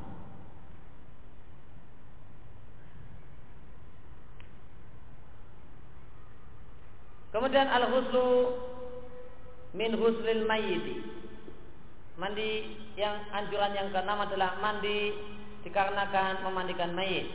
Kemudian 7.29 7.69
al-ghuslu 7.69 8.57
min 9.77 9.93
ghuslil 9.93 10.49
mayyiti. 10.49 10.97
Mandi 12.19 12.75
yang 12.99 13.15
anjuran 13.31 13.71
yang 13.77 13.89
keenam 13.95 14.19
adalah 14.19 14.59
mandi 14.59 15.15
dikarenakan 15.63 16.43
memandikan 16.43 16.91
mayit. 16.91 17.31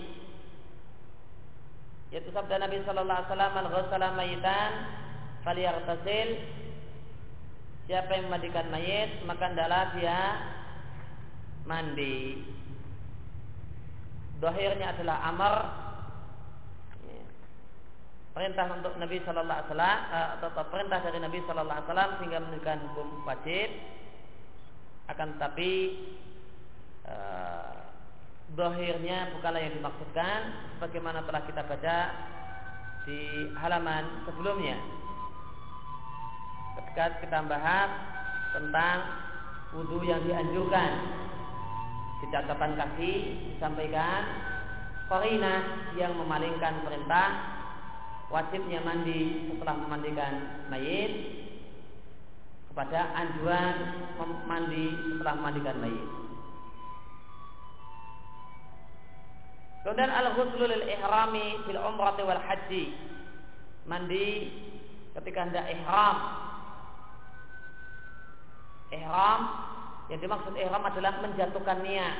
Yaitu 2.12 2.28
sabda 2.36 2.60
Nabi 2.60 2.84
sallallahu 2.84 3.16
alaihi 3.16 3.30
wasallam, 3.32 3.52
"Man 3.56 3.66
ghassala 3.72 4.08
mayitan 4.12 4.70
falyaghtasil." 5.46 6.28
Siapa 7.84 8.10
yang 8.16 8.32
memandikan 8.32 8.68
mayit, 8.72 9.24
maka 9.28 9.52
hendaklah 9.52 9.92
dia 9.96 10.20
mandi. 11.68 12.44
Dohirnya 14.40 14.96
adalah 14.96 15.16
amar 15.32 15.54
perintah 18.34 18.66
untuk 18.74 18.98
Nabi 18.98 19.22
Shallallahu 19.22 19.46
Alaihi 19.62 19.70
Wasallam 19.70 19.98
eh, 20.10 20.28
atau 20.36 20.48
perintah 20.66 20.98
dari 21.00 21.18
Nabi 21.22 21.38
Shallallahu 21.46 21.70
Alaihi 21.70 21.86
Wasallam 21.86 22.10
sehingga 22.18 22.38
menunjukkan 22.42 22.78
hukum 22.90 23.08
wajib. 23.24 23.68
Akan 25.04 25.36
tetapi 25.36 25.72
uh, 27.04 27.76
dohirnya 28.56 29.36
bukanlah 29.36 29.60
yang 29.60 29.76
dimaksudkan 29.76 30.38
sebagaimana 30.72 31.20
telah 31.28 31.44
kita 31.44 31.60
baca 31.60 31.96
di 33.04 33.52
halaman 33.52 34.24
sebelumnya. 34.24 34.80
Ketika 36.80 37.20
kita 37.20 37.38
bahas 37.44 37.92
tentang 38.56 38.98
wudhu 39.76 40.08
yang 40.08 40.24
dianjurkan 40.24 40.90
di 42.24 42.26
catatan 42.32 42.72
kaki 42.80 43.12
disampaikan 43.52 44.24
korina 45.12 45.84
yang 46.00 46.16
memalingkan 46.16 46.80
perintah 46.80 47.53
wajibnya 48.34 48.82
mandi 48.82 49.46
setelah 49.46 49.78
memandikan 49.78 50.66
mayit 50.66 51.12
kepada 52.66 53.14
anjuran 53.14 53.76
mandi 54.50 54.90
setelah 55.14 55.34
memandikan 55.38 55.78
mayit. 55.78 56.08
Kemudian 59.86 60.10
al-ghuslu 60.10 60.64
lil 60.66 60.82
ihrami 60.90 61.62
fil 61.62 61.78
umrah 61.78 62.18
wal 62.18 62.42
haji. 62.42 62.90
Mandi 63.86 64.50
ketika 65.14 65.46
hendak 65.46 65.70
ihram. 65.70 66.16
Ihram 68.90 69.40
yang 70.10 70.18
dimaksud 70.18 70.56
ihram 70.58 70.82
adalah 70.82 71.22
menjatuhkan 71.22 71.84
niat 71.86 72.16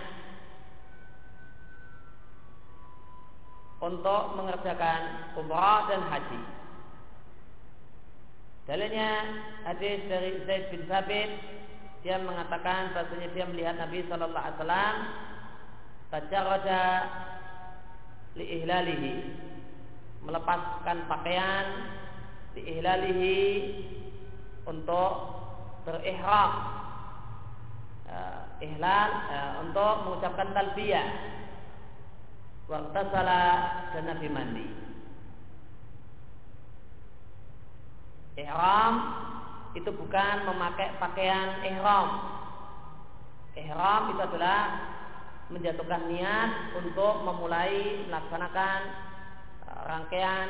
untuk 3.85 4.23
mengerjakan 4.41 5.29
umrah 5.37 5.85
dan 5.93 6.01
haji. 6.09 6.41
Dalilnya 8.65 9.11
hadis 9.69 10.01
dari 10.09 10.41
Zaid 10.49 10.73
bin 10.73 10.89
Sabit 10.89 11.31
dia 12.01 12.17
mengatakan 12.17 12.97
bahasanya 12.97 13.29
dia 13.37 13.45
melihat 13.45 13.77
Nabi 13.77 14.05
Shallallahu 14.09 14.41
Alaihi 14.41 14.57
Wasallam 14.57 14.97
tajarada 16.09 16.85
li 18.41 18.45
ihlalihi 18.61 19.15
melepaskan 20.25 21.05
pakaian 21.05 21.67
li 22.57 22.63
ihlalihi 22.77 23.41
untuk 24.65 25.13
berihram 25.85 26.53
uh, 28.09 28.49
ihlal 28.65 29.11
uh, 29.29 29.53
untuk 29.61 29.95
mengucapkan 30.09 30.49
talbiyah 30.57 31.09
Waktasala 32.65 33.43
dan 33.93 34.05
Nabi 34.09 34.29
mandi. 34.33 34.67
Ihram 38.41 38.95
itu 39.77 39.91
bukan 39.93 40.37
memakai 40.49 40.97
pakaian 40.97 41.61
ihram. 41.67 42.09
Ihram 43.55 44.03
itu 44.11 44.23
adalah 44.25 44.61
menjatuhkan 45.53 46.09
niat 46.09 46.51
untuk 46.81 47.23
memulai 47.23 48.09
melaksanakan 48.09 48.81
uh, 49.69 49.81
rangkaian 49.85 50.49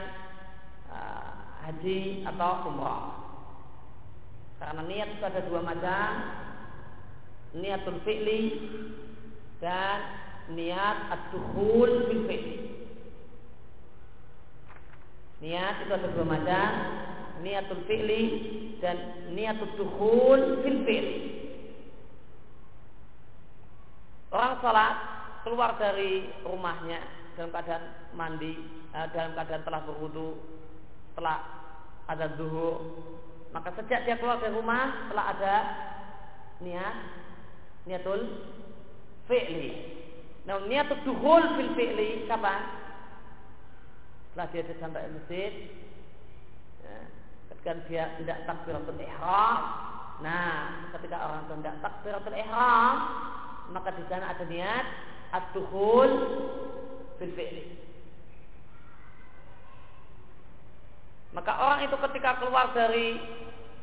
uh, 0.89 1.35
haji 1.67 2.23
atau 2.25 2.71
umrah. 2.71 3.05
Karena 4.63 4.83
niat 4.87 5.09
itu 5.19 5.25
ada 5.27 5.41
dua 5.45 5.61
macam, 5.61 6.09
niatul 7.59 7.99
fi'li 8.07 8.43
dan 9.59 9.99
niat 10.53 10.97
ad-dukhul 11.09 12.13
fi'li. 12.29 12.57
Niat 15.41 15.75
itu 15.85 15.93
ada 15.93 16.09
dua 16.13 16.27
macam, 16.29 16.71
niatul 17.41 17.85
fi'li 17.89 18.23
dan 18.81 19.29
niatul 19.33 19.73
dukhul 19.77 20.61
fil 20.61 20.81
fi'li. 20.85 21.17
Orang 24.35 24.59
salat 24.61 24.97
keluar 25.47 25.79
dari 25.79 26.27
rumahnya 26.43 27.01
dalam 27.39 27.53
keadaan 27.55 27.85
mandi, 28.17 28.55
eh, 28.93 29.07
dalam 29.15 29.33
keadaan 29.37 29.63
telah 29.63 29.81
berwudu, 29.87 30.37
telah 31.15 31.39
ada 32.11 32.35
duhur, 32.37 32.83
maka 33.55 33.71
sejak 33.79 34.05
dia 34.05 34.19
keluar 34.19 34.43
dari 34.43 34.53
rumah 34.53 35.09
telah 35.09 35.25
ada 35.37 35.55
niat 36.61 36.97
niatul 37.87 38.21
fi'li 39.31 39.73
Nah, 40.45 40.61
niat 40.69 40.93
duhul 41.09 41.45
fil 41.57 41.73
fi'li 41.73 42.29
kapan? 42.29 42.61
Setelah 44.33 44.49
dia 44.53 44.75
sampai 44.77 45.09
masjid, 45.15 45.53
ya, 46.85 46.97
ketika 47.49 47.73
dia 47.89 48.05
tidak 48.21 48.39
takbiratul 48.45 48.99
ihram, 49.01 49.59
nah, 50.21 50.91
ketika 50.93 51.17
orang 51.23 51.49
itu 51.49 51.55
tidak 51.65 51.77
takbiratul 51.81 52.37
ihram, 52.37 52.95
maka 53.73 53.89
di 53.97 54.05
sana 54.11 54.37
ada 54.37 54.45
niat 54.45 54.87
ad-duhul 55.33 56.11
fil 57.17 57.33
fi'li. 57.33 57.65
Maka 61.33 61.51
orang 61.51 61.81
itu 61.89 61.97
ketika 62.11 62.39
keluar 62.39 62.71
dari 62.77 63.19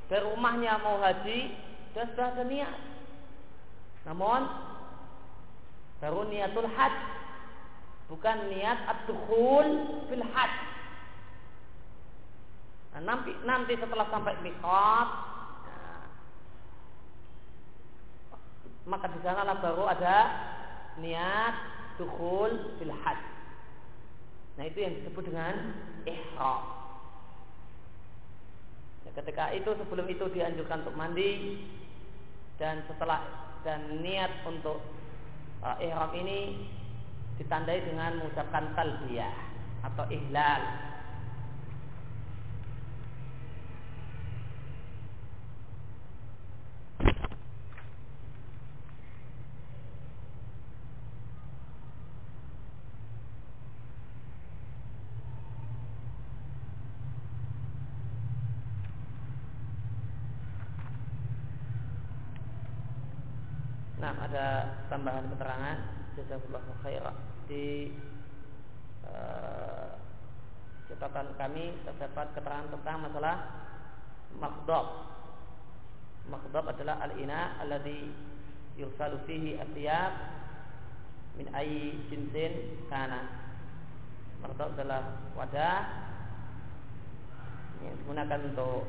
dari 0.07 0.23
rumahnya 0.23 0.79
mau 0.83 0.99
haji, 1.03 1.39
dia 1.95 2.05
sudah 2.11 2.35
ada 2.35 2.43
niat. 2.47 2.77
Namun 4.07 4.41
baru 6.01 6.25
niatul 6.25 6.65
hajj 6.65 6.95
bukan 8.09 8.37
niat 8.49 8.79
ad-dukhul 8.89 9.67
fil 10.09 10.25
hajj 10.25 10.53
nah, 12.91 13.01
nanti 13.05 13.31
nanti 13.45 13.73
setelah 13.77 14.09
sampai 14.09 14.33
miqat 14.41 15.09
nah, 15.69 16.05
maka 18.89 19.05
di 19.13 19.19
sana 19.21 19.55
baru 19.61 19.85
ada 19.93 20.17
niat 20.97 21.55
dukhul 22.01 22.81
fil 22.81 22.91
hajj 23.05 23.21
nah 24.57 24.67
itu 24.67 24.83
yang 24.83 24.93
disebut 24.99 25.31
dengan 25.31 25.55
ihram. 26.05 26.61
Ya, 29.05 29.11
ketika 29.21 29.53
itu 29.55 29.69
sebelum 29.73 30.05
itu 30.09 30.25
dianjurkan 30.29 30.85
untuk 30.85 30.97
mandi 30.97 31.61
dan 32.61 32.85
setelah 32.85 33.25
dan 33.65 34.01
niat 34.01 34.29
untuk 34.45 34.81
uh, 35.61 35.77
ihram 35.81 36.11
ini 36.17 36.67
ditandai 37.37 37.85
dengan 37.85 38.21
mengucapkan 38.21 38.73
talbiyah 38.77 39.33
atau 39.81 40.05
ihlal. 40.09 40.61
Nah, 64.01 64.17
ada 64.17 64.70
tambahan 65.01 65.33
keterangan 65.33 65.77
jazakallahu 66.13 66.71
khairan 66.85 67.17
di 67.49 67.89
uh, 69.01 69.97
catatan 70.93 71.33
kami 71.41 71.73
terdapat 71.81 72.37
keterangan 72.37 72.69
tentang 72.69 73.09
masalah 73.09 73.35
makdob. 74.37 75.09
Makdob 76.29 76.69
adalah 76.69 77.01
al-ina 77.01 77.57
alladhi 77.57 78.13
yursalu 78.77 79.17
fihi 79.25 79.57
atiyab 79.57 80.13
min 81.33 81.49
ayi 81.57 81.97
jinsin 82.13 82.85
kana. 82.85 83.25
Makdob 84.45 84.77
adalah 84.77 85.17
wadah 85.33 85.81
yang 87.81 87.97
digunakan 88.05 88.39
untuk 88.53 88.85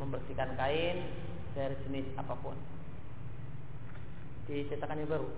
membersihkan 0.00 0.56
kain 0.56 1.04
dari 1.52 1.76
jenis 1.84 2.08
apa 2.16 2.32
pun 2.40 2.56
di 4.44 4.68
cetakan 4.68 5.00
yang 5.00 5.10
baru. 5.10 5.28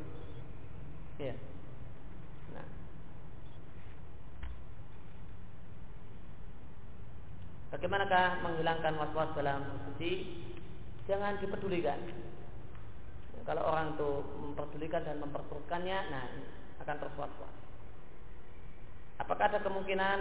Ya. 1.23 1.35
Nah. 2.53 2.67
Bagaimanakah 7.71 8.27
menghilangkan 8.43 8.95
was-was 8.99 9.31
dalam 9.39 9.61
suci? 9.91 10.43
Jangan 11.07 11.39
dipedulikan. 11.39 12.01
kalau 13.47 13.63
orang 13.63 13.95
itu 13.95 14.11
memperdulikan 14.43 15.07
dan 15.07 15.23
memperturutkannya, 15.23 15.99
nah 16.11 16.27
akan 16.83 16.97
tersuat-suat. 16.99 17.55
Apakah 19.23 19.45
ada 19.47 19.63
kemungkinan 19.63 20.19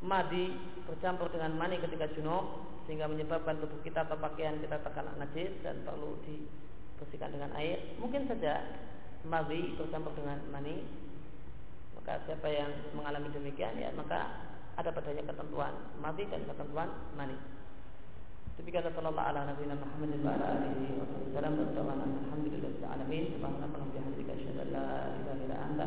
madi 0.00 0.56
bercampur 0.88 1.28
dengan 1.28 1.52
mani 1.60 1.76
ketika 1.76 2.08
junub 2.16 2.64
sehingga 2.88 3.06
menyebabkan 3.06 3.60
tubuh 3.60 3.78
kita 3.84 4.08
atau 4.08 4.16
pakaian 4.16 4.56
kita 4.58 4.80
terkena 4.80 5.12
najis 5.20 5.52
dan 5.60 5.84
perlu 5.84 6.16
dibersihkan 6.24 7.36
dengan 7.36 7.52
air? 7.56 7.96
Mungkin 8.00 8.24
saja 8.24 8.64
madi 9.28 9.76
bercampur 9.76 10.16
dengan 10.16 10.40
mani. 10.48 10.80
Maka 12.00 12.24
siapa 12.24 12.48
yang 12.48 12.72
mengalami 12.96 13.28
demikian 13.28 13.76
ya 13.76 13.92
maka 13.92 14.48
ada 14.80 14.88
padanya 14.88 15.28
ketentuan 15.28 15.76
mati 16.00 16.24
dan 16.32 16.48
ketentuan 16.48 16.88
mani. 17.12 17.36
Demikian 18.56 18.88
sallallahu 18.92 19.20
ala 19.20 19.48
nabiyina 19.52 19.76
Muhammad 19.76 20.20
wa 20.20 20.36
ala 20.36 20.46
alihi 20.60 20.96
wa 20.96 21.04
sallam 21.32 21.52
wa 21.60 21.64
alhamdulillah 22.28 22.88
alamin 22.92 23.24
subhanaka 23.36 23.76
wa 23.76 23.88
bihamdika 23.88 24.32
asyhadu 24.36 24.60
an 24.64 24.68
la 24.72 24.88
ilaha 25.16 25.40
illa 25.40 25.56
anta 25.64 25.86